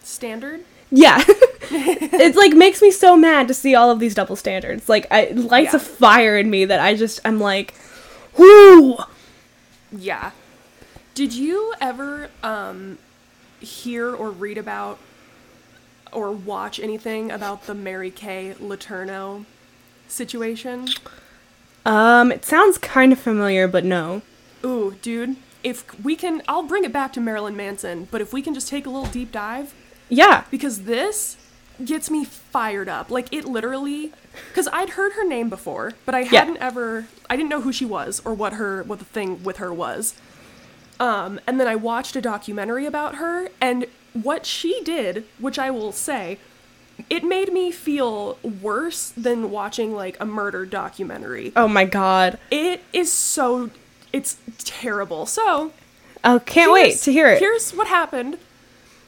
Standard? 0.04 0.62
Yeah. 0.92 1.24
it 1.72 2.36
like 2.36 2.54
makes 2.54 2.82
me 2.82 2.90
so 2.92 3.16
mad 3.16 3.48
to 3.48 3.54
see 3.54 3.76
all 3.76 3.92
of 3.92 4.00
these 4.00 4.16
double 4.16 4.36
standards. 4.36 4.90
Like 4.90 5.06
I 5.12 5.22
it 5.22 5.38
lights 5.38 5.74
a 5.74 5.80
fire 5.80 6.38
in 6.38 6.50
me 6.50 6.66
that 6.66 6.80
I 6.80 6.96
just 6.96 7.20
I'm 7.26 7.40
like 7.40 7.76
whoo 8.38 8.98
Yeah. 9.92 10.32
Did 11.14 11.34
you 11.34 11.74
ever 11.80 12.30
um 12.44 12.98
hear 13.60 14.14
or 14.16 14.32
read 14.32 14.58
about 14.58 15.00
or 16.12 16.32
watch 16.32 16.80
anything 16.80 17.30
about 17.30 17.66
the 17.68 17.76
Mary 17.76 18.10
Kay 18.10 18.56
Letourneau 18.60 19.46
situation? 20.08 20.88
Um 21.86 22.32
it 22.32 22.46
sounds 22.46 22.78
kind 22.78 23.12
of 23.14 23.20
familiar 23.20 23.68
but 23.68 23.86
no. 23.86 24.22
Ooh, 24.66 24.96
dude, 25.02 25.38
if 25.64 25.84
we 26.04 26.16
can 26.16 26.42
I'll 26.48 26.64
bring 26.64 26.84
it 26.84 26.94
back 26.94 27.14
to 27.14 27.22
Marilyn 27.22 27.56
Manson, 27.56 28.08
but 28.12 28.22
if 28.22 28.34
we 28.34 28.42
can 28.42 28.54
just 28.54 28.68
take 28.68 28.86
a 28.86 28.90
little 28.90 29.10
deep 29.10 29.32
dive 29.32 29.74
Yeah. 30.10 30.44
because 30.52 30.84
this 30.84 31.38
gets 31.84 32.12
me 32.12 32.26
fired 32.26 32.90
up. 32.90 33.10
Like 33.10 33.32
it 33.34 33.46
literally 33.46 34.12
cuz 34.54 34.68
I'd 34.74 34.92
heard 34.92 35.14
her 35.14 35.26
name 35.26 35.50
before, 35.50 35.94
but 36.06 36.14
I 36.16 36.20
Yeah. 36.22 36.40
hadn't 36.42 36.58
ever 36.58 37.06
I 37.30 37.36
didn't 37.38 37.50
know 37.50 37.62
who 37.62 37.72
she 37.72 37.86
was 37.86 38.22
or 38.26 38.34
what 38.34 38.54
her 38.54 38.84
what 38.84 39.00
the 39.00 39.06
thing 39.06 39.44
with 39.44 39.58
her 39.58 39.74
was. 39.74 40.14
Um 41.00 41.40
and 41.48 41.60
then 41.60 41.68
I 41.68 41.76
watched 41.76 42.16
a 42.18 42.22
documentary 42.22 42.86
about 42.86 43.16
her 43.16 43.50
and 43.62 43.86
what 44.14 44.46
she 44.46 44.82
did, 44.84 45.24
which 45.38 45.58
I 45.60 45.70
will 45.72 45.92
say, 45.94 46.40
it 47.10 47.24
made 47.24 47.52
me 47.54 47.72
feel 47.72 48.38
worse 48.62 49.10
than 49.10 49.52
watching 49.52 49.94
like 49.94 50.18
a 50.20 50.26
murder 50.26 50.66
documentary. 50.66 51.52
Oh 51.56 51.68
my 51.68 51.86
god. 51.86 52.40
It 52.52 52.84
is 52.94 53.12
so 53.12 53.70
it's 54.14 54.38
terrible. 54.58 55.26
So, 55.26 55.72
Oh, 56.24 56.40
can't 56.46 56.72
wait 56.72 56.98
to 57.00 57.12
hear 57.12 57.30
it. 57.30 57.40
Here's 57.40 57.72
what 57.72 57.88
happened. 57.88 58.38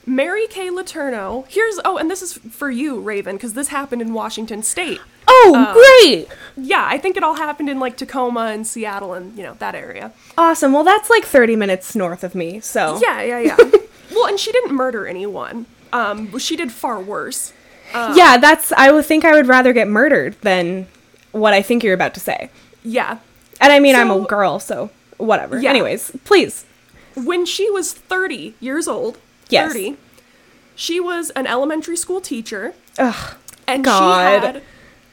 Mary 0.06 0.48
Kay 0.48 0.70
Letourneau. 0.70 1.46
Here's 1.48 1.80
oh, 1.86 1.98
and 1.98 2.10
this 2.10 2.22
is 2.22 2.34
for 2.34 2.72
you, 2.72 3.00
Raven, 3.00 3.36
because 3.36 3.54
this 3.54 3.68
happened 3.68 4.02
in 4.02 4.14
Washington 4.14 4.64
State. 4.64 5.00
Oh, 5.28 5.54
uh, 5.56 5.74
great. 5.74 6.28
Yeah, 6.58 6.86
I 6.90 6.98
think 6.98 7.18
it 7.18 7.24
all 7.24 7.36
happened 7.36 7.70
in 7.70 7.80
like 7.80 7.98
Tacoma 7.98 8.46
and 8.46 8.66
Seattle 8.66 9.14
and 9.14 9.38
you 9.38 9.44
know 9.44 9.56
that 9.60 9.76
area. 9.76 10.12
Awesome. 10.38 10.74
Well, 10.74 10.84
that's 10.84 11.10
like 11.10 11.26
30 11.26 11.56
minutes 11.56 11.96
north 11.96 12.24
of 12.24 12.34
me. 12.34 12.60
So 12.62 13.00
Yeah, 13.02 13.22
yeah, 13.22 13.40
yeah. 13.40 13.58
well, 14.12 14.28
and 14.28 14.40
she 14.40 14.52
didn't 14.52 14.74
murder 14.74 15.06
anyone. 15.06 15.68
Um, 15.94 16.38
she 16.40 16.56
did 16.56 16.72
far 16.72 17.00
worse. 17.00 17.54
Yeah, 17.94 18.38
that's. 18.38 18.72
I 18.74 18.92
would 18.92 19.06
think 19.06 19.26
I 19.26 19.34
would 19.34 19.48
rather 19.48 19.74
get 19.74 19.88
murdered 19.88 20.36
than 20.42 20.88
what 21.32 21.54
I 21.54 21.62
think 21.62 21.84
you're 21.84 21.94
about 21.94 22.14
to 22.16 22.20
say. 22.20 22.50
Yeah. 22.84 23.20
And 23.60 23.72
I 23.72 23.80
mean, 23.80 23.96
I'm 23.96 24.10
a 24.12 24.22
girl, 24.22 24.60
so 24.60 24.90
whatever. 25.18 25.60
Yeah. 25.60 25.70
Anyways, 25.70 26.12
please. 26.24 26.66
When 27.16 27.46
she 27.46 27.70
was 27.70 27.94
30 27.94 28.56
years 28.60 28.88
old, 28.88 29.18
Yes. 29.50 29.72
30, 29.74 29.98
she 30.76 31.00
was 31.00 31.30
an 31.32 31.46
elementary 31.46 31.96
school 31.98 32.22
teacher. 32.22 32.74
Ugh. 32.98 33.36
and 33.68 33.84
God. 33.84 34.42
she 34.42 34.46
had 34.46 34.64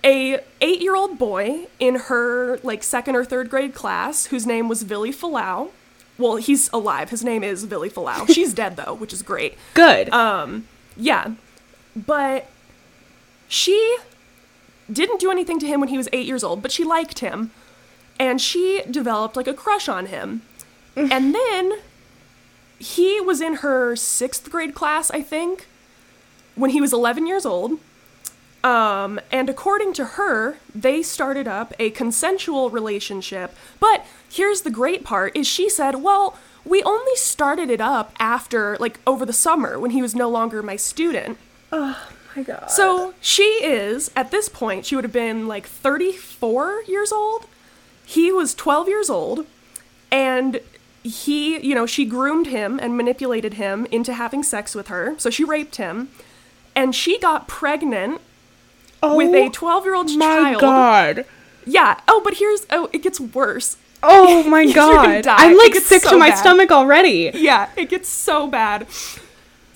a 0.04 0.40
eight 0.60 0.80
year 0.80 0.94
old 0.96 1.18
boy 1.18 1.66
in 1.78 1.96
her 1.96 2.58
like 2.62 2.82
second 2.82 3.16
or 3.16 3.24
third 3.24 3.50
grade 3.50 3.74
class 3.74 4.26
whose 4.26 4.46
name 4.46 4.68
was 4.68 4.82
Billy 4.84 5.12
Falau. 5.12 5.70
Well, 6.16 6.36
he's 6.36 6.68
alive. 6.72 7.10
His 7.10 7.22
name 7.22 7.44
is 7.44 7.66
Billy 7.66 7.90
Falau. 7.90 8.26
She's 8.34 8.52
dead 8.54 8.76
though, 8.76 8.94
which 8.94 9.12
is 9.12 9.22
great. 9.22 9.56
Good. 9.74 10.08
Um, 10.10 10.66
yeah, 10.96 11.32
but 11.94 12.48
she 13.48 13.96
didn't 14.90 15.20
do 15.20 15.30
anything 15.30 15.58
to 15.60 15.66
him 15.66 15.80
when 15.80 15.88
he 15.88 15.96
was 15.96 16.08
eight 16.12 16.26
years 16.26 16.44
old, 16.44 16.62
but 16.62 16.72
she 16.72 16.84
liked 16.84 17.18
him, 17.18 17.50
and 18.18 18.40
she 18.40 18.82
developed 18.90 19.36
like 19.36 19.48
a 19.48 19.54
crush 19.54 19.88
on 19.88 20.06
him, 20.06 20.42
and 20.96 21.34
then 21.34 21.72
he 22.78 23.20
was 23.20 23.40
in 23.40 23.56
her 23.56 23.96
sixth 23.96 24.50
grade 24.50 24.74
class, 24.74 25.10
I 25.10 25.22
think, 25.22 25.66
when 26.54 26.70
he 26.70 26.80
was 26.80 26.92
11 26.92 27.26
years 27.26 27.44
old. 27.44 27.78
Um, 28.64 29.20
and 29.30 29.48
according 29.48 29.92
to 29.94 30.04
her, 30.04 30.58
they 30.74 31.02
started 31.02 31.46
up 31.46 31.72
a 31.78 31.90
consensual 31.90 32.70
relationship. 32.70 33.54
But 33.78 34.04
here's 34.28 34.62
the 34.62 34.70
great 34.70 35.04
part 35.04 35.36
is 35.36 35.46
she 35.46 35.68
said, 35.68 36.02
"Well, 36.02 36.36
we 36.64 36.82
only 36.82 37.14
started 37.14 37.70
it 37.70 37.80
up 37.80 38.12
after 38.18 38.76
like 38.80 38.98
over 39.06 39.24
the 39.24 39.32
summer 39.32 39.78
when 39.78 39.92
he 39.92 40.02
was 40.02 40.14
no 40.14 40.28
longer 40.28 40.62
my 40.62 40.76
student." 40.76 41.38
oh 41.70 42.08
my 42.38 42.44
god. 42.44 42.70
So 42.70 43.14
she 43.20 43.42
is, 43.42 44.10
at 44.16 44.30
this 44.30 44.48
point, 44.48 44.86
she 44.86 44.94
would 44.94 45.04
have 45.04 45.12
been 45.12 45.48
like 45.48 45.66
34 45.66 46.82
years 46.86 47.12
old. 47.12 47.46
He 48.04 48.32
was 48.32 48.54
12 48.54 48.88
years 48.88 49.10
old. 49.10 49.46
And 50.10 50.60
he, 51.02 51.58
you 51.60 51.74
know, 51.74 51.86
she 51.86 52.04
groomed 52.04 52.46
him 52.46 52.78
and 52.80 52.96
manipulated 52.96 53.54
him 53.54 53.86
into 53.90 54.14
having 54.14 54.42
sex 54.42 54.74
with 54.74 54.88
her. 54.88 55.14
So 55.18 55.30
she 55.30 55.44
raped 55.44 55.76
him. 55.76 56.10
And 56.74 56.94
she 56.94 57.18
got 57.18 57.48
pregnant 57.48 58.20
oh 59.02 59.16
with 59.16 59.34
a 59.34 59.50
12 59.50 59.84
year 59.84 59.94
old 59.94 60.08
child. 60.08 60.20
Oh 60.20 60.52
my 60.52 60.60
god. 60.60 61.24
Yeah. 61.66 62.00
Oh, 62.08 62.20
but 62.24 62.34
here's, 62.34 62.66
oh, 62.70 62.88
it 62.92 63.02
gets 63.02 63.20
worse. 63.20 63.76
Oh 64.02 64.42
my 64.48 64.70
god. 64.70 65.26
I'm 65.26 65.56
like 65.56 65.74
sick 65.74 66.02
so 66.02 66.10
to 66.10 66.18
my 66.18 66.30
bad. 66.30 66.38
stomach 66.38 66.70
already. 66.70 67.30
Yeah, 67.34 67.68
it 67.76 67.88
gets 67.88 68.08
so 68.08 68.46
bad. 68.46 68.86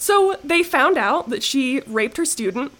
So 0.03 0.37
they 0.43 0.65
found 0.65 0.99
out 0.99 1.29
that 1.29 1.45
she 1.45 1.81
raped 1.87 2.17
her 2.17 2.25
student 2.25 2.73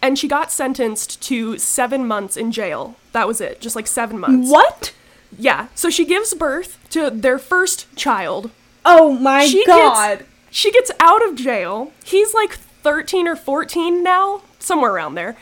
and 0.00 0.18
she 0.18 0.26
got 0.26 0.50
sentenced 0.50 1.20
to 1.24 1.58
seven 1.58 2.06
months 2.06 2.38
in 2.38 2.52
jail. 2.52 2.96
That 3.12 3.28
was 3.28 3.42
it, 3.42 3.60
just 3.60 3.76
like 3.76 3.86
seven 3.86 4.18
months. 4.18 4.50
What? 4.50 4.94
Yeah. 5.38 5.68
So 5.74 5.90
she 5.90 6.06
gives 6.06 6.32
birth 6.32 6.78
to 6.88 7.10
their 7.10 7.38
first 7.38 7.94
child. 7.96 8.50
Oh 8.82 9.12
my 9.12 9.44
She 9.44 9.62
god. 9.66 10.20
Gets, 10.20 10.30
she 10.50 10.72
gets 10.72 10.90
out 11.00 11.22
of 11.28 11.34
jail. 11.34 11.92
He's 12.02 12.32
like 12.32 12.54
13 12.54 13.28
or 13.28 13.36
14 13.36 14.02
now, 14.02 14.40
somewhere 14.58 14.94
around 14.94 15.16
there. 15.16 15.36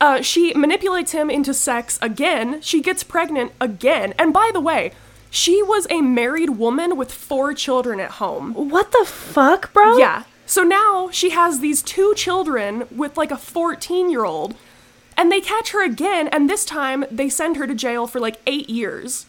Uh, 0.00 0.22
she 0.22 0.54
manipulates 0.54 1.10
him 1.10 1.28
into 1.28 1.52
sex 1.52 1.98
again. 2.00 2.60
She 2.62 2.80
gets 2.80 3.02
pregnant 3.02 3.50
again. 3.60 4.14
And 4.16 4.32
by 4.32 4.50
the 4.52 4.60
way, 4.60 4.92
she 5.30 5.62
was 5.62 5.86
a 5.88 6.00
married 6.02 6.50
woman 6.50 6.96
with 6.96 7.12
four 7.12 7.54
children 7.54 8.00
at 8.00 8.12
home. 8.12 8.52
what 8.54 8.92
the 8.92 9.04
fuck, 9.06 9.72
bro? 9.72 9.96
Yeah. 9.96 10.24
So 10.44 10.62
now 10.62 11.10
she 11.12 11.30
has 11.30 11.60
these 11.60 11.80
two 11.80 12.12
children 12.16 12.86
with 12.90 13.16
like 13.16 13.30
a 13.30 13.36
14 13.36 14.10
year 14.10 14.24
old. 14.24 14.56
And 15.16 15.30
they 15.30 15.40
catch 15.40 15.72
her 15.72 15.84
again, 15.84 16.28
and 16.28 16.48
this 16.48 16.64
time 16.64 17.04
they 17.10 17.28
send 17.28 17.58
her 17.58 17.66
to 17.66 17.74
jail 17.74 18.06
for 18.06 18.18
like 18.20 18.40
eight 18.46 18.70
years. 18.70 19.26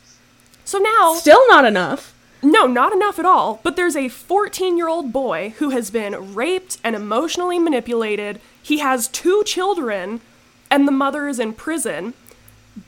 So 0.63 0.77
now. 0.79 1.15
Still 1.15 1.45
not 1.49 1.65
enough. 1.65 2.15
No, 2.41 2.65
not 2.65 2.93
enough 2.93 3.19
at 3.19 3.25
all. 3.25 3.59
But 3.61 3.75
there's 3.75 3.95
a 3.95 4.07
14 4.07 4.77
year 4.77 4.87
old 4.87 5.11
boy 5.11 5.53
who 5.59 5.69
has 5.71 5.91
been 5.91 6.33
raped 6.33 6.77
and 6.83 6.95
emotionally 6.95 7.59
manipulated. 7.59 8.39
He 8.63 8.79
has 8.79 9.07
two 9.07 9.43
children, 9.45 10.21
and 10.69 10.87
the 10.87 10.91
mother 10.91 11.27
is 11.27 11.39
in 11.39 11.53
prison. 11.53 12.13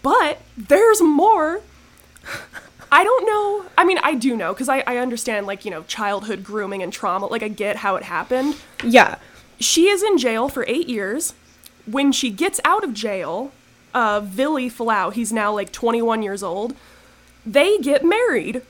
But 0.01 0.41
there's 0.57 1.01
more. 1.01 1.61
I 2.93 3.03
don't 3.03 3.25
know. 3.25 3.65
I 3.75 3.85
mean, 3.85 3.97
I 4.03 4.13
do 4.13 4.35
know, 4.35 4.53
because 4.53 4.69
I, 4.69 4.83
I 4.85 4.97
understand, 4.97 5.47
like, 5.47 5.65
you 5.65 5.71
know, 5.71 5.81
childhood 5.83 6.43
grooming 6.43 6.83
and 6.83 6.93
trauma. 6.93 7.25
Like, 7.25 7.41
I 7.41 7.47
get 7.47 7.77
how 7.77 7.95
it 7.95 8.03
happened. 8.03 8.55
Yeah. 8.83 9.15
She 9.59 9.87
is 9.87 10.03
in 10.03 10.19
jail 10.19 10.47
for 10.47 10.63
eight 10.67 10.87
years. 10.87 11.33
When 11.87 12.11
she 12.11 12.29
gets 12.29 12.59
out 12.63 12.83
of 12.83 12.93
jail, 12.93 13.51
uh, 13.95 14.19
Billy 14.21 14.69
Fualaau, 14.69 15.11
he's 15.11 15.33
now 15.33 15.51
like 15.51 15.71
21 15.71 16.21
years 16.21 16.43
old, 16.43 16.75
they 17.45 17.79
get 17.79 18.05
married 18.05 18.61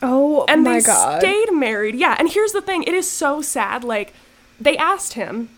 Oh 0.00 0.44
and 0.48 0.62
my 0.62 0.74
they 0.78 0.80
god. 0.82 1.20
stayed 1.20 1.52
married. 1.52 1.96
Yeah, 1.96 2.14
and 2.18 2.30
here's 2.30 2.52
the 2.52 2.60
thing: 2.60 2.82
it 2.84 2.94
is 2.94 3.10
so 3.10 3.40
sad. 3.42 3.82
Like, 3.84 4.12
they 4.60 4.76
asked 4.76 5.14
him 5.14 5.48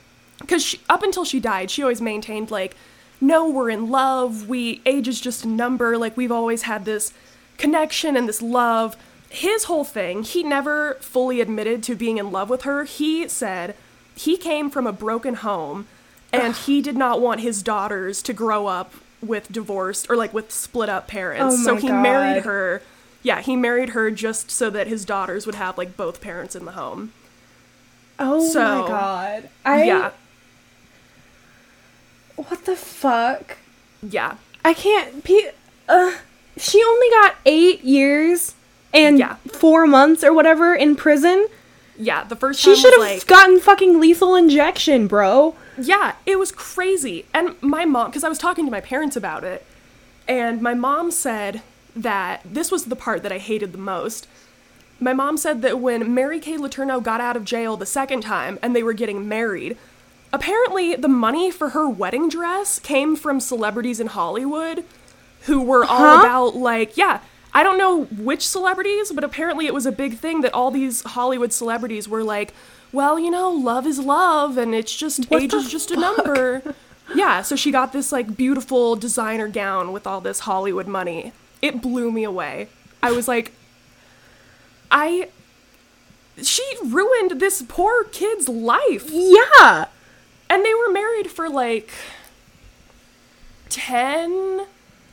because 0.41 0.77
up 0.89 1.03
until 1.03 1.25
she 1.25 1.39
died, 1.41 1.71
she 1.71 1.83
always 1.83 2.01
maintained 2.01 2.51
like, 2.51 2.77
"No, 3.21 3.49
we're 3.49 3.71
in 3.71 3.91
love. 3.91 4.49
We 4.49 4.81
age 4.87 5.09
is 5.09 5.21
just 5.21 5.45
a 5.45 5.49
number. 5.49 5.99
Like, 5.99 6.17
we've 6.17 6.33
always 6.33 6.63
had 6.63 6.85
this 6.85 7.13
connection 7.59 8.17
and 8.17 8.29
this 8.29 8.43
love." 8.43 8.97
His 9.29 9.65
whole 9.65 9.85
thing, 9.85 10.23
he 10.23 10.43
never 10.45 10.95
fully 11.01 11.41
admitted 11.41 11.83
to 11.85 11.95
being 11.97 12.17
in 12.17 12.31
love 12.31 12.49
with 12.49 12.63
her. 12.63 12.85
He 12.85 13.27
said 13.29 13.75
he 14.15 14.37
came 14.37 14.71
from 14.71 14.87
a 14.87 14.93
broken 14.93 15.35
home 15.35 15.89
and 16.33 16.55
he 16.55 16.81
did 16.81 16.97
not 16.97 17.21
want 17.21 17.41
his 17.41 17.63
daughters 17.63 18.23
to 18.23 18.33
grow 18.33 18.67
up 18.69 18.93
with 19.21 19.51
divorced 19.53 20.09
or 20.09 20.17
like 20.17 20.33
with 20.33 20.53
split 20.53 20.89
up 20.89 21.09
parents. 21.09 21.57
Oh 21.59 21.65
so 21.65 21.77
he 21.77 21.91
married 21.91 22.45
her. 22.45 22.83
Yeah, 23.23 23.41
he 23.43 23.57
married 23.57 23.91
her 23.91 24.11
just 24.13 24.51
so 24.51 24.71
that 24.71 24.87
his 24.87 25.05
daughters 25.05 25.45
would 25.45 25.57
have 25.57 25.77
like 25.77 25.97
both 25.97 26.21
parents 26.21 26.55
in 26.55 26.65
the 26.65 26.73
home. 26.73 27.13
oh 28.21 28.49
So, 28.49 28.83
my 28.83 28.89
god. 28.89 29.49
I 29.65 29.85
yeah. 29.85 30.11
What 32.37 32.65
the 32.65 32.77
fuck? 32.77 33.57
Yeah. 34.03 34.37
I 34.65 34.75
can't 34.75 35.25
pe- 35.25 35.53
uh 35.89 36.13
she 36.57 36.83
only 36.83 37.09
got 37.11 37.37
8 37.45 37.83
years 37.85 38.55
and 38.93 39.19
Yeah. 39.19 39.37
4 39.53 39.87
months 39.87 40.25
or 40.25 40.33
whatever 40.33 40.75
in 40.75 40.97
prison. 40.97 41.47
Yeah, 41.99 42.25
the 42.25 42.37
first 42.37 42.61
She 42.61 42.77
should 42.77 42.93
have 42.93 43.01
like 43.01 43.27
gotten 43.27 43.61
fucking 43.61 43.99
lethal 43.99 44.35
injection, 44.35 45.07
bro. 45.07 45.55
Yeah, 45.79 46.13
it 46.27 46.39
was 46.39 46.53
crazy. 46.53 47.25
And 47.33 47.55
my 47.63 47.85
mom, 47.85 48.11
because 48.11 48.25
I 48.25 48.29
was 48.29 48.39
talking 48.39 48.65
to 48.65 48.71
my 48.71 48.81
parents 48.81 49.17
about 49.17 49.45
it, 49.45 49.65
and 50.29 50.61
my 50.61 50.75
mom 50.75 51.11
said 51.11 51.63
that 51.95 52.43
this 52.45 52.71
was 52.71 52.85
the 52.85 52.97
part 52.97 53.23
that 53.23 53.33
I 53.33 53.39
hated 53.39 53.73
the 53.73 53.79
most. 53.79 54.27
My 55.01 55.13
mom 55.13 55.37
said 55.37 55.63
that 55.63 55.79
when 55.79 56.15
Mary 56.15 56.41
Kay 56.41 56.57
Letourneau 56.57 57.03
got 57.03 57.21
out 57.21 57.37
of 57.37 57.45
jail 57.45 57.77
the 57.77 57.87
second 57.87 58.23
time 58.23 58.59
and 58.63 58.75
they 58.75 58.83
were 58.83 58.93
getting 58.93 59.29
married, 59.29 59.77
apparently 60.33 60.97
the 60.97 61.09
money 61.09 61.51
for 61.51 61.71
her 61.71 61.89
wedding 61.89 62.29
dress 62.29 62.79
came 62.79 63.17
from 63.17 63.41
celebrities 63.41 64.01
in 64.01 64.09
Hollywood 64.09 64.85
who 65.47 65.63
were 65.63 65.85
all 65.85 65.97
Huh? 65.99 66.21
about, 66.21 66.57
like, 66.57 66.97
yeah. 66.97 67.21
I 67.55 67.63
don't 67.63 67.79
know 67.79 68.05
which 68.05 68.47
celebrities, 68.47 69.11
but 69.13 69.25
apparently 69.25 69.67
it 69.67 69.73
was 69.73 69.87
a 69.87 69.93
big 69.93 70.19
thing 70.19 70.43
that 70.43 70.53
all 70.53 70.71
these 70.71 71.03
Hollywood 71.03 71.53
celebrities 71.53 72.07
were 72.09 72.23
like, 72.23 72.53
well, 72.93 73.19
you 73.19 73.31
know, 73.31 73.51
love 73.51 73.87
is 73.87 73.99
love, 73.99 74.59
and 74.59 74.75
it's 74.75 74.95
just 74.95 75.31
What 75.31 75.43
age 75.43 75.55
is 75.55 75.71
just 75.71 75.91
a 75.91 75.97
number. 75.97 76.75
yeah, 77.15 77.41
so 77.43 77.57
she 77.57 77.71
got 77.71 77.93
this 77.95 78.13
like 78.13 78.37
beautiful 78.37 78.95
designer 78.97 79.49
gown 79.49 79.93
with 79.93 80.07
all 80.07 80.21
this 80.21 80.41
Hollywood 80.41 80.87
money. 80.87 81.33
It 81.63 81.81
blew 81.81 82.13
me 82.13 82.25
away. 82.25 82.69
I 83.03 83.13
was 83.13 83.27
like, 83.27 83.53
I. 84.91 85.29
She 86.43 86.63
ruined 86.85 87.41
this 87.41 87.65
poor 87.67 88.05
kid's 88.05 88.47
life. 88.49 89.09
Yeah. 89.11 89.87
And 90.51 90.63
they 90.65 90.75
were 90.75 90.91
married 90.93 91.31
for 91.31 91.49
like 91.49 91.91
10 93.71 94.67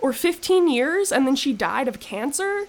or 0.04 0.12
15 0.12 0.68
years, 0.68 1.13
and 1.13 1.26
then 1.26 1.36
she 1.36 1.54
died 1.54 1.88
of 1.88 2.02
cancer. 2.02 2.68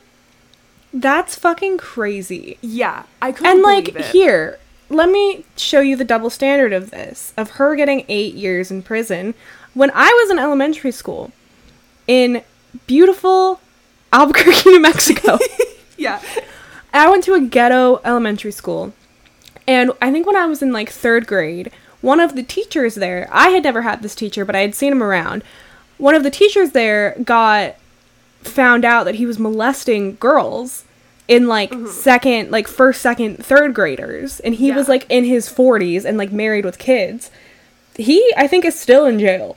That's 0.93 1.35
fucking 1.35 1.79
crazy. 1.79 2.57
Yeah, 2.63 3.03
I 3.21 3.33
couldn't 3.33 3.53
And 3.53 3.63
like 3.63 3.97
here, 4.13 4.61
let 4.89 5.11
me 5.11 5.45
show 5.57 5.81
you 5.81 5.97
the 5.97 6.05
double 6.05 6.31
standard 6.31 6.73
of 6.73 6.93
this 6.93 7.35
of 7.37 7.51
her 7.53 7.75
getting 7.75 8.05
8 8.09 8.35
years 8.35 8.71
in 8.71 8.83
prison 8.83 9.35
when 9.75 9.91
I 9.93 10.07
was 10.23 10.31
in 10.31 10.39
elementary 10.39 10.93
school 10.93 11.33
in 12.07 12.43
beautiful 12.87 13.61
Albuquerque, 14.13 14.63
New 14.71 14.81
Mexico. 14.81 15.39
yeah. 15.99 16.23
I 16.93 17.11
went 17.11 17.25
to 17.25 17.35
a 17.35 17.41
ghetto 17.41 18.01
elementary 18.05 18.53
school. 18.53 18.93
And 19.67 19.91
I 20.01 20.13
think 20.13 20.25
when 20.25 20.37
I 20.37 20.47
was 20.47 20.63
in 20.63 20.73
like 20.73 20.89
third 20.89 21.27
grade, 21.27 21.73
one 22.01 22.21
of 22.21 22.37
the 22.37 22.45
teachers 22.45 22.95
there, 22.95 23.29
I 23.33 23.49
had 23.49 23.65
never 23.65 23.83
had 23.83 24.03
this 24.03 24.15
teacher, 24.15 24.45
but 24.45 24.55
I 24.55 24.61
had 24.61 24.77
seen 24.77 24.93
him 24.93 25.03
around. 25.03 25.43
One 25.99 26.15
of 26.15 26.23
the 26.23 26.31
teachers 26.31 26.71
there 26.73 27.17
got 27.25 27.77
found 28.43 28.85
out 28.85 29.05
that 29.05 29.15
he 29.17 29.27
was 29.27 29.39
molesting 29.39 30.17
girls 30.17 30.85
in 31.29 31.47
like 31.49 31.73
second, 31.89 32.51
like 32.51 32.69
first, 32.69 33.01
second, 33.01 33.45
third 33.45 33.75
graders. 33.75 34.41
And 34.41 34.55
he 34.55 34.71
was 34.73 34.89
like 34.89 35.07
in 35.09 35.25
his 35.25 35.49
40s 35.49 36.05
and 36.05 36.19
like 36.19 36.33
married 36.33 36.65
with 36.65 36.79
kids. 36.79 37.31
He, 37.97 38.33
I 38.37 38.47
think, 38.47 38.65
is 38.65 38.79
still 38.79 39.07
in 39.07 39.19
jail. 39.19 39.57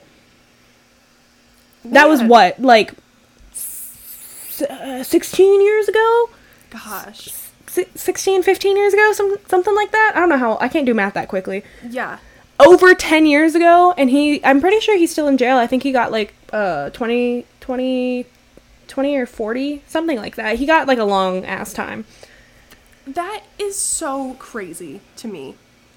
That 1.84 2.08
was 2.08 2.22
what, 2.22 2.60
like 2.60 2.92
s- 3.52 4.62
uh, 4.68 5.02
16 5.02 5.60
years 5.62 5.88
ago? 5.88 6.30
Gosh. 6.70 7.28
si- 7.66 7.86
16 7.94 8.42
15 8.42 8.76
years 8.76 8.92
ago 8.92 9.12
some, 9.12 9.36
something 9.46 9.74
like 9.74 9.90
that 9.92 10.12
i 10.14 10.20
don't 10.20 10.28
know 10.28 10.36
how 10.38 10.58
i 10.60 10.68
can't 10.68 10.84
do 10.84 10.92
math 10.94 11.14
that 11.14 11.28
quickly 11.28 11.62
Yeah. 11.88 12.18
Over 12.60 12.94
10 12.94 13.26
years 13.26 13.54
ago 13.54 13.94
and 13.96 14.10
he 14.10 14.44
i'm 14.44 14.60
pretty 14.60 14.80
sure 14.80 14.96
he's 14.96 15.12
still 15.12 15.28
in 15.28 15.36
jail 15.38 15.56
i 15.56 15.66
think 15.66 15.82
he 15.82 15.92
got 15.92 16.10
like 16.10 16.34
uh 16.52 16.90
20 16.90 17.46
20 17.60 18.26
20 18.88 19.16
or 19.16 19.26
40 19.26 19.82
something 19.86 20.16
like 20.16 20.34
that 20.36 20.58
he 20.58 20.66
got 20.66 20.88
like 20.88 20.98
a 20.98 21.04
long 21.04 21.44
ass 21.44 21.72
time 21.72 22.04
That 23.06 23.42
is 23.58 23.76
so 23.76 24.34
crazy 24.34 25.00
to 25.16 25.28
me. 25.28 25.54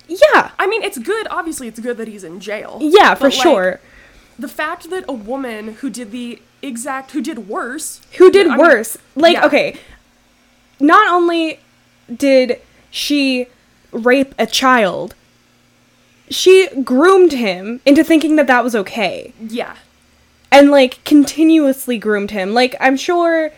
yeah 0.08 0.52
I 0.60 0.68
mean, 0.68 0.84
it's 0.84 0.98
good. 0.98 1.28
Obviously, 1.30 1.68
it's 1.68 1.80
good 1.80 1.98
that 1.98 2.08
he's 2.08 2.24
in 2.24 2.40
jail. 2.40 2.78
yeah 2.82 3.16
for 3.16 3.26
like, 3.30 3.34
sure 3.34 3.80
The 4.40 4.48
fact 4.48 4.90
that 4.90 5.04
a 5.08 5.14
woman 5.14 5.76
who 5.76 5.90
did 5.90 6.12
the 6.12 6.42
exact, 6.62 7.12
who 7.12 7.22
did 7.22 7.48
worse, 7.48 8.02
who 8.18 8.30
did 8.32 8.48
I 8.48 8.56
mean, 8.56 8.60
worse 8.60 8.98
like 9.16 9.34
yeah. 9.34 9.46
okay 9.48 9.78
not 10.80 11.10
only 11.12 11.60
did 12.14 12.60
she 12.90 13.48
rape 13.92 14.34
a 14.38 14.46
child 14.48 15.16
she 16.32 16.68
groomed 16.84 17.34
him 17.34 17.80
into 17.86 18.04
thinking 18.04 18.36
that 18.38 18.48
that 18.48 18.64
was 18.64 18.74
okay 18.76 19.34
Yeah. 19.40 19.76
and 20.52 20.72
like 20.72 21.04
continuously 21.04 21.98
groomed 22.00 22.32
him. 22.32 22.54
Like 22.54 22.76
I'm 22.80 22.98
sure 22.98 23.52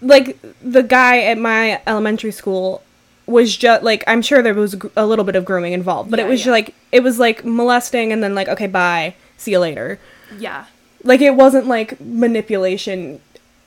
like 0.00 0.38
the 0.62 0.82
guy 0.82 1.20
at 1.20 1.38
my 1.38 1.80
elementary 1.86 2.32
school 2.32 2.82
was 3.26 3.56
just 3.56 3.82
like 3.82 4.02
I'm 4.06 4.22
sure 4.22 4.42
there 4.42 4.54
was 4.54 4.74
a 4.96 5.06
little 5.06 5.24
bit 5.24 5.36
of 5.36 5.44
grooming 5.44 5.72
involved, 5.74 6.10
but 6.10 6.18
it 6.18 6.26
was 6.26 6.46
yeah. 6.46 6.52
like 6.52 6.74
it 6.90 7.02
was 7.02 7.18
like 7.18 7.44
molesting 7.44 8.12
and 8.12 8.22
then 8.22 8.34
like 8.34 8.48
okay, 8.48 8.66
bye. 8.66 9.14
See 9.36 9.50
you 9.52 9.58
later. 9.60 10.00
Yeah. 10.38 10.64
Like 11.04 11.20
it 11.20 11.34
wasn't 11.34 11.66
like 11.66 12.00
manipulation 12.00 13.20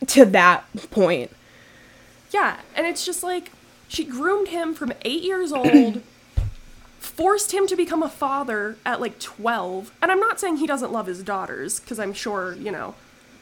to 0.07 0.25
that 0.25 0.65
point. 0.89 1.31
Yeah, 2.31 2.57
and 2.75 2.87
it's 2.87 3.05
just 3.05 3.23
like 3.23 3.51
she 3.87 4.03
groomed 4.05 4.47
him 4.47 4.73
from 4.73 4.93
eight 5.03 5.21
years 5.21 5.51
old, 5.51 6.01
forced 7.01 7.51
him 7.51 7.67
to 7.67 7.75
become 7.75 8.01
a 8.03 8.09
father 8.09 8.77
at 8.85 9.01
like 9.01 9.19
12. 9.19 9.91
And 10.01 10.11
I'm 10.11 10.19
not 10.19 10.39
saying 10.39 10.57
he 10.57 10.67
doesn't 10.67 10.91
love 10.93 11.07
his 11.07 11.23
daughters, 11.23 11.79
because 11.79 11.99
I'm 11.99 12.13
sure, 12.13 12.53
you 12.55 12.71
know, 12.71 12.95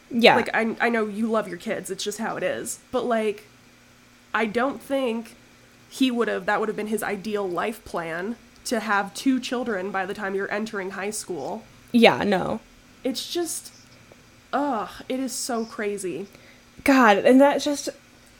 Yeah. 0.09 0.35
like 0.37 0.49
I, 0.53 0.75
I 0.79 0.89
know 0.89 1.05
you 1.05 1.27
love 1.29 1.47
your 1.47 1.57
kids, 1.57 1.91
it's 1.91 2.03
just 2.03 2.17
how 2.19 2.37
it 2.37 2.43
is. 2.43 2.79
But 2.91 3.05
like, 3.05 3.45
I 4.33 4.45
don't 4.45 4.81
think 4.81 5.35
he 5.89 6.09
would 6.09 6.27
have, 6.29 6.45
that 6.45 6.59
would 6.59 6.69
have 6.69 6.75
been 6.77 6.87
his 6.87 7.03
ideal 7.03 7.47
life 7.47 7.83
plan 7.83 8.37
to 8.65 8.79
have 8.79 9.13
two 9.13 9.39
children 9.39 9.91
by 9.91 10.05
the 10.05 10.13
time 10.13 10.35
you're 10.35 10.51
entering 10.51 10.91
high 10.91 11.09
school. 11.11 11.63
yeah, 11.91 12.23
no. 12.23 12.59
It's 13.03 13.31
just, 13.31 13.71
ugh, 14.53 14.89
it 15.07 15.19
is 15.19 15.31
so 15.33 15.65
crazy. 15.65 16.27
God, 16.83 17.17
and 17.17 17.39
that 17.41 17.61
just 17.61 17.89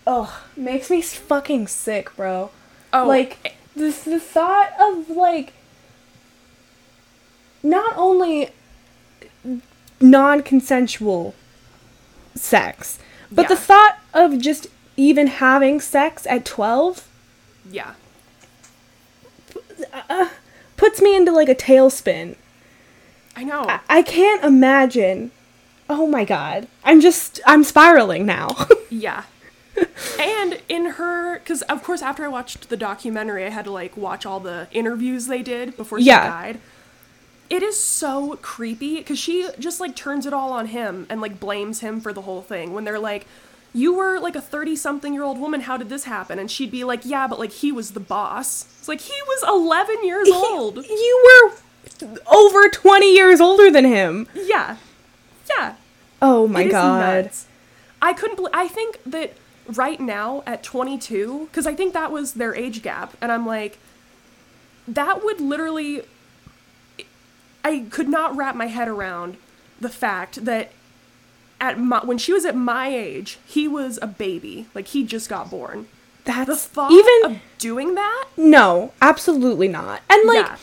oh, 0.07 0.43
makes 0.55 0.89
me 0.89 1.01
fucking 1.01 1.67
sick, 1.67 2.15
bro. 2.15 2.51
Oh, 2.93 3.07
like 3.07 3.55
this 3.76 4.03
the 4.03 4.20
thought 4.20 4.72
of 4.80 5.09
like 5.09 5.53
not 7.63 7.93
only 7.97 8.49
non-consensual 10.01 11.34
sex 12.36 12.99
but 13.32 13.47
the 13.47 13.55
thought 13.55 13.99
of 14.13 14.39
just 14.39 14.67
even 14.97 15.28
having 15.28 15.80
sex 15.80 16.26
at 16.28 16.45
12 16.45 17.07
yeah. 17.72 17.93
Uh, 20.09 20.30
puts 20.76 21.01
me 21.01 21.15
into 21.15 21.32
like 21.32 21.49
a 21.49 21.55
tailspin 21.55 22.36
I 23.36 23.43
know. 23.43 23.65
I, 23.67 23.80
I 23.89 24.01
can't 24.01 24.43
imagine 24.43 25.32
oh 25.89 26.05
my 26.07 26.26
god 26.26 26.67
i'm 26.84 26.99
just 27.01 27.39
i'm 27.45 27.63
spiraling 27.63 28.26
now 28.26 28.49
Yeah. 28.89 29.24
And 30.20 30.60
in 30.70 30.86
her, 30.92 31.40
because 31.40 31.62
of 31.64 31.84
course, 31.84 32.02
after 32.02 32.24
I 32.24 32.28
watched 32.28 32.70
the 32.70 32.78
documentary, 32.78 33.46
I 33.46 33.50
had 33.50 33.66
to 33.66 33.72
like 33.72 33.96
watch 33.98 34.26
all 34.26 34.40
the 34.40 34.68
interviews 34.72 35.28
they 35.28 35.42
did 35.44 35.76
before 35.78 36.00
she 36.00 36.06
Yeah. 36.06 36.28
died. 36.30 36.60
It 37.50 37.64
is 37.64 37.80
so 37.80 38.38
creepy 38.42 38.98
because 38.98 39.18
she 39.18 39.48
just 39.58 39.80
like 39.80 39.96
turns 39.96 40.26
it 40.28 40.34
all 40.34 40.52
on 40.54 40.68
him 40.68 41.08
and 41.10 41.20
like 41.20 41.40
blames 41.40 41.80
him 41.80 42.00
for 42.00 42.14
the 42.14 42.22
whole 42.22 42.42
thing 42.44 42.74
when 42.74 42.84
they're 42.84 43.00
like, 43.00 43.26
You 43.74 43.94
were 43.94 44.20
like 44.20 44.36
a 44.36 44.42
30 44.42 44.76
something 44.76 45.14
year 45.14 45.24
old 45.24 45.40
woman, 45.40 45.62
how 45.62 45.76
did 45.78 45.90
this 45.90 46.04
happen? 46.04 46.38
And 46.40 46.50
she'd 46.52 46.72
be 46.72 46.84
like, 46.84 47.06
Yeah, 47.06 47.28
but 47.28 47.40
like 47.40 47.52
he 47.52 47.72
was 47.72 47.92
the 47.92 48.00
boss. 48.00 48.66
It's 48.80 48.88
like 48.88 49.02
he 49.02 49.20
was 49.28 49.44
11 49.48 50.04
years 50.06 50.30
old. 50.30 50.78
you 50.78 51.26
were 51.46 52.08
over 52.32 52.70
20 52.70 53.14
years 53.14 53.42
older 53.42 53.72
than 53.72 53.86
him 53.86 54.28
Yeah. 54.36 54.78
Yeah. 55.50 55.74
oh 56.22 56.48
my 56.48 56.64
It 56.64 56.70
god. 56.72 57.32
I 58.02 58.14
couldn't 58.14 58.36
believe. 58.36 58.54
I 58.54 58.68
think 58.68 59.00
that 59.08 59.34
right 59.70 59.99
now 59.99 60.43
at 60.45 60.63
22, 60.63 61.47
because 61.51 61.67
I 61.67 61.76
think 61.76 61.93
that 61.93 62.11
was 62.11 62.34
their 62.34 62.55
age 62.55 62.82
gap, 62.82 63.15
and 63.22 63.32
I'm 63.32 63.45
like, 63.45 63.78
that 64.88 65.24
would 65.24 65.39
literally. 65.39 66.03
I 67.63 67.86
could 67.89 68.07
not 68.07 68.36
wrap 68.36 68.55
my 68.55 68.67
head 68.67 68.88
around 68.88 69.38
the 69.82 69.89
fact 69.89 70.45
that 70.45 70.72
at 71.59 71.80
my, 71.80 72.03
when 72.03 72.17
she 72.17 72.32
was 72.32 72.45
at 72.45 72.55
my 72.55 72.88
age, 72.88 73.38
he 73.45 73.67
was 73.67 73.99
a 74.01 74.07
baby. 74.07 74.67
Like 74.74 74.88
he 74.88 75.03
just 75.03 75.30
got 75.30 75.49
born. 75.49 75.88
The 76.26 76.45
that's 76.45 76.65
thought 76.65 76.91
even 76.91 77.36
of 77.36 77.41
doing 77.57 77.95
that. 77.95 78.26
no 78.38 78.91
absolutely 79.01 79.67
not 79.67 80.01
and 80.09 80.28
like 80.28 80.45
yeah. 80.45 80.57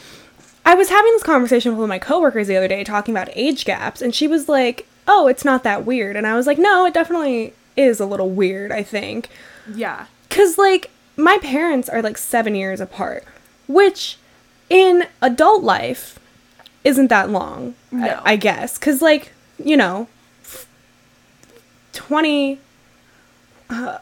I 0.64 0.74
was 0.74 0.90
having 0.90 1.12
this 1.12 1.22
conversation 1.22 1.72
with 1.72 1.78
one 1.78 1.84
of 1.86 1.88
my 1.88 1.98
coworkers 1.98 2.46
the 2.46 2.56
other 2.56 2.68
day 2.68 2.82
talking 2.82 3.14
about 3.14 3.30
age 3.34 3.64
gaps, 3.64 4.02
and 4.02 4.12
she 4.12 4.26
was 4.26 4.48
like, 4.48 4.86
"Oh, 5.06 5.28
it's 5.28 5.44
not 5.44 5.62
that 5.62 5.86
weird," 5.86 6.16
and 6.16 6.26
I 6.26 6.34
was 6.34 6.46
like, 6.46 6.58
"No, 6.58 6.84
it 6.84 6.92
definitely 6.92 7.54
is 7.76 8.00
a 8.00 8.06
little 8.06 8.30
weird. 8.30 8.72
I 8.72 8.82
think, 8.82 9.28
Yeah. 9.74 10.06
cause 10.30 10.58
like 10.58 10.90
my 11.16 11.38
parents 11.38 11.88
are 11.88 12.02
like 12.02 12.18
seven 12.18 12.54
years 12.54 12.80
apart, 12.80 13.24
which 13.68 14.16
in 14.68 15.06
adult 15.22 15.62
life 15.62 16.18
isn't 16.84 17.08
that 17.08 17.30
long. 17.30 17.74
I- 17.92 17.96
No. 17.96 18.20
I, 18.24 18.36
guess, 18.36 18.78
cause 18.78 19.00
like 19.02 19.32
you 19.62 19.76
know, 19.76 20.08
twenty 21.92 22.58
uh, 23.70 23.98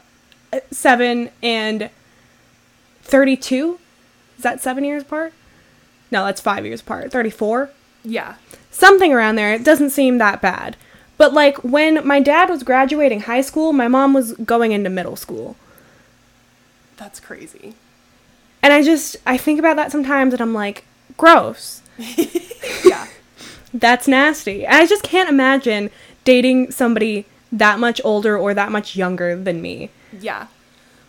seven 0.71 1.31
and 1.43 1.91
thirty-two. 3.03 3.79
Is 4.37 4.43
that 4.43 4.61
seven 4.61 4.85
years 4.85 5.03
apart? 5.03 5.33
No, 6.11 6.25
that's 6.25 6.41
five 6.41 6.67
years 6.67 6.81
apart. 6.81 7.11
34? 7.13 7.71
Yeah. 8.05 8.35
Something 8.71 9.13
around 9.13 9.37
there. 9.37 9.53
It 9.55 9.65
doesn't 9.65 9.91
seem 9.91 10.19
that 10.19 10.41
bad. 10.43 10.77
But 11.17 11.33
like 11.33 11.59
when 11.59 12.07
my 12.07 12.21
dad 12.21 12.51
was 12.51 12.63
graduating 12.63 13.21
high 13.23 13.41
school, 13.41 13.73
my 13.73 13.89
mom 13.89 14.13
was 14.15 14.33
going 14.33 14.73
into 14.73 14.91
middle 14.91 15.17
school. 15.17 15.57
That's 16.97 17.21
crazy. 17.21 17.75
And 18.63 18.73
I 18.73 18.83
just 18.83 19.17
I 19.27 19.37
think 19.37 19.59
about 19.59 19.77
that 19.77 19.93
sometimes 19.93 20.33
and 20.33 20.43
I'm 20.43 20.55
like, 20.55 20.85
gross. 21.17 21.83
Yeah. 22.85 23.07
That's 23.75 24.09
nasty. 24.09 24.65
And 24.65 24.77
I 24.77 24.87
just 24.87 25.03
can't 25.03 25.29
imagine 25.29 25.91
dating 26.25 26.71
somebody 26.71 27.27
that 27.53 27.79
much 27.79 28.01
older 28.05 28.37
or 28.37 28.55
that 28.55 28.73
much 28.73 28.97
younger 28.97 29.37
than 29.37 29.61
me. 29.63 29.91
Yeah. 30.19 30.47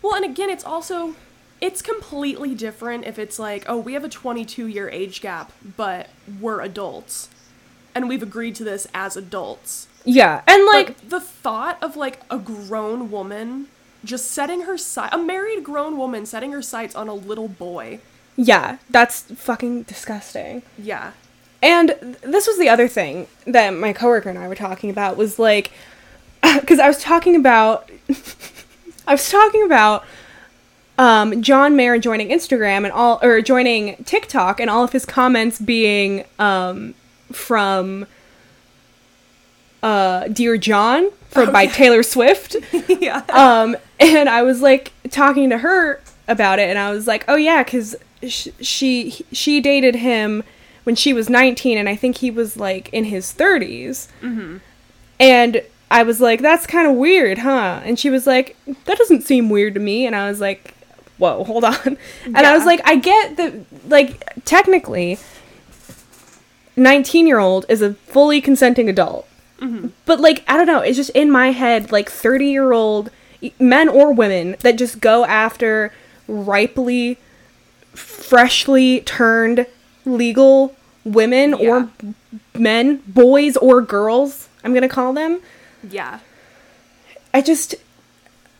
Well, 0.02 0.16
and 0.16 0.26
again, 0.26 0.50
it's 0.50 0.64
also 0.64 1.16
it's 1.62 1.82
completely 1.82 2.54
different 2.54 3.06
if 3.06 3.18
it's 3.18 3.40
like, 3.40 3.66
oh, 3.68 3.78
we 3.78 3.94
have 3.94 4.04
a 4.04 4.10
22 4.10 4.68
year 4.68 4.90
age 4.90 5.22
gap, 5.22 5.52
but 5.78 6.10
we're 6.40 6.62
adults. 6.62 7.30
And 7.94 8.10
we've 8.10 8.24
agreed 8.24 8.56
to 8.56 8.64
this 8.64 8.88
as 8.94 9.16
adults. 9.16 9.88
Yeah. 10.06 10.42
And 10.48 10.66
like 10.66 10.88
Like 10.90 11.10
the 11.10 11.20
thought 11.20 11.82
of 11.82 11.96
like 11.96 12.22
a 12.30 12.38
grown 12.38 13.12
woman 13.12 13.68
just 14.04 14.32
setting 14.32 14.62
her 14.62 14.78
sight 14.78 15.10
a 15.12 15.18
married 15.18 15.64
grown 15.64 15.98
woman 15.98 16.26
setting 16.28 16.52
her 16.52 16.62
sights 16.62 16.94
on 16.96 17.08
a 17.08 17.14
little 17.14 17.48
boy. 17.48 18.00
yeah, 18.38 18.78
that's 18.90 19.22
fucking 19.24 19.84
disgusting. 19.84 20.62
Yeah. 20.78 21.14
And 21.64 22.18
this 22.22 22.46
was 22.46 22.60
the 22.60 22.70
other 22.70 22.88
thing 22.88 23.28
that 23.48 23.72
my 23.72 23.94
coworker 23.94 24.30
and 24.30 24.38
I 24.38 24.48
were 24.48 24.56
talking 24.56 24.92
about 24.92 25.18
was 25.18 25.40
like, 25.40 25.72
because 26.60 26.78
I 26.80 26.88
was 26.88 27.00
talking 27.02 27.36
about, 27.36 27.90
I 29.08 29.14
was 29.14 29.30
talking 29.32 29.64
about 29.64 30.06
um, 31.00 31.42
John 31.42 31.76
Mayer 31.76 31.98
joining 31.98 32.30
Instagram 32.30 32.84
and 32.84 32.92
all, 32.92 33.20
or 33.24 33.42
joining 33.42 33.96
TikTok 34.04 34.60
and 34.60 34.70
all 34.70 34.84
of 34.84 34.92
his 34.92 35.06
comments 35.06 35.60
being 35.60 36.26
um, 36.38 36.94
from 37.32 38.06
uh, 39.86 40.28
Dear 40.30 40.58
John 40.58 41.12
from 41.30 41.52
by 41.52 41.66
Taylor 41.68 42.02
Swift. 42.04 42.56
yeah. 42.88 43.22
um 43.30 43.76
and 44.00 44.28
i 44.30 44.42
was 44.42 44.62
like 44.62 44.92
talking 45.10 45.50
to 45.50 45.58
her 45.60 46.02
about 46.28 46.60
it 46.60 46.70
and 46.70 46.78
i 46.80 46.90
was 46.92 47.08
like 47.08 47.24
oh 47.28 47.36
yeah 47.36 47.64
because 47.64 47.96
sh- 48.28 48.50
she 48.60 49.24
she 49.32 49.62
dated 49.62 49.96
him 49.96 50.44
when 50.84 50.96
she 50.96 51.14
was 51.14 51.30
19 51.30 51.78
and 51.78 51.88
i 51.90 51.96
think 51.96 52.18
he 52.18 52.30
was 52.32 52.58
like 52.58 52.90
in 52.94 53.06
his 53.06 53.34
30s 53.34 54.08
Mm-hmm. 54.22 54.58
and 55.20 55.62
i 55.92 56.04
was 56.04 56.20
like 56.20 56.42
that's 56.42 56.66
kind 56.68 56.88
of 56.88 56.96
weird 56.96 57.38
huh? 57.40 57.82
And 57.86 57.98
she 58.00 58.10
was 58.10 58.26
like 58.28 58.58
that 58.86 58.98
doesn't 58.98 59.22
seem 59.22 59.50
weird 59.50 59.74
to 59.76 59.80
me. 59.80 60.06
And 60.08 60.16
i 60.16 60.30
was 60.30 60.40
like 60.42 60.74
whoa 61.18 61.44
hold 61.46 61.64
on. 61.64 61.98
And 62.26 62.38
i 62.38 62.56
was 62.56 62.66
like 62.66 62.82
i 62.86 62.96
get 62.98 63.38
that 63.38 63.54
like 63.88 64.24
technically 64.46 65.20
19 66.76 67.28
year 67.28 67.40
old 67.40 67.66
is 67.70 67.82
a 67.82 67.94
fully 67.94 68.42
consenting 68.42 68.90
adult 68.90 69.28
but 70.06 70.20
like 70.20 70.44
i 70.48 70.56
don't 70.58 70.68
know 70.68 70.82
it's 70.82 70.98
just 70.98 71.10
in 71.12 71.32
my 71.32 71.52
head 71.52 71.92
like 71.92 72.10
30 72.10 72.46
year 72.48 72.72
old 72.72 73.10
men 73.60 73.90
or 73.90 74.14
women 74.14 74.56
that 74.60 74.78
just 74.78 75.00
go 75.00 75.26
after 75.26 75.92
ripely 76.30 77.18
freshly 77.94 79.02
turned 79.02 79.66
legal 80.06 80.76
women 81.04 81.54
or 81.54 81.90
men 82.54 83.02
boys 83.08 83.56
or 83.58 83.82
girls 83.82 84.50
i'm 84.64 84.74
gonna 84.74 84.90
call 84.90 85.14
them 85.14 85.42
Yeah. 85.90 86.20
i 87.34 87.42
just 87.42 87.76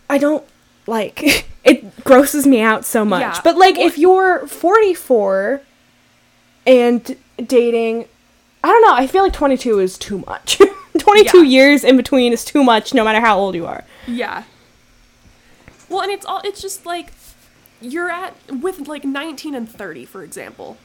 i 0.10 0.18
don't 0.18 0.44
like 0.88 1.46
it 1.64 2.04
grosses 2.04 2.48
me 2.48 2.62
out 2.62 2.86
so 2.86 3.04
much 3.06 3.22
Yeah. 3.22 3.42
but 3.44 3.58
like 3.58 3.78
if 3.78 3.98
you're 3.98 4.48
44 4.48 5.62
and 6.68 7.16
dating 7.46 8.06
i 8.64 8.70
don't 8.70 8.82
know 8.82 8.94
i 8.94 9.06
feel 9.08 9.24
like 9.24 9.34
22 9.34 9.80
is 9.80 9.98
too 9.98 10.20
much 10.26 10.60
22 11.06 11.38
Yeah. 11.44 11.44
years 11.58 11.84
in 11.84 11.96
between 11.98 12.34
is 12.34 12.44
too 12.44 12.64
much 12.64 12.94
no 12.94 13.04
matter 13.04 13.20
how 13.22 13.38
old 13.38 13.56
you 13.56 13.66
are 13.66 13.84
Yeah. 14.08 14.44
Well, 15.90 16.02
and 16.02 16.12
it's 16.12 16.26
all 16.26 16.42
it's 16.44 16.62
just 16.62 16.86
like 16.86 17.08
you're 17.82 18.10
at 18.10 18.34
with 18.50 18.88
like 18.88 19.04
19 19.06 19.54
and 19.54 19.70
30, 19.70 20.06
for 20.06 20.24
example. 20.24 20.78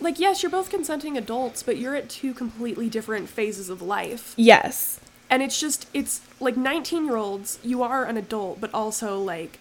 Like 0.00 0.18
yes, 0.18 0.42
you're 0.42 0.50
both 0.58 0.70
consenting 0.70 1.16
adults, 1.18 1.62
but 1.62 1.76
you're 1.78 1.96
at 1.96 2.08
two 2.08 2.32
completely 2.32 2.88
different 2.88 3.28
phases 3.28 3.68
of 3.68 3.82
life. 3.82 4.34
yes 4.36 5.00
And 5.28 5.42
it's 5.42 5.58
just 5.60 5.86
it's 5.92 6.20
like 6.46 6.54
19-year-olds, 6.56 7.58
you 7.62 7.82
are 7.82 8.04
an 8.04 8.16
adult, 8.16 8.60
but 8.60 8.70
also 8.72 9.18
like 9.18 9.58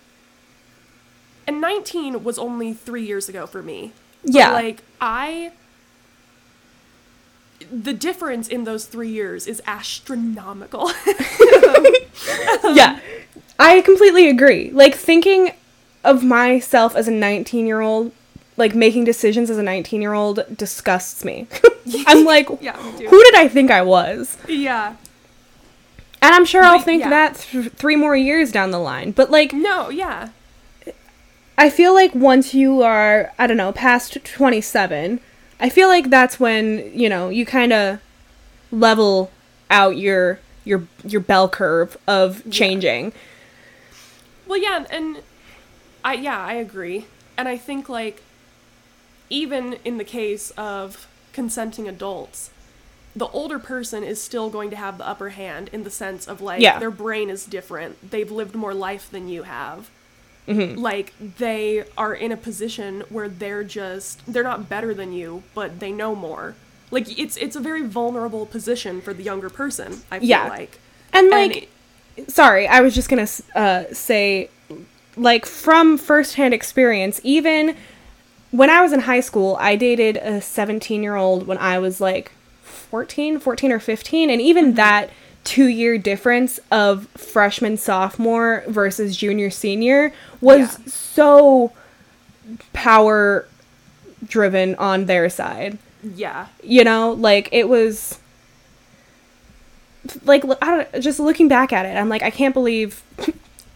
and 1.48 1.60
19 1.60 2.24
was 2.24 2.38
only 2.38 2.74
3 2.74 3.04
years 3.04 3.28
ago 3.28 3.48
for 3.48 3.62
me. 3.64 3.92
But, 4.24 4.34
yeah 4.36 4.52
like 4.52 4.84
I 5.02 5.52
the 7.72 7.94
difference 7.94 8.48
in 8.48 8.64
those 8.64 8.86
three 8.86 9.10
years 9.10 9.48
is 9.48 9.62
astronomical. 9.68 10.92
yeah. 12.74 13.00
I 13.60 13.82
completely 13.82 14.30
agree. 14.30 14.72
Like 14.72 14.96
thinking 14.96 15.52
of 16.04 16.24
myself 16.24 16.96
as 16.96 17.08
a 17.08 17.12
19 17.12 17.66
year 17.68 17.82
old, 17.82 18.12
like 18.58 18.74
making 18.76 19.04
decisions 19.04 19.50
as 19.50 19.58
a 19.58 19.64
19 19.64 20.02
year 20.02 20.14
old 20.14 20.42
disgusts 20.56 21.26
me. 21.26 21.48
I'm 22.08 22.26
like, 22.26 22.48
Yeah, 22.62 22.78
who 22.78 23.24
did 23.24 23.36
I 23.36 23.48
think 23.48 23.72
I 23.72 23.82
was? 23.82 24.38
yeah. 24.48 24.96
And 26.22 26.36
I'm 26.36 26.44
sure 26.46 26.64
I'll 26.64 26.82
think 26.82 27.02
yeah. 27.02 27.10
that 27.10 27.36
th- 27.52 27.72
three 27.74 27.96
more 27.96 28.16
years 28.16 28.52
down 28.52 28.72
the 28.72 28.80
line. 28.80 29.12
But 29.12 29.32
like, 29.32 29.54
No, 29.54 29.90
yeah. 29.90 30.30
I 31.58 31.70
feel 31.70 31.94
like 31.94 32.16
once 32.16 32.54
you 32.54 32.82
are, 32.84 33.34
I 33.38 33.48
don't 33.48 33.58
know, 33.58 33.72
past 33.74 34.18
27, 34.24 35.20
I 35.60 35.70
feel 35.70 35.88
like 35.90 36.10
that's 36.10 36.40
when, 36.40 36.92
you 36.98 37.10
know, 37.10 37.30
you 37.30 37.46
kind 37.46 37.74
of 37.74 38.00
level 38.72 39.32
out 39.70 39.98
your 39.98 40.40
your 40.66 40.84
your 41.04 41.22
bell 41.22 41.50
curve 41.50 41.98
of 42.08 42.44
changing. 42.52 43.14
Well, 44.48 44.60
yeah, 44.62 44.86
and 44.90 45.22
I 46.04 46.14
yeah, 46.16 46.40
I 46.40 46.54
agree. 46.54 47.06
And 47.38 47.48
I 47.48 47.58
think 47.58 47.90
like 47.90 48.22
even 49.30 49.74
in 49.86 49.98
the 49.98 50.04
case 50.04 50.52
of 50.52 51.08
consenting 51.34 51.88
adults, 51.88 52.50
the 53.16 53.28
older 53.28 53.60
person 53.60 54.04
is 54.04 54.22
still 54.22 54.50
going 54.50 54.70
to 54.70 54.76
have 54.76 54.98
the 54.98 55.08
upper 55.08 55.30
hand 55.30 55.70
in 55.72 55.84
the 55.84 55.90
sense 55.92 56.28
of 56.28 56.42
like 56.42 56.62
Yeah. 56.62 56.80
their 56.80 56.92
brain 56.92 57.30
is 57.30 57.46
different. 57.46 58.12
They've 58.12 58.32
lived 58.32 58.56
more 58.56 58.74
life 58.74 59.10
than 59.10 59.28
you 59.28 59.44
have. 59.44 59.90
Mm-hmm. 60.50 60.80
Like 60.80 61.14
they 61.38 61.86
are 61.98 62.14
in 62.14 62.32
a 62.32 62.38
position 62.38 63.04
where 63.10 63.30
they're 63.30 63.64
just 63.64 64.26
they're 64.32 64.44
not 64.44 64.68
better 64.70 64.94
than 64.94 65.14
you, 65.14 65.44
but 65.54 65.80
they 65.80 65.92
know 65.92 66.16
more. 66.16 66.56
Like 66.92 67.20
it's 67.20 67.38
it's 67.38 67.56
a 67.56 67.60
very 67.60 67.84
vulnerable 67.86 68.46
position 68.46 69.00
for 69.02 69.14
the 69.14 69.24
younger 69.24 69.50
person. 69.50 70.02
I 70.12 70.20
feel 70.20 70.28
Yeah. 70.30 70.48
like. 70.48 70.80
And 71.14 71.30
like 71.30 71.70
it- 72.18 72.32
sorry, 72.32 72.68
I 72.68 72.82
was 72.82 72.96
just 72.96 73.10
going 73.10 73.26
to 73.26 73.44
uh 73.56 73.84
say 73.94 74.50
like 75.16 75.46
from 75.46 75.98
firsthand 75.98 76.54
experience, 76.54 77.20
even 77.24 77.76
when 78.52 78.70
I 78.70 78.82
was 78.82 78.92
in 78.94 79.02
high 79.02 79.20
school, 79.20 79.56
I 79.60 79.76
dated 79.76 80.18
a 80.18 80.40
17-year-old 80.40 81.46
when 81.46 81.58
I 81.60 81.78
was 81.78 82.02
like 82.02 82.32
14, 82.64 83.40
14 83.40 83.72
or 83.72 83.80
15, 83.80 84.30
and 84.32 84.42
even 84.42 84.74
that 84.74 85.12
2-year 85.46 85.98
difference 86.00 86.60
of 86.72 87.08
freshman 87.10 87.78
sophomore 87.78 88.64
versus 88.68 89.16
junior 89.16 89.50
senior 89.50 90.12
was 90.42 90.60
Yeah. 90.60 90.86
so 90.88 91.72
power 92.74 93.48
driven 94.26 94.76
on 94.76 95.06
their 95.06 95.30
side. 95.30 95.78
yeah. 96.04 96.48
You 96.64 96.84
know, 96.84 97.12
like 97.12 97.50
it 97.52 97.68
was 97.70 98.20
like 100.24 100.44
I 100.62 100.66
don't 100.92 101.02
just 101.04 101.20
looking 101.20 101.48
back 101.48 101.74
at 101.74 101.86
it, 101.86 101.98
I'm 101.98 102.10
like 102.10 102.24
I 102.24 102.30
can't 102.32 102.54
believe 102.54 103.04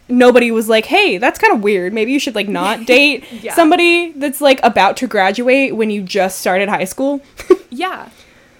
nobody 0.09 0.51
was 0.51 0.69
like, 0.69 0.85
"Hey, 0.85 1.17
that's 1.17 1.37
kind 1.39 1.53
of 1.53 1.61
weird. 1.61 1.93
Maybe 1.93 2.11
you 2.11 2.19
should 2.19 2.35
like 2.35 2.47
not 2.47 2.85
date 2.85 3.25
Yeah. 3.31 3.53
somebody 3.55 4.11
that's 4.13 4.41
like 4.41 4.59
about 4.63 4.97
to 4.97 5.07
graduate 5.07 5.75
when 5.75 5.89
you 5.89 6.01
just 6.01 6.39
started 6.39 6.69
high 6.69 6.85
school." 6.85 7.21
Yeah. 7.75 8.09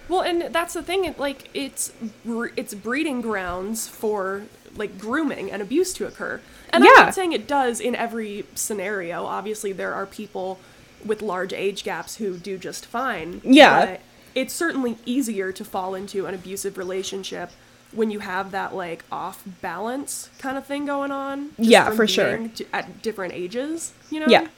Well, 0.08 0.22
and 0.22 0.52
that's 0.52 0.74
the 0.74 0.82
thing. 0.82 1.04
It, 1.04 1.20
like, 1.20 1.48
it's 1.54 1.92
it's 2.26 2.74
breeding 2.74 3.20
grounds 3.20 3.86
for 3.86 4.42
like 4.74 4.98
grooming 4.98 5.52
and 5.52 5.62
abuse 5.62 5.92
to 5.94 6.06
occur. 6.08 6.40
And 6.74 6.84
I'm 6.84 6.94
not 6.94 7.14
saying 7.14 7.32
it 7.32 7.46
does 7.46 7.80
in 7.80 7.94
every 7.94 8.46
scenario. 8.54 9.24
Obviously, 9.24 9.72
there 9.72 9.94
are 9.94 10.06
people 10.06 10.58
with 11.04 11.22
large 11.22 11.52
age 11.52 11.84
gaps 11.84 12.16
who 12.16 12.36
do 12.36 12.58
just 12.58 12.86
fine. 12.86 13.40
Yeah. 13.44 13.86
But 13.86 14.00
it's 14.34 14.54
certainly 14.54 14.96
easier 15.06 15.52
to 15.52 15.64
fall 15.64 15.94
into 15.94 16.26
an 16.26 16.34
abusive 16.34 16.76
relationship 16.76 17.50
when 17.92 18.10
you 18.10 18.18
have 18.20 18.50
that 18.50 18.74
like 18.74 19.04
off 19.12 19.44
balance 19.60 20.28
kind 20.38 20.58
of 20.58 20.66
thing 20.66 20.84
going 20.86 21.12
on. 21.12 21.50
Yeah, 21.58 21.90
for 21.90 22.06
sure. 22.06 22.50
at 22.72 23.02
different 23.02 23.34
ages, 23.34 23.92
you 24.10 24.20
know. 24.20 24.26
Yeah. 24.26 24.48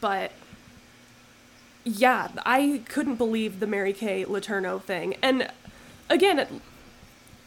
But 0.00 0.32
yeah, 1.84 2.28
I 2.46 2.82
couldn't 2.88 3.16
believe 3.16 3.60
the 3.60 3.66
Mary 3.66 3.92
Kay 3.92 4.24
Letourneau 4.24 4.80
thing. 4.80 5.16
And 5.22 5.50
again, 6.08 6.60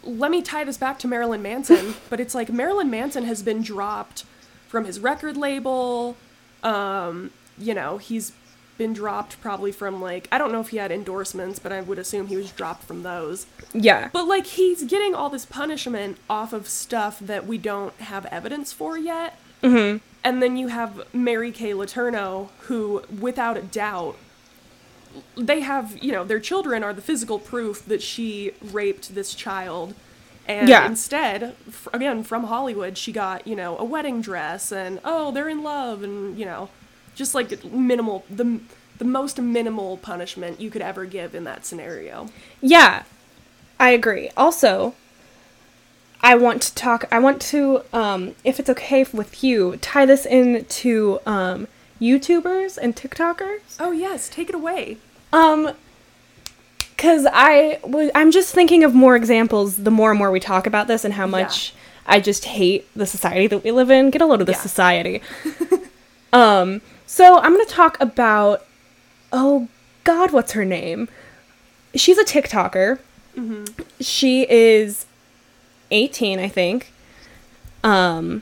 let 0.05 0.31
me 0.31 0.41
tie 0.41 0.63
this 0.63 0.77
back 0.77 0.99
to 0.99 1.07
Marilyn 1.07 1.41
Manson, 1.41 1.95
but 2.09 2.19
it's 2.19 2.35
like 2.35 2.51
Marilyn 2.51 2.89
Manson 2.89 3.25
has 3.25 3.43
been 3.43 3.61
dropped 3.61 4.25
from 4.67 4.85
his 4.85 4.99
record 4.99 5.37
label. 5.37 6.15
Um, 6.63 7.31
you 7.57 7.73
know, 7.73 7.97
he's 7.97 8.31
been 8.77 8.93
dropped 8.93 9.39
probably 9.41 9.71
from 9.71 10.01
like 10.01 10.27
I 10.31 10.37
don't 10.37 10.51
know 10.51 10.59
if 10.59 10.69
he 10.69 10.77
had 10.77 10.91
endorsements, 10.91 11.59
but 11.59 11.71
I 11.71 11.81
would 11.81 11.99
assume 11.99 12.27
he 12.27 12.37
was 12.37 12.51
dropped 12.51 12.83
from 12.83 13.03
those. 13.03 13.45
Yeah. 13.73 14.09
But 14.11 14.27
like 14.27 14.45
he's 14.47 14.83
getting 14.83 15.15
all 15.15 15.29
this 15.29 15.45
punishment 15.45 16.17
off 16.29 16.53
of 16.53 16.67
stuff 16.67 17.19
that 17.19 17.47
we 17.47 17.57
don't 17.57 17.93
have 18.01 18.25
evidence 18.27 18.73
for 18.73 18.97
yet. 18.97 19.39
Mm-hmm. 19.61 19.97
And 20.23 20.41
then 20.41 20.57
you 20.57 20.69
have 20.69 21.01
Mary 21.13 21.51
Kay 21.51 21.71
Letourneau, 21.71 22.49
who, 22.61 23.03
without 23.19 23.57
a 23.57 23.61
doubt, 23.61 24.17
they 25.35 25.61
have 25.61 25.97
you 26.03 26.11
know 26.11 26.23
their 26.23 26.39
children 26.39 26.83
are 26.83 26.93
the 26.93 27.01
physical 27.01 27.39
proof 27.39 27.85
that 27.85 28.01
she 28.01 28.51
raped 28.61 29.15
this 29.15 29.33
child. 29.33 29.95
And 30.47 30.69
Yeah. 30.69 30.85
instead, 30.85 31.55
f- 31.67 31.87
again 31.93 32.23
from 32.23 32.45
Hollywood, 32.45 32.97
she 32.97 33.11
got 33.11 33.47
you 33.47 33.55
know 33.55 33.77
a 33.77 33.83
wedding 33.83 34.21
dress 34.21 34.71
and 34.71 34.99
oh 35.03 35.31
they're 35.31 35.49
in 35.49 35.63
love 35.63 36.03
and 36.03 36.37
you 36.37 36.45
know 36.45 36.69
just 37.15 37.33
like 37.35 37.63
minimal 37.63 38.25
the 38.29 38.59
the 38.97 39.05
most 39.05 39.39
minimal 39.41 39.97
punishment 39.97 40.59
you 40.61 40.69
could 40.69 40.81
ever 40.81 41.05
give 41.05 41.35
in 41.35 41.43
that 41.45 41.65
scenario. 41.65 42.29
Yeah, 42.61 43.03
I 43.79 43.91
agree. 43.91 44.29
Also, 44.37 44.95
I 46.21 46.35
want 46.35 46.61
to 46.63 46.75
talk. 46.75 47.05
I 47.11 47.19
want 47.19 47.41
to, 47.43 47.81
um, 47.93 48.35
if 48.43 48.59
it's 48.59 48.69
okay 48.69 49.05
with 49.13 49.43
you, 49.43 49.77
tie 49.77 50.05
this 50.05 50.25
into 50.25 51.19
um, 51.25 51.67
YouTubers 52.01 52.77
and 52.77 52.95
TikTokers. 52.95 53.77
Oh 53.79 53.91
yes, 53.91 54.29
take 54.29 54.49
it 54.49 54.55
away. 54.55 54.97
Um, 55.33 55.71
because 56.95 57.27
I 57.31 57.79
was, 57.83 58.09
I'm 58.15 58.31
just 58.31 58.53
thinking 58.53 58.83
of 58.83 58.93
more 58.93 59.15
examples. 59.15 59.77
The 59.77 59.91
more 59.91 60.11
and 60.11 60.17
more 60.19 60.31
we 60.31 60.39
talk 60.39 60.65
about 60.65 60.87
this, 60.87 61.03
and 61.03 61.13
how 61.13 61.27
much 61.27 61.73
I 62.05 62.19
just 62.19 62.45
hate 62.45 62.87
the 62.95 63.05
society 63.05 63.47
that 63.47 63.63
we 63.63 63.71
live 63.71 63.91
in. 63.91 64.09
Get 64.11 64.21
a 64.21 64.25
load 64.25 64.39
of 64.41 64.47
this 64.47 64.57
Yeah. 64.57 64.61
society. 64.61 65.21
um, 66.33 66.81
so 67.05 67.39
I'm 67.39 67.51
gonna 67.53 67.65
talk 67.65 67.99
about. 67.99 68.65
Oh 69.33 69.67
God, 70.05 70.31
what's 70.31 70.53
her 70.53 70.63
name? 70.65 71.09
She's 71.95 72.17
a 72.17 72.23
TikToker. 72.23 72.99
She 73.99 74.49
is 74.49 75.05
18, 75.91 76.39
I 76.39 76.47
think. 76.47 76.93
Um, 77.83 78.41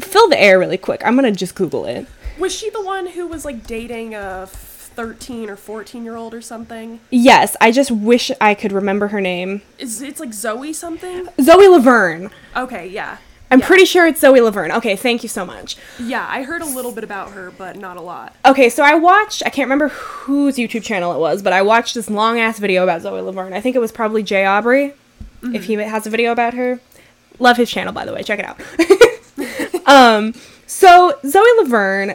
fill 0.00 0.28
the 0.28 0.40
air 0.40 0.58
really 0.58 0.78
quick. 0.78 1.02
I'm 1.04 1.14
gonna 1.14 1.32
just 1.32 1.54
Google 1.54 1.84
it. 1.86 2.06
Was 2.38 2.54
she 2.54 2.70
the 2.70 2.82
one 2.82 3.06
who 3.06 3.26
was 3.26 3.44
like 3.44 3.66
dating 3.66 4.14
a 4.14 4.46
13 4.46 5.48
or 5.50 5.56
14 5.56 6.04
year 6.04 6.16
old 6.16 6.34
or 6.34 6.40
something? 6.40 7.00
Yes, 7.10 7.56
I 7.60 7.70
just 7.70 7.90
wish 7.90 8.30
I 8.40 8.54
could 8.54 8.72
remember 8.72 9.08
her 9.08 9.20
name. 9.20 9.62
Is 9.78 10.02
it's 10.02 10.20
like 10.20 10.32
Zoe 10.32 10.72
something? 10.72 11.28
Zoe 11.40 11.68
Laverne. 11.68 12.30
Okay, 12.56 12.86
yeah. 12.88 13.18
I'm 13.50 13.60
Yeah. 13.60 13.66
pretty 13.66 13.84
sure 13.86 14.06
it's 14.06 14.20
Zoe 14.20 14.40
Laverne. 14.40 14.72
Okay, 14.72 14.94
thank 14.96 15.22
you 15.22 15.28
so 15.28 15.46
much. 15.46 15.76
Yeah, 15.98 16.26
I 16.28 16.42
heard 16.42 16.62
a 16.62 16.66
little 16.66 16.92
bit 16.92 17.02
about 17.04 17.30
her, 17.30 17.50
but 17.56 17.76
not 17.76 17.96
a 17.96 18.00
lot. 18.02 18.34
Okay, 18.44 18.68
so 18.68 18.82
I 18.82 18.94
watched, 18.94 19.42
I 19.46 19.50
can't 19.50 19.66
remember 19.66 19.88
whose 19.88 20.56
YouTube 20.56 20.82
channel 20.82 21.14
it 21.14 21.18
was, 21.18 21.42
but 21.42 21.52
I 21.52 21.62
watched 21.62 21.94
this 21.94 22.10
long 22.10 22.38
ass 22.38 22.58
video 22.58 22.82
about 22.82 23.02
Zoe 23.02 23.20
Laverne. 23.20 23.52
I 23.54 23.60
think 23.60 23.74
it 23.74 23.80
was 23.80 23.92
probably 23.92 24.22
Jay 24.22 24.44
Aubrey, 24.44 24.86
if 24.86 24.94
mm-hmm. 25.42 25.62
he 25.62 25.74
has 25.74 26.06
a 26.06 26.10
video 26.10 26.32
about 26.32 26.54
her. 26.54 26.80
Love 27.38 27.56
his 27.56 27.70
channel, 27.70 27.92
by 27.92 28.04
the 28.04 28.12
way, 28.12 28.22
check 28.22 28.38
it 28.40 28.44
out. 28.44 28.60
um, 29.86 30.34
so 30.66 31.18
Zoe 31.26 31.42
Laverne 31.58 32.14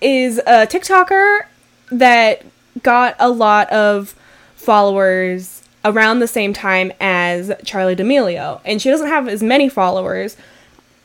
is 0.00 0.38
a 0.38 0.66
TikToker 0.66 1.42
that 1.90 2.44
got 2.82 3.16
a 3.18 3.28
lot 3.30 3.70
of 3.70 4.14
followers 4.56 5.62
around 5.84 6.20
the 6.20 6.28
same 6.28 6.52
time 6.52 6.92
as 7.00 7.50
Charli 7.64 7.96
D'Amelio, 7.96 8.60
and 8.64 8.80
she 8.80 8.90
doesn't 8.90 9.08
have 9.08 9.28
as 9.28 9.42
many 9.42 9.68
followers, 9.68 10.36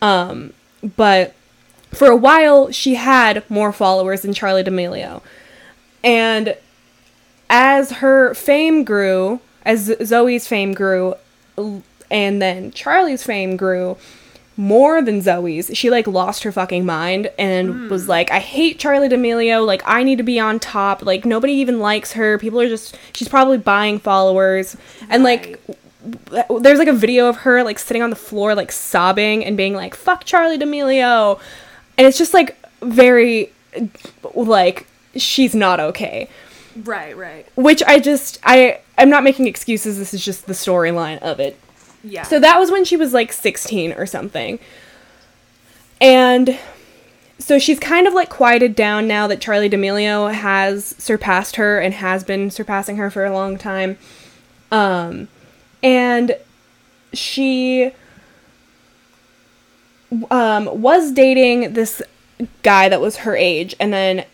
um, 0.02 0.54
but 0.96 1.34
for 1.94 2.08
a 2.08 2.16
while 2.16 2.72
she 2.72 2.96
had 2.96 3.48
more 3.50 3.72
followers 3.72 4.22
than 4.22 4.34
Charli 4.34 4.64
D'Amelio. 4.64 5.22
And 6.04 6.56
as 7.50 7.92
her 7.92 8.34
fame 8.34 8.84
grew, 8.84 9.40
as 9.64 9.94
Zoe's 10.04 10.48
fame 10.48 10.74
grew, 10.74 11.16
and 11.58 12.42
then 12.42 12.72
Charli's 12.72 13.24
fame 13.24 13.58
grew 13.58 13.98
more 14.58 15.02
than 15.02 15.22
Zoe's, 15.22 15.72
she 15.74 15.90
like 15.90 16.08
lost 16.08 16.44
her 16.44 16.52
fucking 16.52 16.86
mind 16.86 17.32
and 17.38 17.90
was 17.90 18.06
hmm. 18.06 18.10
like, 18.10 18.32
I 18.32 18.40
hate 18.40 18.80
Charli 18.80 19.10
D'Amelio. 19.10 19.66
Like, 19.66 19.82
I 19.86 20.04
need 20.04 20.18
to 20.18 20.24
be 20.24 20.40
on 20.40 20.60
top. 20.60 21.06
Like, 21.06 21.26
nobody 21.26 21.54
even 21.54 21.80
likes 21.80 22.14
her. 22.14 22.38
People 22.38 22.60
are 22.60 22.68
just, 22.68 22.98
she's 23.14 23.30
probably 23.30 23.58
buying 23.58 24.00
followers. 24.00 24.76
And 25.10 25.24
like, 25.24 25.62
there's 26.60 26.80
like 26.80 26.88
a 26.88 26.94
video 26.94 27.28
of 27.28 27.38
her 27.38 27.64
like 27.64 27.78
sitting 27.78 28.02
on 28.02 28.10
the 28.10 28.16
floor 28.16 28.56
like 28.56 28.72
sobbing 28.72 29.44
and 29.44 29.58
being 29.58 29.74
like 29.74 29.94
fuck 29.94 30.24
charli 30.24 30.58
d'amelio 30.58 31.38
and 31.98 32.08
it's 32.08 32.18
just 32.18 32.34
like 32.34 32.58
very 32.82 33.52
like 34.36 34.88
she's 35.18 35.54
not 35.54 35.82
okay 35.82 36.30
Right, 36.84 37.18
right. 37.18 37.46
which 37.56 37.82
I 37.84 38.00
just 38.00 38.40
I 38.44 38.80
I'm 38.98 39.10
not 39.10 39.24
making 39.24 39.48
excuses. 39.48 39.98
This 39.98 40.14
is 40.14 40.24
just 40.24 40.48
the 40.48 40.54
storyline 40.54 41.20
of 41.20 41.40
it. 41.40 41.58
Yeah. 42.08 42.24
So 42.24 42.40
that 42.40 42.60
was 42.60 42.72
when 42.72 42.86
she 42.86 42.96
was 42.98 43.14
like 43.14 43.34
16 43.34 43.94
or 43.94 44.06
something. 44.06 44.60
And 46.00 46.58
so 47.40 47.60
she's 47.60 47.80
kind 47.80 48.08
of 48.08 48.14
like 48.14 48.30
quieted 48.30 48.76
down 48.76 49.08
now 49.08 49.28
that 49.28 49.40
Charli 49.40 49.70
D'Amelio 49.70 50.34
has 50.34 50.86
surpassed 50.98 51.56
her 51.58 51.80
and 51.80 51.94
has 51.94 52.24
been 52.24 52.50
surpassing 52.50 52.98
her 52.98 53.10
for 53.10 53.26
a 53.26 53.34
long 53.34 53.58
time. 53.58 53.98
Um 54.72 55.28
and 55.84 56.36
she 57.14 57.92
um 60.32 60.82
was 60.82 61.12
dating 61.12 61.74
this 61.74 62.02
guy 62.64 62.90
that 62.90 63.02
was 63.02 63.18
her 63.18 63.36
age 63.36 63.76
and 63.80 63.92
then 63.94 64.26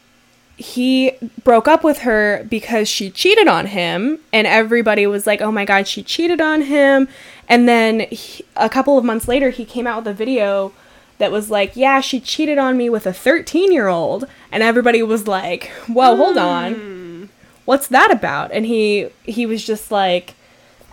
he 0.58 1.12
broke 1.44 1.68
up 1.68 1.84
with 1.84 2.00
her 2.00 2.46
because 2.50 2.88
she 2.88 3.10
cheated 3.10 3.48
on 3.48 3.68
him 3.68 4.20
and 4.32 4.46
everybody 4.46 5.08
was 5.08 5.26
like 5.26 5.42
oh 5.42 5.52
my 5.52 5.66
god 5.66 5.88
she 5.88 6.04
cheated 6.04 6.42
on 6.42 6.64
him. 6.64 7.08
And 7.50 7.68
then 7.68 8.02
he, 8.12 8.46
a 8.56 8.70
couple 8.70 8.98
of 8.98 9.04
months 9.04 9.28
later 9.28 9.50
he 9.50 9.66
came 9.66 9.88
out 9.88 10.04
with 10.04 10.08
a 10.08 10.14
video 10.14 10.74
that 11.18 11.32
was 11.32 11.50
like 11.50 11.76
yeah 11.76 12.02
she 12.02 12.20
cheated 12.20 12.58
on 12.58 12.78
me 12.78 12.90
with 12.90 13.06
a 13.06 13.14
13 13.14 13.72
year 13.72 13.88
old 13.88 14.26
and 14.52 14.64
everybody 14.64 15.02
was 15.02 15.28
like 15.28 15.72
whoa 15.88 16.16
hold 16.16 16.38
on. 16.38 16.74
Hmm. 16.74 17.26
What's 17.66 17.88
that 17.88 18.12
about? 18.12 18.52
And 18.52 18.66
he 18.66 19.10
he 19.24 19.46
was 19.46 19.66
just 19.66 19.92
like 19.92 20.36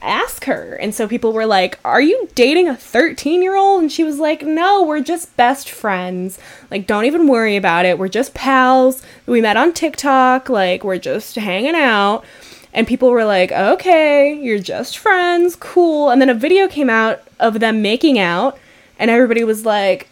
ask 0.03 0.44
her. 0.44 0.74
And 0.74 0.94
so 0.94 1.07
people 1.07 1.32
were 1.32 1.46
like 1.46 1.78
are 1.84 2.01
you 2.01 2.28
dating 2.34 2.68
a 2.68 2.76
13 2.76 3.42
year 3.42 3.57
old 3.57 3.82
and 3.82 3.92
she 3.92 4.05
was 4.05 4.18
like 4.18 4.42
no 4.42 4.82
we're 4.82 5.01
just 5.01 5.36
best 5.36 5.70
friends. 5.70 6.38
Like 6.70 6.86
don't 6.86 7.05
even 7.05 7.26
worry 7.26 7.57
about 7.57 7.84
it. 7.84 7.98
We're 7.98 8.09
just 8.09 8.34
pals. 8.34 9.03
We 9.26 9.40
met 9.40 9.57
on 9.57 9.72
tiktok. 9.72 10.48
Like 10.48 10.84
we're 10.84 10.98
just 10.98 11.36
hanging 11.36 11.74
out. 11.74 12.24
And 12.72 12.86
people 12.86 13.11
were 13.11 13.24
like 13.24 13.53
okay 13.53 14.34
you're 14.34 14.59
just 14.59 14.98
friends. 14.98 15.57
Cool. 15.57 16.11
And 16.11 16.20
then 16.20 16.30
a 16.30 16.34
video 16.34 16.68
came 16.68 16.90
out 16.90 17.22
of 17.38 17.61
them 17.61 17.82
making 17.82 18.18
out 18.18 18.59
and 18.98 19.11
everybody 19.11 19.44
was 19.44 19.64
like 19.64 20.09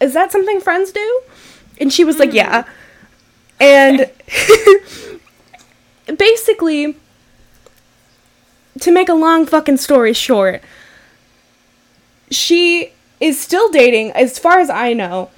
is 0.00 0.14
that 0.14 0.30
something 0.30 0.60
friends 0.60 0.92
do? 0.92 1.22
And 1.80 1.92
she 1.92 2.04
was 2.04 2.18
like 2.18 2.30
hmm. 2.30 2.36
yeah. 2.36 2.64
And 3.60 4.10
basically 6.18 6.94
to 8.80 8.90
make 8.90 9.08
a 9.08 9.14
long 9.14 9.46
fucking 9.46 9.76
story 9.78 10.12
short, 10.12 10.62
she 12.30 12.92
is 13.20 13.40
still 13.40 13.70
dating, 13.70 14.12
as 14.12 14.38
far 14.38 14.60
as 14.60 14.70
I 14.70 14.92
know, 14.92 15.30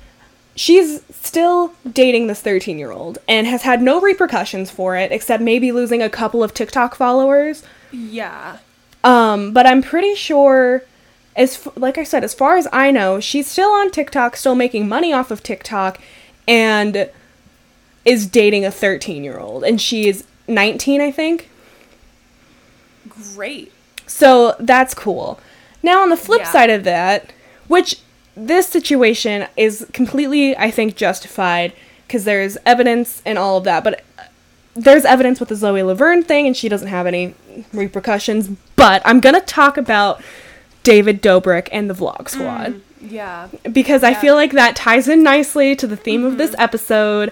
she's 0.55 1.03
still 1.11 1.73
dating 1.91 2.27
this 2.27 2.41
13 2.41 2.79
year 2.79 2.91
old 2.91 3.19
and 3.29 3.47
has 3.47 3.63
had 3.63 3.81
no 3.81 4.01
repercussions 4.01 4.71
for 4.71 4.97
it 4.97 5.13
except 5.13 5.43
maybe 5.43 5.73
losing 5.73 6.03
a 6.03 6.11
couple 6.11 6.43
of 6.43 6.53
TikTok 6.55 6.95
followers. 6.95 7.63
yeah. 7.93 8.59
Um, 9.03 9.53
but 9.55 9.67
I'm 9.67 9.83
pretty 9.83 10.15
sure, 10.15 10.83
as 11.35 11.67
f- 11.67 11.73
like 11.77 11.97
I 11.97 12.05
said, 12.05 12.23
as 12.23 12.35
far 12.35 12.59
as 12.59 12.69
I 12.71 12.91
know, 12.91 13.19
she's 13.19 13.47
still 13.47 13.71
on 13.71 13.91
TikTok, 13.91 14.37
still 14.37 14.55
making 14.55 14.89
money 14.89 15.11
off 15.11 15.31
of 15.31 15.43
TikTok, 15.43 15.99
and 16.47 17.09
is 18.05 18.27
dating 18.27 18.67
a 18.67 18.71
13 18.71 19.25
year 19.25 19.39
old. 19.39 19.65
And 19.65 19.81
she's 19.81 20.25
19, 20.49 21.01
I 21.01 21.11
think. 21.11 21.50
Great. 23.35 23.73
So 24.07 24.55
that's 24.59 24.95
cool. 24.95 25.39
Now, 25.83 26.03
on 26.03 26.11
the 26.11 26.17
flip 26.17 26.41
Yeah. 26.41 26.53
side 26.53 26.71
of 26.71 26.85
that, 26.85 27.33
which 27.69 27.97
this 28.37 28.67
situation 28.69 29.47
is 29.57 29.87
completely, 29.93 30.57
I 30.57 30.71
think, 30.71 30.97
justified 30.97 31.73
because 32.07 32.25
there's 32.25 32.57
evidence 32.67 33.23
and 33.25 33.39
all 33.39 33.59
of 33.59 33.65
that, 33.65 33.85
but 33.85 34.03
uh, 34.19 34.23
there's 34.75 35.05
evidence 35.05 35.41
with 35.41 35.49
the 35.49 35.57
Zoe 35.57 35.83
Laverne 35.83 36.23
thing, 36.23 36.47
and 36.47 36.57
she 36.57 36.69
doesn't 36.69 36.89
have 36.89 37.07
any 37.07 37.35
repercussions. 37.73 38.49
But 38.77 39.03
I'm 39.05 39.21
gonna 39.21 39.41
talk 39.41 39.77
about 39.77 40.23
David 40.83 41.23
Dobrik 41.23 41.69
and 41.73 41.89
the 41.91 41.95
Vlog 41.95 42.29
Squad 42.29 42.81
Yeah. 43.01 43.49
because 43.71 44.03
I 44.03 44.15
feel 44.15 44.35
like 44.35 44.53
that 44.53 44.75
ties 44.77 45.09
in 45.09 45.23
nicely 45.23 45.77
to 45.77 45.87
the 45.87 45.97
theme 45.97 46.25
of 46.25 46.37
this 46.39 46.55
episode. 46.59 47.31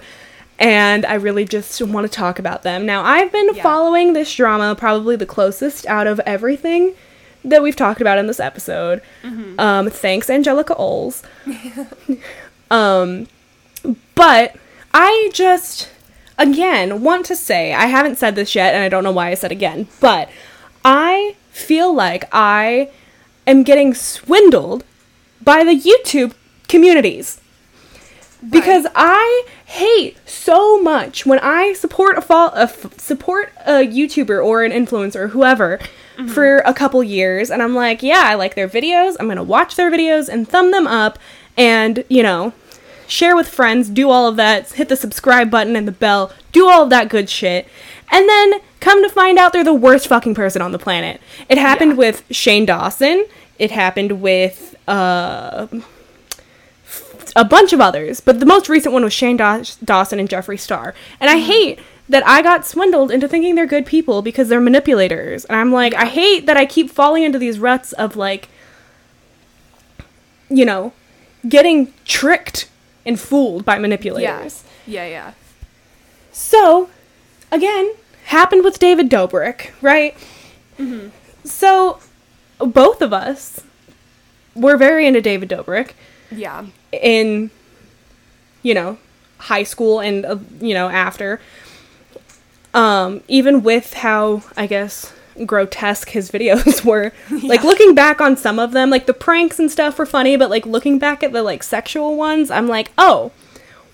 And 0.59 1.05
I 1.05 1.13
really 1.13 1.45
just 1.45 1.81
want 1.81 2.05
to 2.05 2.11
talk 2.11 2.37
about 2.37 2.63
them. 2.63 2.85
Now, 2.85 3.03
I've 3.03 3.31
been 3.31 3.55
Yeah. 3.55 3.63
following 3.63 4.13
this 4.13 4.33
drama 4.35 4.75
probably 4.75 5.15
the 5.15 5.25
closest 5.25 5.87
out 5.87 6.05
of 6.05 6.19
everything 6.25 6.93
that 7.45 7.63
we've 7.63 7.75
talked 7.77 8.01
about 8.01 8.17
in 8.17 8.27
this 8.27 8.39
episode. 8.41 9.01
Um, 9.57 9.89
thanks, 9.89 10.29
Angelica 10.29 10.75
Oles. 10.75 11.23
um, 12.71 13.27
but 14.15 14.55
I 14.93 15.29
just, 15.33 15.89
again, 16.37 17.01
want 17.01 17.25
to 17.27 17.35
say 17.37 17.73
I 17.73 17.85
haven't 17.85 18.17
said 18.17 18.35
this 18.35 18.53
yet, 18.55 18.73
and 18.75 18.83
I 18.83 18.89
don't 18.89 19.03
know 19.05 19.11
why 19.11 19.29
I 19.29 19.35
said 19.35 19.51
again, 19.53 19.87
but 20.01 20.29
I 20.83 21.35
feel 21.51 21.93
like 21.93 22.25
I 22.33 22.89
am 23.47 23.63
getting 23.63 23.93
swindled 23.93 24.83
by 25.41 25.63
the 25.63 25.71
YouTube 25.79 26.33
communities 26.67 27.39
because 28.49 28.85
I 28.95 29.45
hate 29.69 30.17
so 30.27 30.81
much 30.81 31.25
when 31.25 31.39
I 31.39 31.73
support 31.73 32.17
a, 32.17 32.21
fol- 32.21 32.53
a 32.55 32.63
f- 32.63 32.99
support 32.99 33.51
a 33.65 33.85
YouTuber 33.85 34.43
or 34.43 34.63
an 34.63 34.71
influencer 34.71 35.15
or 35.17 35.27
whoever 35.29 35.79
for 36.33 36.57
a 36.59 36.73
couple 36.73 37.01
years, 37.03 37.49
and 37.49 37.63
I'm 37.63 37.73
like, 37.75 38.03
yeah, 38.03 38.23
I 38.25 38.33
like 38.35 38.55
their 38.55 38.67
videos. 38.67 39.15
I'm 39.19 39.27
gonna 39.29 39.43
watch 39.43 39.75
their 39.75 39.89
videos 39.89 40.27
and 40.27 40.45
thumb 40.47 40.71
them 40.71 40.85
up, 40.85 41.17
and 41.55 42.03
you 42.09 42.23
know, 42.23 42.51
share 43.07 43.35
with 43.37 43.47
friends, 43.47 43.87
do 43.89 44.09
all 44.09 44.27
of 44.27 44.35
that, 44.35 44.69
hit 44.73 44.89
the 44.89 44.95
subscribe 44.97 45.49
button 45.49 45.75
and 45.77 45.87
the 45.87 45.91
bell, 45.93 46.33
do 46.51 46.67
all 46.67 46.83
of 46.83 46.89
that 46.89 47.07
good 47.09 47.29
shit, 47.29 47.67
and 48.11 48.27
then 48.27 48.59
come 48.81 49.01
to 49.01 49.09
find 49.09 49.37
out 49.37 49.53
they're 49.53 49.63
the 49.63 49.73
worst 49.73 50.07
fucking 50.07 50.35
person 50.35 50.61
on 50.61 50.71
the 50.73 50.79
planet. 50.79 51.21
It 51.47 51.57
happened 51.57 51.91
Yeah. 51.91 51.97
with 51.97 52.23
Shane 52.31 52.65
Dawson. 52.65 53.25
It 53.57 53.71
happened 53.71 54.21
with 54.21 54.75
uh 54.89 55.67
a 57.35 57.45
bunch 57.45 57.73
of 57.73 57.81
others, 57.81 58.19
but 58.19 58.39
the 58.39 58.45
most 58.45 58.69
recent 58.69 58.93
one 58.93 59.03
was 59.03 59.13
Shane 59.13 59.37
Daw- 59.37 59.63
Dawson 59.83 60.19
and 60.19 60.29
Jeffree 60.29 60.59
Star. 60.59 60.93
And 61.19 61.29
I 61.29 61.35
mm-hmm. 61.35 61.45
hate 61.45 61.79
that 62.09 62.25
I 62.25 62.41
got 62.41 62.65
swindled 62.65 63.11
into 63.11 63.27
thinking 63.27 63.55
they're 63.55 63.67
good 63.67 63.85
people 63.85 64.21
because 64.21 64.49
they're 64.49 64.59
manipulators. 64.59 65.45
And 65.45 65.55
I'm 65.57 65.71
like, 65.71 65.93
I 65.93 66.05
hate 66.05 66.47
that 66.47 66.57
I 66.57 66.65
keep 66.65 66.89
falling 66.89 67.23
into 67.23 67.37
these 67.37 67.59
ruts 67.59 67.93
of 67.93 68.15
like, 68.15 68.49
you 70.49 70.65
know, 70.65 70.93
getting 71.47 71.93
tricked 72.05 72.69
and 73.05 73.19
fooled 73.19 73.63
by 73.63 73.75
Yeah. 73.75 73.81
manipulators. 73.81 74.63
Yeah, 74.87 75.05
yeah. 75.05 75.33
So, 76.31 76.89
again, 77.51 77.93
happened 78.25 78.63
with 78.63 78.79
David 78.79 79.09
Dobrik, 79.09 79.71
right? 79.81 80.15
Mm-hmm. 80.79 81.09
So, 81.43 81.99
both 82.59 83.01
of 83.01 83.13
us 83.13 83.61
were 84.55 84.77
very 84.77 85.07
into 85.07 85.21
David 85.21 85.49
Dobrik 85.49 85.91
Yeah. 86.31 86.65
In 86.91 87.51
you 88.63 88.73
know 88.73 88.97
high 89.37 89.63
school 89.63 89.99
and 89.99 90.25
uh, 90.25 90.37
you 90.59 90.73
know 90.73 90.89
after. 90.89 91.39
Um 92.73 93.23
even 93.27 93.63
with 93.63 93.93
how 93.95 94.43
i 94.55 94.67
guess 94.67 95.11
grotesque 95.45 96.09
his 96.09 96.29
videos 96.35 96.85
were. 96.85 97.11
Like 97.31 97.63
looking 97.63 97.95
back 97.95 98.21
on 98.21 98.37
some 98.37 98.59
of 98.59 98.73
them 98.73 98.89
like 98.89 99.07
the 99.07 99.13
pranks 99.13 99.57
and 99.57 99.71
stuff 99.71 99.97
were 99.97 100.05
funny 100.05 100.37
but 100.37 100.49
like 100.49 100.65
looking 100.65 100.99
back 100.99 101.23
at 101.23 101.31
the 101.33 101.41
like 101.41 101.63
sexual 101.63 102.15
ones 102.15 102.51
i'm 102.51 102.67
like 102.67 102.91
oh 102.97 103.31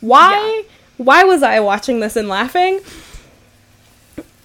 why 0.01 0.63
why 0.97 1.23
was 1.23 1.43
i 1.43 1.59
watching 1.59 1.99
this 1.99 2.15
and 2.15 2.27
laughing? 2.27 2.79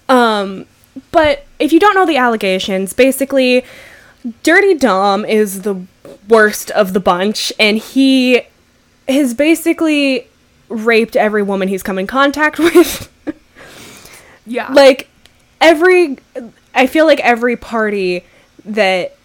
Um 0.09 0.67
but 1.13 1.47
if 1.59 1.73
you 1.73 1.81
don't 1.81 1.95
know 1.95 2.07
the 2.07 2.17
allegations 2.17 2.93
basically 2.93 3.65
Dirty 4.43 4.75
Dom 4.75 5.25
is 5.25 5.63
the 5.63 5.87
worst 6.31 6.71
of 6.71 6.93
the 6.93 7.01
bunch, 7.01 7.53
and 7.59 7.79
he 7.79 8.43
has 9.09 9.35
basically 9.35 10.29
raped 10.69 11.17
every 11.17 11.43
woman 11.43 11.69
he's 11.69 11.83
come 11.83 11.99
in 11.99 12.07
contact 12.07 12.59
with. 12.59 13.13
Yeah. 14.47 14.73
like, 14.73 15.09
every. 15.61 16.19
I 16.75 16.87
feel 16.87 17.05
like 17.07 17.21
every 17.21 17.57
party 17.57 18.25
that 18.65 19.17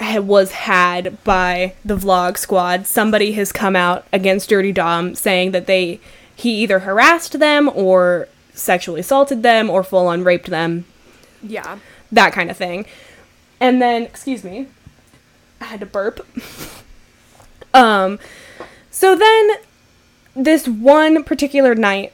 was 0.00 0.52
had 0.52 1.22
by 1.24 1.74
the 1.84 1.96
vlog 1.96 2.36
squad, 2.36 2.86
somebody 2.86 3.32
has 3.32 3.50
come 3.52 3.74
out 3.74 4.06
against 4.12 4.48
Dirty 4.48 4.72
Dom 4.72 5.14
saying 5.14 5.50
that 5.52 5.66
they. 5.66 6.00
He 6.34 6.62
either 6.62 6.80
harassed 6.80 7.38
them 7.38 7.70
or 7.74 8.28
sexually 8.54 9.00
assaulted 9.00 9.42
them 9.42 9.70
or 9.70 9.84
full 9.84 10.08
on 10.08 10.24
raped 10.24 10.50
them 10.50 10.84
yeah. 11.42 11.78
that 12.10 12.32
kind 12.32 12.50
of 12.50 12.56
thing. 12.56 12.86
And 13.60 13.80
then, 13.80 14.02
excuse 14.02 14.44
me, 14.44 14.68
I 15.62 15.66
had 15.66 15.80
to 15.80 15.86
burp. 15.86 16.26
um, 17.74 18.18
so 18.90 19.14
then 19.14 19.50
this 20.34 20.66
one 20.66 21.22
particular 21.22 21.74
night 21.74 22.12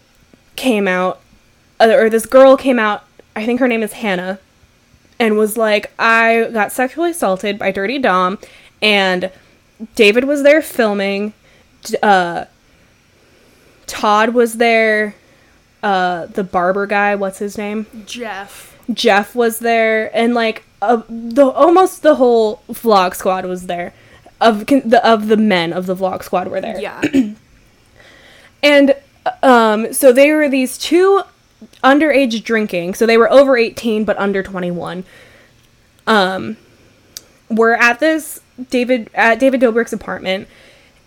came 0.54 0.86
out, 0.86 1.20
uh, 1.80 1.88
or 1.88 2.10
this 2.10 2.26
girl 2.26 2.56
came 2.56 2.78
out, 2.78 3.04
I 3.34 3.46
think 3.46 3.60
her 3.60 3.68
name 3.68 3.82
is 3.82 3.94
Hannah, 3.94 4.38
and 5.18 5.38
was 5.38 5.56
like, 5.56 5.90
I 5.98 6.50
got 6.52 6.72
sexually 6.72 7.10
assaulted 7.10 7.58
by 7.58 7.70
Dirty 7.70 7.98
Dom, 7.98 8.38
and 8.82 9.30
David 9.94 10.24
was 10.24 10.42
there 10.42 10.60
filming, 10.60 11.32
uh, 12.02 12.44
Todd 13.86 14.34
was 14.34 14.54
there, 14.54 15.14
uh 15.82 16.26
the 16.26 16.44
barber 16.44 16.86
guy, 16.86 17.14
what's 17.14 17.38
his 17.38 17.56
name? 17.56 17.86
Jeff. 18.04 18.77
Jeff 18.92 19.34
was 19.34 19.58
there, 19.58 20.14
and 20.16 20.34
like 20.34 20.64
uh, 20.80 21.02
the 21.08 21.46
almost 21.46 22.02
the 22.02 22.16
whole 22.16 22.62
vlog 22.70 23.14
squad 23.14 23.44
was 23.44 23.66
there. 23.66 23.92
Of 24.40 24.66
con- 24.66 24.88
the 24.88 25.04
of 25.06 25.28
the 25.28 25.36
men 25.36 25.72
of 25.72 25.86
the 25.86 25.96
vlog 25.96 26.22
squad 26.22 26.48
were 26.48 26.60
there. 26.60 26.80
Yeah. 26.80 27.02
And 28.62 28.94
um, 29.42 29.92
so 29.92 30.12
they 30.12 30.32
were 30.32 30.48
these 30.48 30.78
two 30.78 31.22
underage 31.82 32.42
drinking. 32.42 32.94
So 32.94 33.06
they 33.06 33.16
were 33.16 33.30
over 33.30 33.56
18 33.56 34.04
but 34.04 34.18
under 34.18 34.42
21. 34.42 35.04
Um, 36.06 36.56
were 37.50 37.74
at 37.74 38.00
this 38.00 38.40
David 38.70 39.10
at 39.14 39.38
David 39.38 39.60
Dobrik's 39.60 39.92
apartment, 39.92 40.48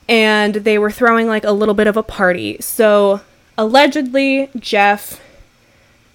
and 0.07 0.55
they 0.55 0.77
were 0.77 0.91
throwing 0.91 1.27
like 1.27 1.43
a 1.43 1.51
little 1.51 1.73
bit 1.73 1.87
of 1.87 1.97
a 1.97 2.03
party. 2.03 2.57
So 2.61 3.21
allegedly, 3.57 4.49
Jeff 4.57 5.21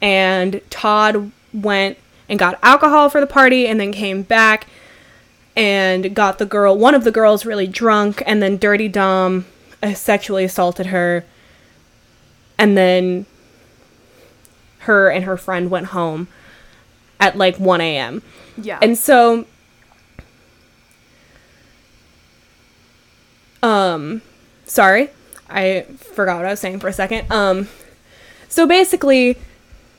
and 0.00 0.60
Todd 0.70 1.32
went 1.56 1.98
and 2.28 2.38
got 2.38 2.58
alcohol 2.62 3.08
for 3.08 3.20
the 3.20 3.26
party, 3.26 3.66
and 3.66 3.80
then 3.80 3.92
came 3.92 4.22
back 4.22 4.66
and 5.56 6.14
got 6.14 6.38
the 6.38 6.46
girl, 6.46 6.76
one 6.76 6.94
of 6.94 7.04
the 7.04 7.10
girls, 7.10 7.46
really 7.46 7.66
drunk, 7.66 8.22
and 8.26 8.42
then 8.42 8.58
Dirty 8.58 8.88
Dom 8.88 9.46
sexually 9.94 10.44
assaulted 10.44 10.86
her, 10.86 11.24
and 12.58 12.76
then 12.76 13.26
her 14.80 15.10
and 15.10 15.24
her 15.24 15.36
friend 15.36 15.70
went 15.70 15.86
home 15.86 16.28
at 17.18 17.36
like 17.36 17.58
1 17.58 17.80
a.m. 17.80 18.22
Yeah. 18.60 18.78
And 18.80 18.96
so 18.96 19.46
um 23.62 24.22
sorry. 24.64 25.10
I 25.48 25.82
forgot 25.98 26.36
what 26.36 26.46
I 26.46 26.50
was 26.50 26.60
saying 26.60 26.80
for 26.80 26.88
a 26.88 26.92
second. 26.92 27.30
Um 27.32 27.68
so 28.48 28.66
basically 28.66 29.38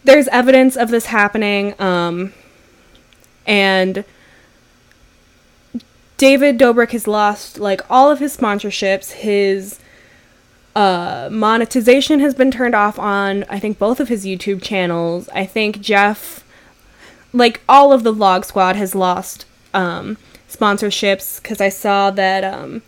there's 0.07 0.27
evidence 0.29 0.75
of 0.75 0.89
this 0.89 1.05
happening 1.07 1.79
um 1.79 2.33
and 3.45 4.03
David 6.17 6.57
Dobrik 6.57 6.91
has 6.91 7.07
lost 7.07 7.59
like 7.59 7.81
all 7.89 8.09
of 8.09 8.17
his 8.19 8.35
sponsorships, 8.35 9.11
his 9.11 9.79
uh, 10.75 11.29
monetization 11.31 12.19
has 12.19 12.33
been 12.33 12.51
turned 12.51 12.75
off 12.75 12.97
on 12.99 13.45
I 13.49 13.59
think 13.59 13.77
both 13.79 13.99
of 13.99 14.09
his 14.09 14.25
YouTube 14.25 14.61
channels. 14.61 15.29
I 15.29 15.45
think 15.45 15.79
Jeff 15.79 16.43
like 17.33 17.61
all 17.69 17.93
of 17.93 18.03
the 18.03 18.13
vlog 18.13 18.45
squad 18.45 18.75
has 18.75 18.95
lost 18.95 19.45
um, 19.73 20.17
sponsorships 20.49 21.41
because 21.41 21.61
I 21.61 21.69
saw 21.69 22.09
that 22.11 22.43
um, 22.43 22.81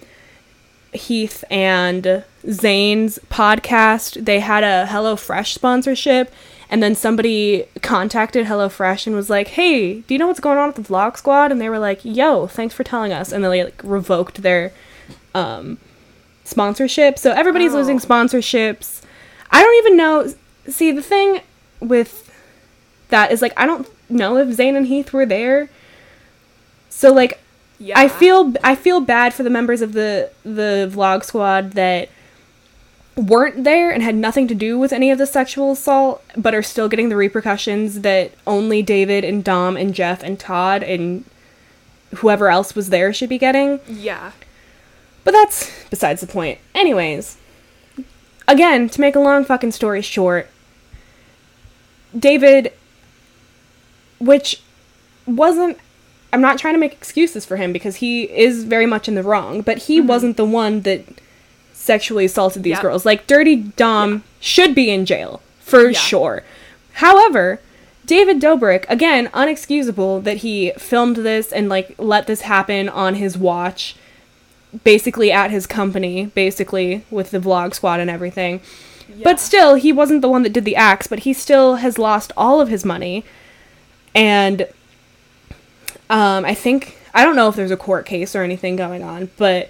Heath 0.92 1.44
and 1.52 2.24
Zane's 2.50 3.20
podcast 3.30 4.26
they 4.26 4.40
had 4.40 4.64
a 4.64 4.88
HelloFresh 4.90 5.54
sponsorship, 5.54 6.34
and 6.70 6.84
then 6.84 6.94
somebody 6.96 7.66
contacted 7.82 8.46
HelloFresh 8.46 9.08
and 9.08 9.16
was 9.16 9.30
like, 9.30 9.50
"Hey, 9.50 10.02
do 10.02 10.14
you 10.14 10.18
know 10.20 10.28
what's 10.28 10.40
going 10.40 10.58
on 10.58 10.68
with 10.68 10.76
the 10.76 10.94
vlog 10.94 11.18
squad?" 11.18 11.52
And 11.52 11.60
they 11.60 11.70
were 11.70 11.80
like, 11.80 12.02
"Yo, 12.04 12.48
thanks 12.48 12.74
for 12.76 12.84
telling 12.84 13.12
us," 13.12 13.32
and 13.32 13.44
they 13.44 13.64
like 13.64 13.82
revoked 13.84 14.42
their 14.42 14.72
um, 15.34 15.78
sponsorship. 16.44 17.18
So 17.20 17.32
everybody's 17.32 17.74
Oh. 17.74 17.78
losing 17.78 18.00
sponsorships. 18.00 19.02
I 19.52 19.62
don't 19.64 19.78
even 19.78 19.98
know. 19.98 20.34
See, 20.68 20.92
the 20.92 21.02
thing 21.02 21.42
with 21.80 22.30
that 23.10 23.32
is 23.32 23.42
like 23.42 23.54
I 23.58 23.66
don't 23.66 23.88
know 24.10 24.38
if 24.38 24.52
Zane 24.54 24.76
and 24.76 24.88
Heath 24.88 25.12
were 25.14 25.26
there. 25.26 25.70
So 26.90 27.12
like 27.14 27.40
yeah. 27.80 27.98
I 27.98 28.08
feel 28.08 28.54
I 28.64 28.76
feel 28.76 29.00
bad 29.02 29.34
for 29.34 29.44
the 29.44 29.50
members 29.50 29.82
of 29.82 29.94
the 29.94 30.30
the 30.44 30.92
vlog 30.94 31.24
squad 31.24 31.72
that 31.72 32.10
weren't 33.20 33.64
there 33.64 33.92
and 33.92 34.02
had 34.02 34.16
nothing 34.16 34.48
to 34.48 34.56
do 34.56 34.80
with 34.80 34.94
any 34.94 35.12
of 35.12 35.18
the 35.18 35.26
sexual 35.26 35.72
assault 35.72 36.24
but 36.38 36.56
are 36.56 36.64
still 36.64 36.88
getting 36.88 37.10
the 37.10 37.16
repercussions 37.16 38.02
that 38.02 38.32
only 38.48 38.82
David 38.82 39.24
and 39.24 39.44
Dom 39.44 39.76
and 39.76 39.94
Jeff 39.94 40.24
and 40.24 40.40
Todd 40.40 40.84
and 40.84 41.26
whoever 42.16 42.50
else 42.50 42.76
was 42.76 42.90
there 42.90 43.14
should 43.14 43.30
be 43.30 43.38
getting. 43.38 43.80
Yeah. 43.88 44.32
But 45.24 45.32
that's 45.32 45.72
besides 45.90 46.22
the 46.22 46.28
point. 46.28 46.60
Anyways, 46.74 47.38
again, 48.48 48.90
to 48.90 49.02
make 49.02 49.16
a 49.16 49.20
long 49.20 49.44
fucking 49.44 49.72
story 49.72 50.02
short, 50.02 50.50
David, 52.18 52.74
which 54.20 54.62
wasn't, 55.26 55.78
I'm 56.32 56.42
not 56.42 56.58
trying 56.58 56.74
to 56.74 56.80
make 56.80 56.94
excuses 56.94 57.46
for 57.46 57.58
him 57.58 57.74
because 57.74 57.98
he 57.98 58.24
is 58.24 58.64
very 58.64 58.86
much 58.86 59.08
in 59.08 59.16
the 59.16 59.24
wrong, 59.24 59.62
but 59.62 59.80
he 59.80 60.00
mm-hmm. 60.00 60.08
wasn't 60.08 60.38
the 60.38 60.46
one 60.46 60.82
that 60.82 61.06
sexually 61.80 62.26
assaulted 62.26 62.64
these 62.64 62.72
Yep. 62.74 62.82
girls. 62.82 63.06
Like, 63.06 63.26
Dirty 63.26 63.56
Dom 63.56 64.24
should 64.40 64.76
be 64.76 64.90
in 64.90 65.06
jail, 65.06 65.42
for 65.60 65.90
Yeah. 65.90 65.98
sure. 66.00 66.44
However, 66.94 67.60
David 68.06 68.40
Dobrik, 68.42 68.86
again, 68.90 69.30
unexcusable 69.34 70.24
that 70.24 70.38
he 70.38 70.72
filmed 70.78 71.18
this 71.18 71.52
and 71.52 71.70
like 71.70 71.94
let 71.98 72.26
this 72.28 72.42
happen 72.42 72.90
on 72.90 73.16
his 73.16 73.38
watch 73.38 73.96
basically 74.84 75.32
at 75.32 75.52
his 75.52 75.66
company, 75.66 76.26
basically 76.36 77.04
with 77.10 77.32
the 77.32 77.40
vlog 77.40 77.74
squad 77.74 78.00
and 78.00 78.10
everything. 78.10 78.62
Yeah. 79.08 79.24
But 79.24 79.40
still, 79.40 79.76
he 79.76 79.92
wasn't 79.92 80.22
the 80.22 80.30
one 80.30 80.44
that 80.44 80.54
did 80.54 80.66
the 80.66 80.76
acts, 80.76 81.08
but 81.08 81.20
he 81.20 81.34
still 81.34 81.76
has 81.78 81.98
lost 81.98 82.32
all 82.38 82.60
of 82.62 82.68
his 82.70 82.84
money. 82.86 83.24
And 84.14 84.64
um, 86.10 86.46
I 86.46 86.54
think, 86.54 86.98
I 87.14 87.24
don't 87.24 87.36
know 87.36 87.48
if 87.48 87.56
there's 87.56 87.72
a 87.72 87.78
court 87.78 88.06
case 88.06 88.36
or 88.36 88.44
anything 88.44 88.76
going 88.76 89.04
on, 89.04 89.30
but 89.38 89.70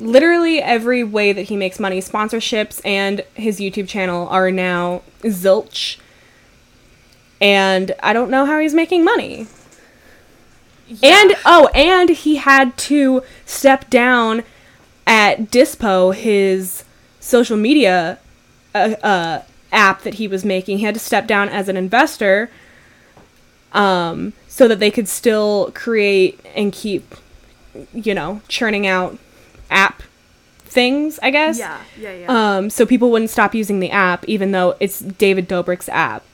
literally 0.00 0.60
every 0.60 1.04
way 1.04 1.32
that 1.32 1.42
he 1.42 1.56
makes 1.56 1.78
money, 1.78 2.00
sponsorships 2.00 2.80
and 2.84 3.22
his 3.34 3.60
YouTube 3.60 3.88
channel 3.88 4.28
are 4.28 4.50
now 4.50 5.02
zilch. 5.22 5.98
And 7.40 7.94
I 8.02 8.12
don't 8.12 8.30
know 8.30 8.46
how 8.46 8.58
he's 8.58 8.74
making 8.74 9.04
money. 9.04 9.46
And 11.02 11.36
oh, 11.44 11.68
and 11.74 12.08
he 12.08 12.36
had 12.36 12.76
to 12.78 13.22
step 13.46 13.88
down 13.90 14.42
at 15.06 15.50
Dispo, 15.50 16.14
his 16.14 16.84
social 17.20 17.56
media 17.56 18.18
uh, 18.74 18.96
uh, 19.02 19.42
app 19.70 20.02
that 20.02 20.14
he 20.14 20.26
was 20.26 20.44
making. 20.44 20.78
He 20.78 20.84
had 20.84 20.94
to 20.94 21.00
step 21.00 21.28
down 21.28 21.48
as 21.48 21.68
an 21.68 21.76
investor, 21.76 22.50
um, 23.72 24.32
so 24.48 24.66
that 24.66 24.80
they 24.80 24.90
could 24.90 25.06
still 25.06 25.70
create 25.74 26.40
and 26.56 26.72
keep, 26.72 27.14
you 27.94 28.12
know, 28.12 28.42
churning 28.48 28.86
out 28.86 29.16
app 29.70 30.02
things. 30.64 31.18
I 31.22 31.30
guess. 31.30 31.58
yeah, 31.58 31.80
yeah, 31.98 32.12
yeah. 32.12 32.56
Um, 32.56 32.70
so 32.70 32.86
people 32.86 33.10
wouldn't 33.10 33.30
stop 33.30 33.54
using 33.54 33.80
the 33.80 33.90
app, 33.90 34.24
even 34.28 34.52
though 34.52 34.76
it's 34.80 35.00
David 35.00 35.48
Dobrik's 35.48 35.88
app. 35.88 36.24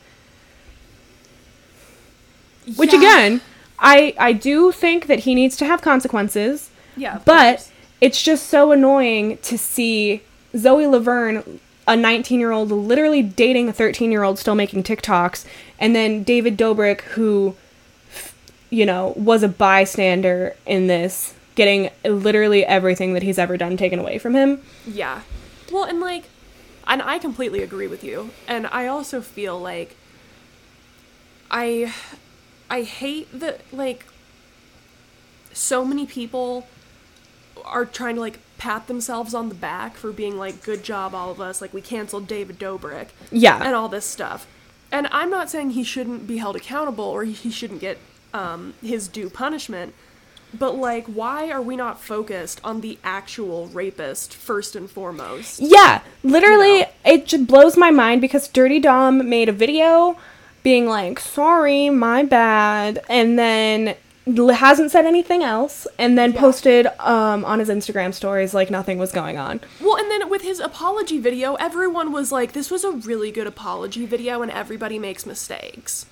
Which 2.76 2.92
again, 2.92 3.40
I 3.78 4.14
I 4.18 4.32
do 4.32 4.72
think 4.72 5.06
that 5.06 5.20
he 5.20 5.34
needs 5.34 5.56
to 5.58 5.64
have 5.66 5.82
consequences, 5.82 6.70
yeah, 6.96 7.20
but 7.24 7.58
course. 7.58 7.72
it's 8.00 8.22
just 8.22 8.48
so 8.48 8.72
annoying 8.72 9.38
to 9.38 9.56
see 9.56 10.22
Zoe 10.56 10.86
Laverne, 10.86 11.60
a 11.86 11.96
19 11.96 12.40
year 12.40 12.50
old, 12.50 12.70
literally 12.70 13.22
dating 13.22 13.68
a 13.68 13.72
13 13.72 14.10
year 14.10 14.22
old, 14.22 14.38
still 14.38 14.54
making 14.54 14.82
TikToks, 14.82 15.44
and 15.78 15.94
then 15.94 16.22
David 16.22 16.56
Dobrik, 16.56 17.02
who, 17.02 17.54
you 18.70 18.86
know, 18.86 19.12
was 19.16 19.42
a 19.42 19.48
bystander 19.48 20.56
in 20.66 20.86
this, 20.88 21.34
getting 21.56 21.90
literally 22.04 22.64
everything 22.64 23.14
that 23.14 23.22
he's 23.24 23.38
ever 23.38 23.56
done 23.56 23.76
taken 23.76 23.98
away 23.98 24.18
from 24.18 24.34
him. 24.34 24.62
Yeah. 24.86 25.22
Well, 25.72 25.82
and 25.84 25.98
like, 26.00 26.24
and 26.86 27.02
I 27.02 27.18
completely 27.18 27.62
agree 27.62 27.88
with 27.88 28.04
you. 28.04 28.30
And 28.46 28.68
I 28.68 28.86
also 28.86 29.20
feel 29.20 29.58
like 29.58 29.96
I 31.50 31.92
I 32.70 32.82
hate 32.82 33.28
that 33.38 33.60
like 33.72 34.06
so 35.52 35.84
many 35.84 36.06
people 36.06 36.66
are 37.64 37.84
trying 37.84 38.16
to 38.16 38.20
like 38.20 38.38
pat 38.58 38.86
themselves 38.86 39.34
on 39.34 39.48
the 39.48 39.54
back 39.54 39.96
for 39.96 40.12
being 40.12 40.36
like 40.38 40.62
good 40.62 40.82
job 40.82 41.14
all 41.14 41.30
of 41.30 41.40
us 41.40 41.60
like 41.60 41.72
we 41.74 41.80
canceled 41.80 42.26
David 42.26 42.58
Dobrik 42.58 43.08
Yeah. 43.30 43.62
and 43.64 43.74
all 43.74 43.88
this 43.88 44.04
stuff. 44.04 44.46
And 44.92 45.08
I'm 45.10 45.30
not 45.30 45.50
saying 45.50 45.70
he 45.70 45.82
shouldn't 45.84 46.26
be 46.26 46.36
held 46.38 46.56
accountable 46.56 47.04
or 47.04 47.24
he 47.24 47.50
shouldn't 47.50 47.80
get 47.80 47.98
um, 48.32 48.74
his 48.82 49.08
due 49.08 49.28
punishment, 49.30 49.94
but 50.54 50.76
like, 50.76 51.06
why 51.06 51.50
are 51.50 51.62
we 51.62 51.76
not 51.76 52.00
focused 52.00 52.60
on 52.64 52.80
the 52.80 52.98
actual 53.04 53.66
rapist 53.68 54.34
first 54.34 54.74
and 54.76 54.90
foremost? 54.90 55.60
Yeah, 55.60 56.00
literally, 56.22 56.78
You 56.78 56.82
know? 56.82 56.88
it 57.04 57.26
just 57.26 57.46
blows 57.46 57.76
my 57.76 57.90
mind 57.90 58.20
because 58.20 58.48
Dirty 58.48 58.78
Dom 58.80 59.28
made 59.28 59.48
a 59.48 59.52
video 59.52 60.16
being 60.62 60.86
like, 60.86 61.20
sorry, 61.20 61.90
my 61.90 62.22
bad, 62.24 63.00
and 63.08 63.38
then 63.38 63.94
hasn't 64.26 64.90
said 64.90 65.04
anything 65.06 65.44
else, 65.44 65.86
and 65.98 66.18
then 66.18 66.32
Yeah. 66.32 66.40
posted 66.40 66.86
um, 66.98 67.44
on 67.44 67.60
his 67.60 67.68
Instagram 67.68 68.12
stories 68.12 68.52
like 68.54 68.70
nothing 68.70 68.98
was 68.98 69.12
going 69.12 69.38
on. 69.38 69.60
Well, 69.80 69.96
and 69.96 70.10
then 70.10 70.28
with 70.28 70.42
his 70.42 70.58
apology 70.58 71.18
video, 71.18 71.54
everyone 71.54 72.10
was 72.10 72.32
like, 72.32 72.52
this 72.52 72.68
was 72.68 72.82
a 72.82 72.90
really 72.90 73.30
good 73.30 73.46
apology 73.46 74.04
video, 74.04 74.42
and 74.42 74.50
everybody 74.50 74.98
makes 74.98 75.26
mistakes. 75.26 76.06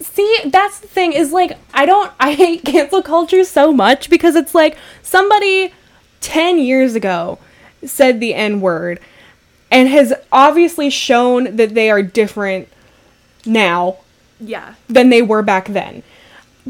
See, 0.00 0.38
that's 0.46 0.78
the 0.80 0.86
thing 0.88 1.12
is 1.12 1.32
like, 1.32 1.58
I 1.74 1.84
don't, 1.86 2.12
I 2.20 2.32
hate 2.34 2.64
cancel 2.64 3.02
culture 3.02 3.44
so 3.44 3.72
much 3.72 4.08
because 4.10 4.36
it's 4.36 4.54
like 4.54 4.76
somebody 5.02 5.72
10 6.20 6.58
years 6.58 6.94
ago 6.94 7.38
said 7.84 8.20
the 8.20 8.34
N 8.34 8.60
word. 8.60 9.00
and 9.70 9.86
has 9.88 10.14
obviously 10.32 10.88
shown 10.88 11.56
that 11.56 11.74
they 11.74 11.90
are 11.90 12.02
different 12.02 12.68
now 13.44 13.98
Yeah. 14.40 14.74
than 14.88 15.10
they 15.10 15.20
were 15.20 15.42
back 15.42 15.68
then. 15.68 16.02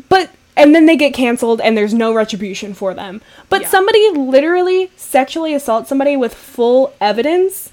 But 0.09 0.31
and 0.57 0.75
then 0.75 0.87
they 0.87 0.97
get 0.97 1.15
canceled 1.15 1.61
and 1.61 1.79
there's 1.79 1.95
no 1.95 2.13
retribution 2.13 2.75
for 2.75 2.93
them. 2.95 3.21
But 3.49 3.63
Yeah. 3.63 3.69
somebody 3.69 4.11
literally 4.11 4.91
sexually 4.97 5.55
assaults 5.55 5.89
somebody 5.89 6.17
with 6.17 6.35
full 6.35 6.93
evidence 7.01 7.71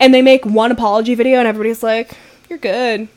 and 0.00 0.14
they 0.14 0.22
make 0.22 0.46
one 0.46 0.72
apology 0.72 1.14
video 1.14 1.38
and 1.40 1.46
everybody's 1.46 1.82
like, 1.82 2.12
"You're 2.48 2.58
good." 2.58 3.08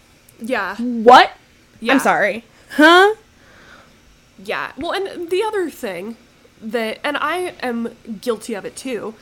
Yeah. 0.41 0.75
What? 0.75 1.31
Yeah. 1.79 1.93
I'm 1.93 1.99
sorry. 1.99 2.43
Huh? 2.71 3.15
Yeah. 4.43 4.71
Well, 4.77 4.91
and 4.93 5.29
the 5.29 5.43
other 5.43 5.69
thing 5.69 6.17
that, 6.61 6.99
and 7.03 7.17
I 7.17 7.53
am 7.61 7.95
guilty 8.21 8.53
of 8.53 8.65
it 8.65 8.75
too, 8.75 9.13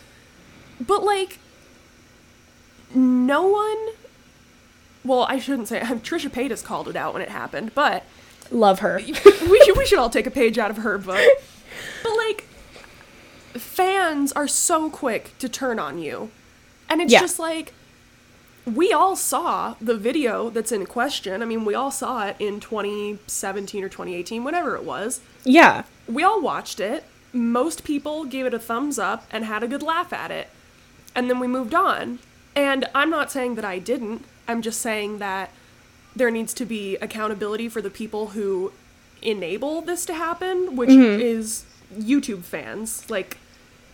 but 0.79 1.03
like, 1.03 1.39
no 2.93 3.47
one. 3.47 3.77
Well, 5.03 5.25
I 5.29 5.39
shouldn't 5.39 5.67
say. 5.67 5.79
Trisha 5.81 6.29
Paytas 6.29 6.63
called 6.63 6.87
it 6.87 6.95
out 6.95 7.13
when 7.13 7.21
it 7.21 7.29
happened, 7.29 7.73
but 7.75 8.03
Love 8.51 8.79
her. 8.79 8.97
we 9.49 9.61
should, 9.65 9.75
we 9.77 9.85
should 9.87 9.97
all 9.97 10.09
take 10.09 10.27
a 10.27 10.31
page 10.31 10.57
out 10.59 10.69
of 10.71 10.77
her 10.77 10.97
book. 10.97 11.19
But 12.03 12.15
like, 12.15 12.43
fans 13.53 14.31
are 14.31 14.47
so 14.47 14.89
quick 14.89 15.37
to 15.39 15.49
turn 15.49 15.77
on 15.79 15.97
you, 15.97 16.29
and 16.87 17.01
it's 17.01 17.11
Yeah. 17.11 17.19
just 17.19 17.37
like 17.39 17.73
we 18.65 18.91
all 18.91 19.15
saw 19.15 19.75
the 19.79 19.95
video 19.95 20.49
that's 20.49 20.71
in 20.71 20.85
question. 20.85 21.41
I 21.41 21.45
mean, 21.45 21.65
we 21.65 21.75
all 21.75 21.91
saw 21.91 22.25
it 22.27 22.35
in 22.39 22.59
2017 22.59 23.83
or 23.83 23.89
2018, 23.89 24.43
whatever 24.43 24.75
it 24.75 24.83
was. 24.83 25.21
Yeah. 25.43 25.83
We 26.07 26.23
all 26.23 26.41
watched 26.41 26.79
it. 26.79 27.03
Most 27.31 27.83
people 27.83 28.25
gave 28.25 28.45
it 28.45 28.53
a 28.53 28.59
thumbs 28.59 28.97
up 28.97 29.25
and 29.31 29.45
had 29.45 29.61
a 29.61 29.67
good 29.67 29.83
laugh 29.83 30.11
at 30.13 30.31
it. 30.31 30.49
And 31.13 31.29
then 31.29 31.39
we 31.39 31.47
moved 31.47 31.75
on. 31.75 32.19
And 32.55 32.85
I'm 32.95 33.09
not 33.09 33.31
saying 33.31 33.55
that 33.55 33.65
I 33.65 33.79
didn't. 33.79 34.25
I'm 34.47 34.61
just 34.61 34.81
saying 34.81 35.19
that 35.19 35.51
there 36.15 36.31
needs 36.31 36.53
to 36.55 36.65
be 36.65 36.95
accountability 36.97 37.69
for 37.69 37.81
the 37.81 37.89
people 37.89 38.27
who 38.27 38.71
enable 39.21 39.81
this 39.81 40.05
to 40.05 40.13
happen, 40.13 40.75
which 40.75 40.89
mm-hmm. 40.89 41.19
is 41.19 41.65
YouTube 41.93 42.43
fans. 42.43 43.09
Like, 43.09 43.37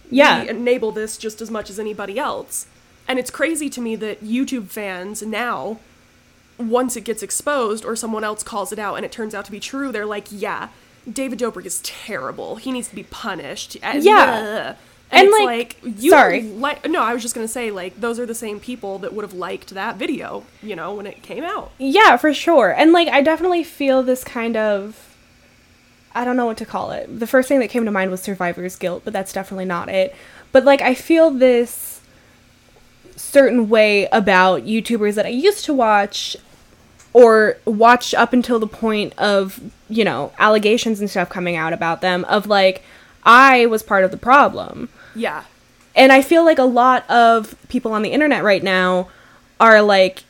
Yeah. 0.10 0.44
we 0.44 0.50
enable 0.50 0.92
this 0.92 1.18
just 1.18 1.42
as 1.42 1.50
much 1.50 1.70
as 1.70 1.80
anybody 1.80 2.20
else. 2.20 2.68
And 3.08 3.20
it's 3.20 3.32
crazy 3.32 3.70
to 3.70 3.82
me 3.82 3.96
that 3.98 4.24
YouTube 4.24 4.68
fans 4.68 5.22
now, 5.22 5.80
once 6.58 6.96
it 6.96 7.02
gets 7.04 7.22
exposed 7.24 7.84
or 7.84 7.96
someone 7.96 8.24
else 8.24 8.44
calls 8.44 8.72
it 8.72 8.80
out 8.80 8.96
and 8.96 9.06
it 9.06 9.12
turns 9.12 9.34
out 9.36 9.46
to 9.46 9.52
be 9.52 9.60
true, 9.60 9.92
they're 9.92 10.06
like, 10.06 10.28
yeah, 10.30 10.70
David 11.12 11.40
Dobrik 11.40 11.66
is 11.66 11.80
terrible. 11.82 12.58
He 12.58 12.72
needs 12.72 12.88
to 12.90 12.96
be 12.96 13.04
punished. 13.04 13.78
Uh, 13.84 13.94
Yeah. 14.00 14.14
ugh." 14.70 14.76
And, 15.14 15.20
And, 15.20 15.28
it's 15.28 15.40
like- 15.44 15.78
like, 15.84 15.96
you 16.02 16.10
sorry. 16.12 16.44
Like, 16.44 16.88
no, 16.90 17.02
I 17.02 17.14
was 17.14 17.22
just 17.22 17.36
gonna 17.36 17.48
say 17.48 17.70
like 17.70 18.00
those 18.00 18.18
are 18.18 18.26
the 18.26 18.36
same 18.36 18.62
people 18.62 18.98
that 19.00 19.12
would 19.14 19.24
have 19.24 19.34
liked 19.34 19.72
that 19.72 19.98
video, 19.98 20.44
you 20.64 20.74
know, 20.76 20.94
when 20.94 21.06
it 21.06 21.22
came 21.22 21.44
out. 21.44 21.72
Yeah, 21.80 22.16
for 22.16 22.34
sure. 22.34 22.70
And 22.72 22.94
like 22.94 23.10
I 23.10 23.22
definitely 23.22 23.64
feel 23.66 24.04
this 24.04 24.24
kind 24.24 24.56
of 24.56 25.10
I 26.14 26.24
don't 26.26 26.36
know 26.38 26.46
what 26.46 26.58
to 26.58 26.66
call 26.66 26.92
it. 26.92 27.20
The 27.20 27.28
first 27.28 27.48
thing 27.50 27.60
that 27.62 27.70
came 27.70 27.86
to 27.86 27.92
mind 27.92 28.12
was 28.12 28.22
survivor's 28.22 28.76
guilt, 28.76 29.02
but 29.04 29.12
that's 29.14 29.32
definitely 29.34 29.66
not 29.66 29.90
it. 29.90 30.14
But 30.52 30.64
like 30.66 30.82
I 30.82 30.94
feel 30.94 31.32
this 31.32 32.01
certain 33.22 33.70
way 33.70 34.08
about 34.12 34.64
YouTubers 34.64 35.16
that 35.16 35.26
I 35.26 35.30
used 35.30 35.64
to 35.66 35.74
watch 35.74 36.36
or 37.14 37.58
watch 37.66 38.14
up 38.14 38.34
until 38.34 38.60
the 38.60 38.68
point 38.68 39.18
of, 39.18 39.60
you 39.90 40.04
know, 40.04 40.32
allegations 40.40 41.00
and 41.00 41.10
stuff 41.10 41.30
coming 41.30 41.56
out 41.56 41.74
about 41.74 42.02
them 42.02 42.26
of 42.26 42.48
like 42.48 42.84
I 43.24 43.66
was 43.68 43.84
part 43.84 44.04
of 44.04 44.12
the 44.12 44.18
problem. 44.18 44.90
Yeah. 45.16 45.44
And 45.96 46.12
I 46.12 46.22
feel 46.22 46.46
like 46.46 46.58
a 46.58 46.64
lot 46.64 47.10
of 47.10 47.56
people 47.68 47.94
on 47.94 48.02
the 48.02 48.12
internet 48.12 48.44
right 48.44 48.64
now 48.64 49.10
are 49.60 49.82
like, 49.82 50.24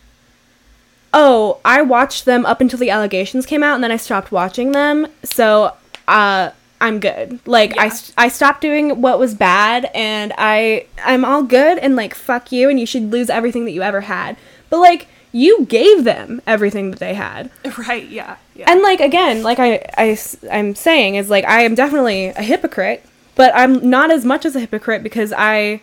oh, 1.13 1.59
I 1.63 1.81
watched 1.81 2.25
them 2.25 2.45
up 2.45 2.61
until 2.61 2.79
the 2.79 2.89
allegations 2.89 3.45
came 3.45 3.63
out 3.63 3.75
and 3.75 3.83
then 3.83 3.91
I 3.91 3.97
stopped 3.97 4.31
watching 4.31 4.71
them. 4.71 5.07
So, 5.23 5.75
uh, 6.07 6.51
I'm 6.82 6.99
good. 6.99 7.39
Like 7.45 7.77
I, 7.77 7.86
Yeah. 7.86 7.89
st- 7.89 8.13
I 8.17 8.27
stopped 8.27 8.59
doing 8.61 9.01
what 9.01 9.19
was 9.19 9.34
bad 9.34 9.89
and 9.93 10.34
I 10.38 10.86
I'm 11.05 11.23
all 11.23 11.43
good 11.43 11.77
and 11.77 11.95
like 11.95 12.13
fuck 12.15 12.51
you 12.51 12.69
and 12.69 12.79
you 12.79 12.86
should 12.86 13.11
lose 13.11 13.29
everything 13.29 13.63
that 13.65 13.71
you 13.71 13.82
ever 13.84 14.01
had. 14.01 14.36
But 14.69 14.79
like 14.79 15.07
you 15.32 15.65
gave 15.65 16.03
them 16.03 16.41
everything 16.45 16.91
that 16.91 16.99
they 16.99 17.13
had. 17.13 17.49
Right, 17.88 18.05
yeah. 18.09 18.36
Yeah. 18.55 18.69
And 18.69 18.82
like 18.82 18.99
again, 18.99 19.43
like 19.43 19.59
I 19.59 19.75
I, 19.97 20.17
I 20.51 20.57
am 20.57 20.75
saying 20.75 21.15
is 21.15 21.29
like 21.29 21.45
I 21.45 21.61
am 21.61 21.75
definitely 21.75 22.25
a 22.27 22.41
hypocrite, 22.41 23.05
but 23.36 23.51
I'm 23.55 23.89
not 23.89 24.11
as 24.11 24.25
much 24.25 24.43
as 24.45 24.55
a 24.55 24.59
hypocrite 24.59 25.03
because 25.03 25.32
I 25.38 25.82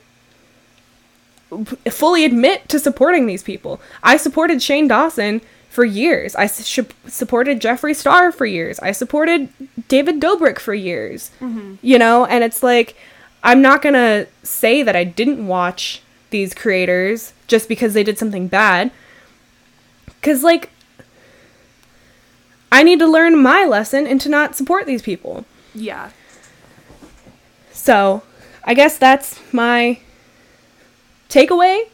fully 1.91 2.25
admit 2.25 2.69
to 2.69 2.79
supporting 2.79 3.27
these 3.27 3.43
people. 3.43 3.81
I 4.03 4.17
supported 4.19 4.61
Shane 4.63 4.87
Dawson 4.89 5.41
for 5.79 5.85
years. 5.85 6.35
I 6.35 6.49
sh- 6.49 6.81
supported 7.07 7.61
Jeffree 7.61 7.95
Star 7.95 8.33
for 8.33 8.47
years. 8.47 8.81
I 8.81 8.91
supported 8.91 9.49
David 9.87 10.21
Dobrik 10.21 10.59
for 10.59 10.75
years. 10.75 11.31
Mm-hmm. 11.39 11.77
You 11.83 12.01
know, 12.01 12.25
and 12.27 12.43
it's 12.43 12.65
like 12.65 12.97
I'm 13.45 13.63
not 13.63 13.81
going 13.81 13.95
to 13.95 14.27
say 14.43 14.83
that 14.83 14.97
I 14.97 15.05
didn't 15.05 15.47
watch 15.47 16.03
these 16.31 16.53
creators 16.53 17.33
just 17.47 17.69
because 17.69 17.95
they 17.95 18.03
did 18.03 18.19
something 18.19 18.49
bad. 18.49 18.91
Cuz 20.21 20.43
like 20.43 20.71
I 22.73 22.83
need 22.83 22.99
to 22.99 23.07
learn 23.07 23.41
my 23.41 23.65
lesson 23.65 24.05
and 24.05 24.21
to 24.23 24.29
not 24.29 24.57
support 24.57 24.85
these 24.85 25.03
people. 25.03 25.45
yeah. 25.75 26.11
So, 27.73 28.23
I 28.65 28.75
guess 28.75 28.99
that's 28.99 29.39
my 29.53 30.01
takeaway 31.29 31.85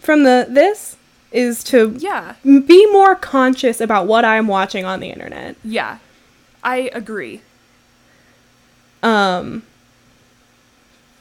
from 0.00 0.24
the 0.24 0.46
this 0.50 0.96
is 1.32 1.62
to 1.64 1.94
Yeah. 1.98 2.34
be 2.44 2.86
more 2.92 3.14
conscious 3.14 3.80
about 3.80 4.06
what 4.06 4.24
I'm 4.24 4.46
watching 4.48 4.84
on 4.84 5.00
the 5.00 5.08
internet. 5.10 5.56
Yeah. 5.64 5.98
I 6.64 6.90
agree. 6.92 7.42
Um 9.02 9.62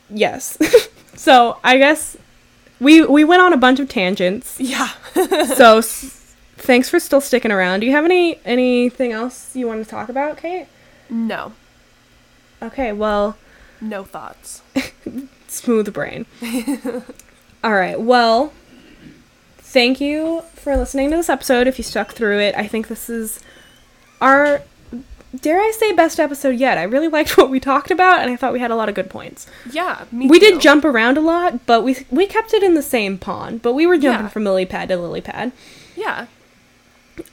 yes. 0.10 0.58
so, 1.16 1.60
I 1.64 1.78
guess 1.78 2.18
we 2.80 3.04
we 3.06 3.24
went 3.24 3.42
on 3.42 3.54
a 3.54 3.58
bunch 3.58 3.80
of 3.80 3.90
tangents. 3.90 4.60
Yeah. 4.60 4.90
so, 5.56 5.80
s- 5.80 6.34
thanks 6.58 6.90
for 6.90 7.00
still 7.00 7.22
sticking 7.22 7.52
around. 7.52 7.82
Do 7.82 7.86
you 7.86 7.92
have 7.92 8.06
any 8.06 8.40
anything 8.46 9.12
else 9.12 9.56
you 9.56 9.68
want 9.68 9.84
to 9.84 9.90
talk 9.90 10.10
about, 10.10 10.38
Kate? 10.38 10.68
no. 11.10 11.54
Okay, 12.60 12.92
well, 12.92 13.38
No 13.80 14.04
thoughts. 14.04 14.64
smooth 15.48 15.94
brain. 15.94 16.26
All 17.64 17.74
right. 17.76 18.00
Well, 18.02 18.52
thank 19.68 20.00
you 20.02 20.42
for 20.56 20.76
listening 20.76 21.12
to 21.12 21.18
this 21.18 21.30
episode. 21.30 21.68
If 21.68 21.78
you 21.78 21.84
stuck 21.84 22.12
through 22.14 22.40
it, 22.40 22.56
I 22.56 22.68
think 22.68 22.88
this 22.88 23.10
is 23.10 23.40
our 24.22 24.62
dare 25.42 25.60
I 25.60 25.72
say 25.72 25.92
best 25.94 26.20
episode 26.20 26.56
yet. 26.58 26.78
I 26.78 26.84
really 26.84 27.08
liked 27.10 27.38
what 27.38 27.50
we 27.50 27.60
talked 27.60 27.92
about 27.92 28.22
and 28.22 28.32
I 28.32 28.36
thought 28.36 28.54
we 28.54 28.60
had 28.60 28.72
a 28.72 28.76
lot 28.76 28.90
of 28.90 28.96
good 28.96 29.10
points. 29.10 29.46
Yeah, 29.72 30.06
me 30.12 30.28
we 30.28 30.40
too. 30.40 30.52
did 30.52 30.62
jump 30.62 30.84
around 30.86 31.18
a 31.18 31.22
lot, 31.22 31.66
but 31.66 31.84
we 31.84 31.98
we 32.10 32.26
kept 32.26 32.54
it 32.54 32.64
in 32.64 32.74
the 32.74 32.82
same 32.82 33.18
pond, 33.18 33.62
but 33.62 33.74
we 33.74 33.86
were 33.86 33.98
jumping 33.98 34.26
Yeah. 34.26 34.30
from 34.30 34.44
lily 34.46 34.66
pad 34.66 34.90
to 34.90 34.98
lily 34.98 35.22
pad. 35.22 35.52
Yeah. 35.96 36.28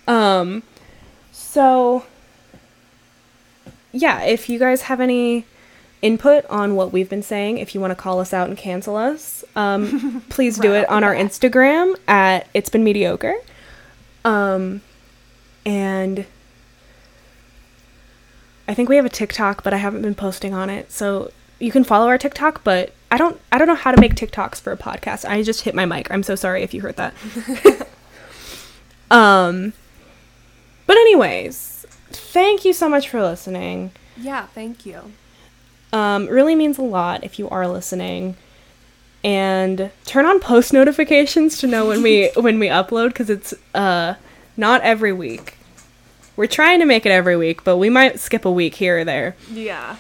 Um 0.07 0.63
so 1.33 2.05
yeah, 3.93 4.23
if 4.23 4.49
you 4.49 4.59
guys 4.59 4.83
have 4.83 5.01
any 5.01 5.47
input 6.05 6.45
on 6.51 6.77
what 6.77 6.93
we've 6.93 7.09
been 7.09 7.23
saying, 7.23 7.57
if 7.57 7.75
you 7.75 7.81
want 7.81 7.91
to 7.91 7.95
call 7.97 8.21
us 8.21 8.35
out 8.35 8.49
and 8.49 8.59
cancel 8.59 8.95
us, 8.95 9.43
um, 9.57 10.23
please 10.29 10.59
do 10.59 10.75
it 10.75 10.89
on 10.91 11.03
our 11.03 11.15
bat. 11.15 11.27
Instagram 11.27 11.97
at 12.07 12.47
it's 12.53 12.69
been 12.69 12.85
mediocre. 12.85 13.35
Um 14.25 14.83
and 15.67 16.27
I 18.69 18.75
think 18.75 18.91
we 18.91 18.97
have 18.97 19.07
a 19.07 19.11
TikTok, 19.11 19.63
but 19.65 19.73
I 19.73 19.79
haven't 19.79 20.03
been 20.03 20.15
posting 20.15 20.53
on 20.53 20.69
it. 20.69 20.93
So 20.93 21.31
you 21.59 21.73
can 21.73 21.85
follow 21.85 22.09
our 22.09 22.19
TikTok, 22.19 22.63
but 22.65 22.93
I 23.11 23.17
don't 23.17 23.41
I 23.51 23.57
don't 23.57 23.69
know 23.69 23.75
how 23.75 23.91
to 23.91 24.01
make 24.01 24.15
TikToks 24.15 24.61
for 24.61 24.73
a 24.73 24.77
podcast. 24.77 25.27
I 25.27 25.43
just 25.43 25.63
hit 25.63 25.75
my 25.75 25.87
mic. 25.87 26.11
I'm 26.11 26.23
so 26.23 26.35
sorry 26.35 26.63
if 26.63 26.75
you 26.75 26.83
heard 26.83 26.97
that. 26.97 27.15
um 29.11 29.73
but 30.87 30.99
anyways, 30.99 31.87
thank 32.11 32.67
you 32.67 32.75
so 32.75 32.91
much 32.91 33.09
for 33.09 33.23
listening. 33.23 33.93
Yeah, 34.19 34.47
thank 34.49 34.85
you. 34.85 35.13
Um, 35.95 36.27
really 36.27 36.55
means 36.57 36.77
a 36.77 36.83
lot 36.83 37.23
if 37.23 37.39
you 37.39 37.49
are 37.51 37.69
listening. 37.69 38.37
And 39.23 39.91
turn 40.05 40.27
on 40.27 40.41
post 40.41 40.73
notifications 40.73 41.57
to 41.59 41.67
know 41.67 41.87
when 41.87 42.03
we 42.03 42.31
when 42.37 42.59
we 42.59 42.67
upload 42.67 43.09
because 43.09 43.31
it's 43.31 43.55
uh 43.75 44.15
not 44.57 44.81
every 44.83 45.13
week. 45.13 45.57
We're 46.37 46.47
trying 46.49 46.81
to 46.81 46.85
make 46.85 47.07
it 47.07 47.11
every 47.13 47.37
week, 47.37 47.63
but 47.65 47.77
we 47.77 47.89
might 47.89 48.19
skip 48.19 48.45
a 48.45 48.51
week 48.51 48.75
here 48.75 48.99
or 48.99 49.05
there. 49.05 49.37
Yeah. 49.51 49.97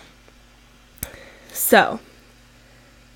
So, 1.53 2.01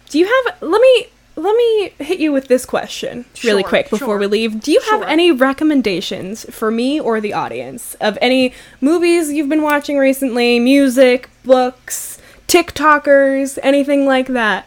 do 0.08 0.18
you 0.18 0.26
have 0.26 0.62
let 0.62 0.80
me 0.80 1.06
let 1.34 1.56
me 1.56 1.92
hit 1.98 2.18
you 2.20 2.32
with 2.32 2.48
this 2.48 2.64
question 2.64 3.24
really 3.44 3.62
Sure, 3.62 3.68
quick 3.68 3.90
before 3.90 4.18
we 4.18 4.26
leave. 4.26 4.60
Do 4.60 4.72
you 4.72 4.80
have 4.90 5.00
Sure. 5.00 5.08
any 5.08 5.30
recommendations 5.32 6.46
for 6.50 6.70
me 6.70 6.98
or 7.00 7.20
the 7.20 7.32
audience 7.32 7.94
of 8.00 8.16
any 8.20 8.52
movies 8.80 9.32
you've 9.32 9.48
been 9.48 9.62
watching 9.62 9.98
recently, 9.98 10.58
music, 10.58 11.28
books, 11.44 12.18
TikTokers, 12.48 13.58
anything 13.62 14.06
like 14.06 14.28
that? 14.28 14.66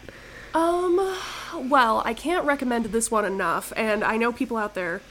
Um, 0.54 0.96
well, 1.68 2.00
I 2.04 2.14
can't 2.14 2.44
recommend 2.44 2.86
this 2.86 3.10
one 3.10 3.24
enough, 3.24 3.72
and 3.76 4.04
I 4.04 4.16
know 4.16 4.32
people 4.32 4.56
out 4.56 4.74
there 4.74 5.02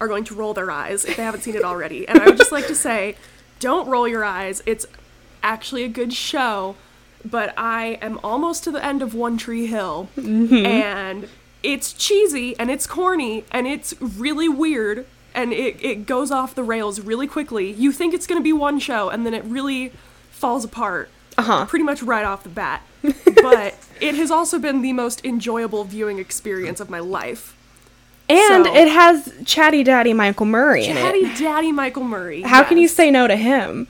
are 0.00 0.08
going 0.08 0.24
to 0.24 0.34
roll 0.34 0.52
their 0.52 0.70
eyes 0.70 1.04
if 1.04 1.16
they 1.16 1.22
haven't 1.22 1.42
seen 1.42 1.54
it 1.54 1.62
already. 1.62 2.08
And 2.08 2.20
I 2.20 2.26
would 2.26 2.36
just 2.36 2.52
like 2.52 2.66
to 2.66 2.74
say, 2.74 3.16
don't 3.60 3.88
roll 3.88 4.08
your 4.08 4.24
eyes. 4.24 4.60
It's 4.66 4.86
actually 5.42 5.84
a 5.84 5.88
good 5.88 6.12
show, 6.12 6.74
but 7.24 7.54
I 7.56 7.98
am 8.02 8.18
almost 8.24 8.64
to 8.64 8.72
the 8.72 8.84
end 8.84 9.02
of 9.02 9.14
One 9.14 9.38
Tree 9.38 9.66
Hill, 9.66 10.08
and 10.16 11.28
it's 11.62 11.92
cheesy 11.92 12.58
and 12.58 12.70
it's 12.70 12.86
corny 12.86 13.44
and 13.52 13.66
it's 13.66 13.92
really 14.00 14.48
weird 14.48 15.06
and 15.34 15.52
it, 15.52 15.76
it 15.84 16.06
goes 16.06 16.30
off 16.30 16.54
the 16.54 16.62
rails 16.62 17.00
really 17.00 17.26
quickly. 17.26 17.70
You 17.70 17.92
think 17.92 18.14
it's 18.14 18.26
going 18.26 18.40
to 18.40 18.42
be 18.42 18.52
one 18.52 18.80
show, 18.80 19.10
and 19.10 19.24
then 19.24 19.34
it 19.34 19.44
really 19.44 19.92
falls 20.30 20.64
apart 20.64 21.08
Uh 21.40 21.42
huh. 21.42 21.66
pretty 21.66 21.84
much 21.84 22.02
right 22.02 22.24
off 22.24 22.42
the 22.42 22.48
bat. 22.48 22.82
but 23.02 23.74
it 24.00 24.14
has 24.14 24.30
also 24.30 24.58
been 24.58 24.82
the 24.82 24.92
most 24.92 25.24
enjoyable 25.24 25.84
viewing 25.84 26.18
experience 26.18 26.80
of 26.80 26.90
my 26.90 26.98
life. 27.00 27.56
And 28.28 28.64
So- 28.66 28.74
it 28.76 28.88
has 28.88 29.32
Chatty 29.44 29.82
Daddy 29.82 30.12
Michael 30.12 30.46
Murray 30.46 30.84
in 30.86 30.94
Daddy 31.34 31.72
Michael 31.72 32.04
Murray. 32.04 32.42
How 32.42 32.62
can 32.62 32.78
you 32.78 32.88
say 32.88 33.10
no 33.10 33.26
to 33.26 33.36
him? 33.36 33.88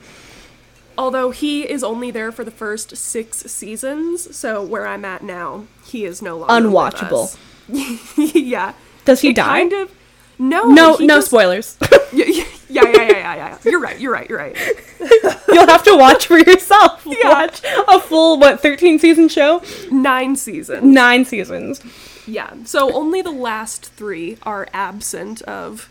Although 0.97 1.31
he 1.31 1.69
is 1.69 1.83
only 1.83 2.11
there 2.11 2.31
for 2.31 2.43
the 2.43 2.51
first 2.51 2.95
six 2.97 3.39
seasons, 3.39 4.35
so 4.35 4.63
where 4.63 4.85
I'm 4.85 5.05
at 5.05 5.23
now, 5.23 5.65
he 5.85 6.05
is 6.05 6.21
no 6.21 6.37
longer 6.37 6.53
Unwatchable. 6.67 7.37
yeah. 8.35 8.73
Does 9.05 9.21
he 9.21 9.29
It 9.29 9.35
die? 9.37 9.59
Kind 9.61 9.73
of. 9.73 9.91
No. 10.37 10.63
no, 10.65 10.97
no 10.99 11.15
just- 11.17 11.27
spoilers. 11.27 11.77
Yeah, 12.71 12.83
yeah, 12.85 13.01
yeah, 13.01 13.11
yeah, 13.11 13.35
yeah. 13.35 13.57
You're 13.69 13.79
right. 13.81 13.99
You're 13.99 14.13
right. 14.13 14.29
You're 14.29 14.37
right. 14.39 14.55
You'll 15.49 15.67
have 15.67 15.83
to 15.83 15.97
watch 15.97 16.27
for 16.27 16.37
yourself. 16.39 17.03
Yeah. 17.05 17.27
Watch 17.29 17.61
a 17.65 17.99
full 17.99 18.39
what 18.39 18.61
13 18.61 18.97
season 18.99 19.27
show? 19.27 19.61
Nine 19.91 20.35
seasons. 20.35 20.83
9 20.83 21.25
seasons. 21.25 21.81
Yeah. 22.25 22.53
So 22.65 22.93
only 22.93 23.21
the 23.21 23.31
last 23.31 23.91
three 23.93 24.37
are 24.43 24.67
absent 24.73 25.41
of 25.43 25.89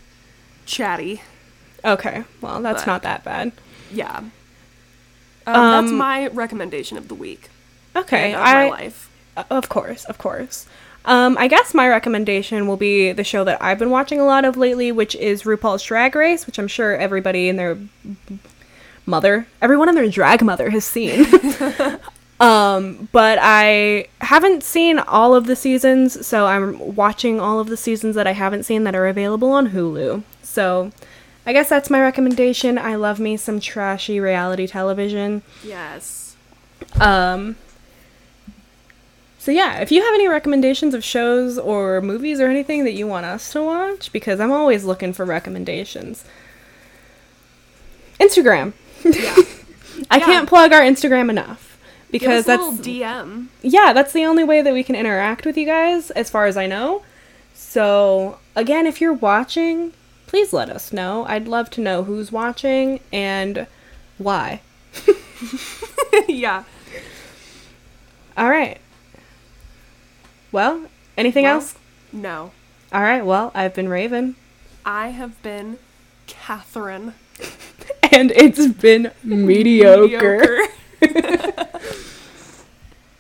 Chatty. 0.67 1.23
Okay. 1.85 2.25
Well, 2.41 2.63
that's 2.63 2.83
But- 2.83 2.87
not 2.91 3.03
that 3.03 3.25
bad. 3.25 3.53
Yeah. 3.93 4.17
Um, 4.19 4.31
that's 5.47 5.91
Um, 5.91 5.97
my 5.97 6.29
recommendation 6.29 6.97
of 6.97 7.09
the 7.09 7.15
week. 7.15 7.49
Okay. 7.97 8.35
of 8.35 8.41
I 8.41 8.53
my 8.55 8.69
life. 8.71 9.11
Uh, 9.37 9.45
Of 9.51 9.69
course, 9.69 10.05
of 10.05 10.17
course. 10.19 10.67
Um, 11.05 11.37
I 11.39 11.49
guess 11.49 11.73
my 11.73 11.89
recommendation 11.89 12.67
will 12.67 12.77
be 12.77 13.13
the 13.13 13.25
show 13.25 13.45
that 13.45 13.63
I've 13.63 13.79
been 13.79 13.91
watching 13.91 14.21
a 14.21 14.25
lot 14.25 14.45
of 14.45 14.57
lately, 14.57 14.93
which 14.93 15.15
is 15.17 15.45
RuPaul's 15.45 15.83
Drag 15.83 16.15
Race, 16.15 16.47
which 16.47 16.59
I'm 16.59 16.69
sure 16.69 16.95
everybody 16.97 17.49
and 17.49 17.59
their 17.59 17.79
mother, 19.07 19.47
everyone 19.63 19.89
and 19.89 19.97
their 19.97 20.09
drag 20.09 20.43
mother 20.43 20.71
has 20.71 20.85
seen. 20.85 21.27
um, 22.41 23.09
but 23.13 23.39
I 23.41 24.09
haven't 24.21 24.63
seen 24.63 24.99
all 24.99 25.35
of 25.35 25.47
the 25.47 25.57
seasons, 25.57 26.27
so 26.27 26.47
I'm 26.47 26.95
watching 26.95 27.41
all 27.41 27.61
of 27.61 27.69
the 27.69 27.77
seasons 27.77 28.15
that 28.15 28.27
I 28.27 28.33
haven't 28.33 28.65
seen 28.65 28.85
that 28.85 28.95
are 28.95 29.07
available 29.07 29.51
on 29.53 29.71
Hulu. 29.71 30.23
So 30.43 30.93
I 31.47 31.53
guess 31.53 31.69
that's 31.69 31.91
my 31.91 32.01
recommendation. 32.01 32.77
I 32.79 32.97
love 32.97 33.19
me 33.19 33.37
some 33.37 33.59
trashy 33.61 34.21
reality 34.21 34.67
television. 34.67 35.43
Yes. 35.65 36.37
Um, 37.01 37.57
so 39.43 39.51
yeah, 39.51 39.79
if 39.81 39.91
you 39.91 40.03
have 40.03 40.13
any 40.15 40.29
recommendations 40.29 40.93
of 40.93 41.03
shows 41.03 41.59
or 41.59 42.03
movies 42.03 42.41
or 42.41 42.47
anything 42.49 42.85
that 42.85 42.93
you 42.93 43.07
want 43.07 43.25
us 43.25 43.51
to 43.53 43.63
watch, 43.63 44.13
because 44.13 44.39
I'm 44.39 44.53
always 44.53 44.85
looking 44.85 45.15
for 45.15 45.25
recommendations. 45.25 46.25
Instagram. 48.21 48.75
Yeah. 49.03 49.35
I 50.11 50.19
Yeah. 50.19 50.25
can't 50.27 50.49
plug 50.49 50.73
our 50.75 50.83
Instagram 50.83 51.31
enough 51.31 51.79
because 52.11 52.45
that's 52.45 52.63
DM. 52.81 53.47
yeah, 53.63 53.95
that's 53.95 54.13
the 54.13 54.25
only 54.27 54.45
way 54.45 54.61
that 54.61 54.75
we 54.75 54.83
can 54.83 54.95
interact 54.95 55.47
with 55.47 55.57
you 55.57 55.65
guys, 55.65 56.11
as 56.11 56.29
far 56.29 56.45
as 56.45 56.57
I 56.59 56.67
know. 56.67 57.03
So 57.55 58.39
again, 58.55 58.87
if 58.87 59.01
you're 59.01 59.13
watching, 59.15 59.93
please 60.27 60.53
let 60.53 60.69
us 60.69 60.93
know. 60.93 61.25
I'd 61.27 61.49
love 61.49 61.71
to 61.71 61.81
know 61.81 62.05
who's 62.05 62.31
watching 62.31 63.01
and 63.11 63.67
why. 64.19 64.61
yeah. 66.29 66.65
All 68.37 68.51
right. 68.51 68.79
Well, 70.53 70.87
anything 71.17 71.45
Well, 71.45 71.55
else? 71.57 71.75
No. 72.13 72.51
All 72.93 73.03
right. 73.03 73.25
Well, 73.25 73.53
I've 73.55 73.75
been 73.75 73.89
Raven, 73.89 74.37
I 74.85 75.09
have 75.09 75.41
been 75.43 75.79
Catherine. 76.27 77.15
and 78.13 78.31
it's 78.33 78.67
been 78.69 79.13
mediocre. 79.25 80.59
Mediocre. 81.01 81.67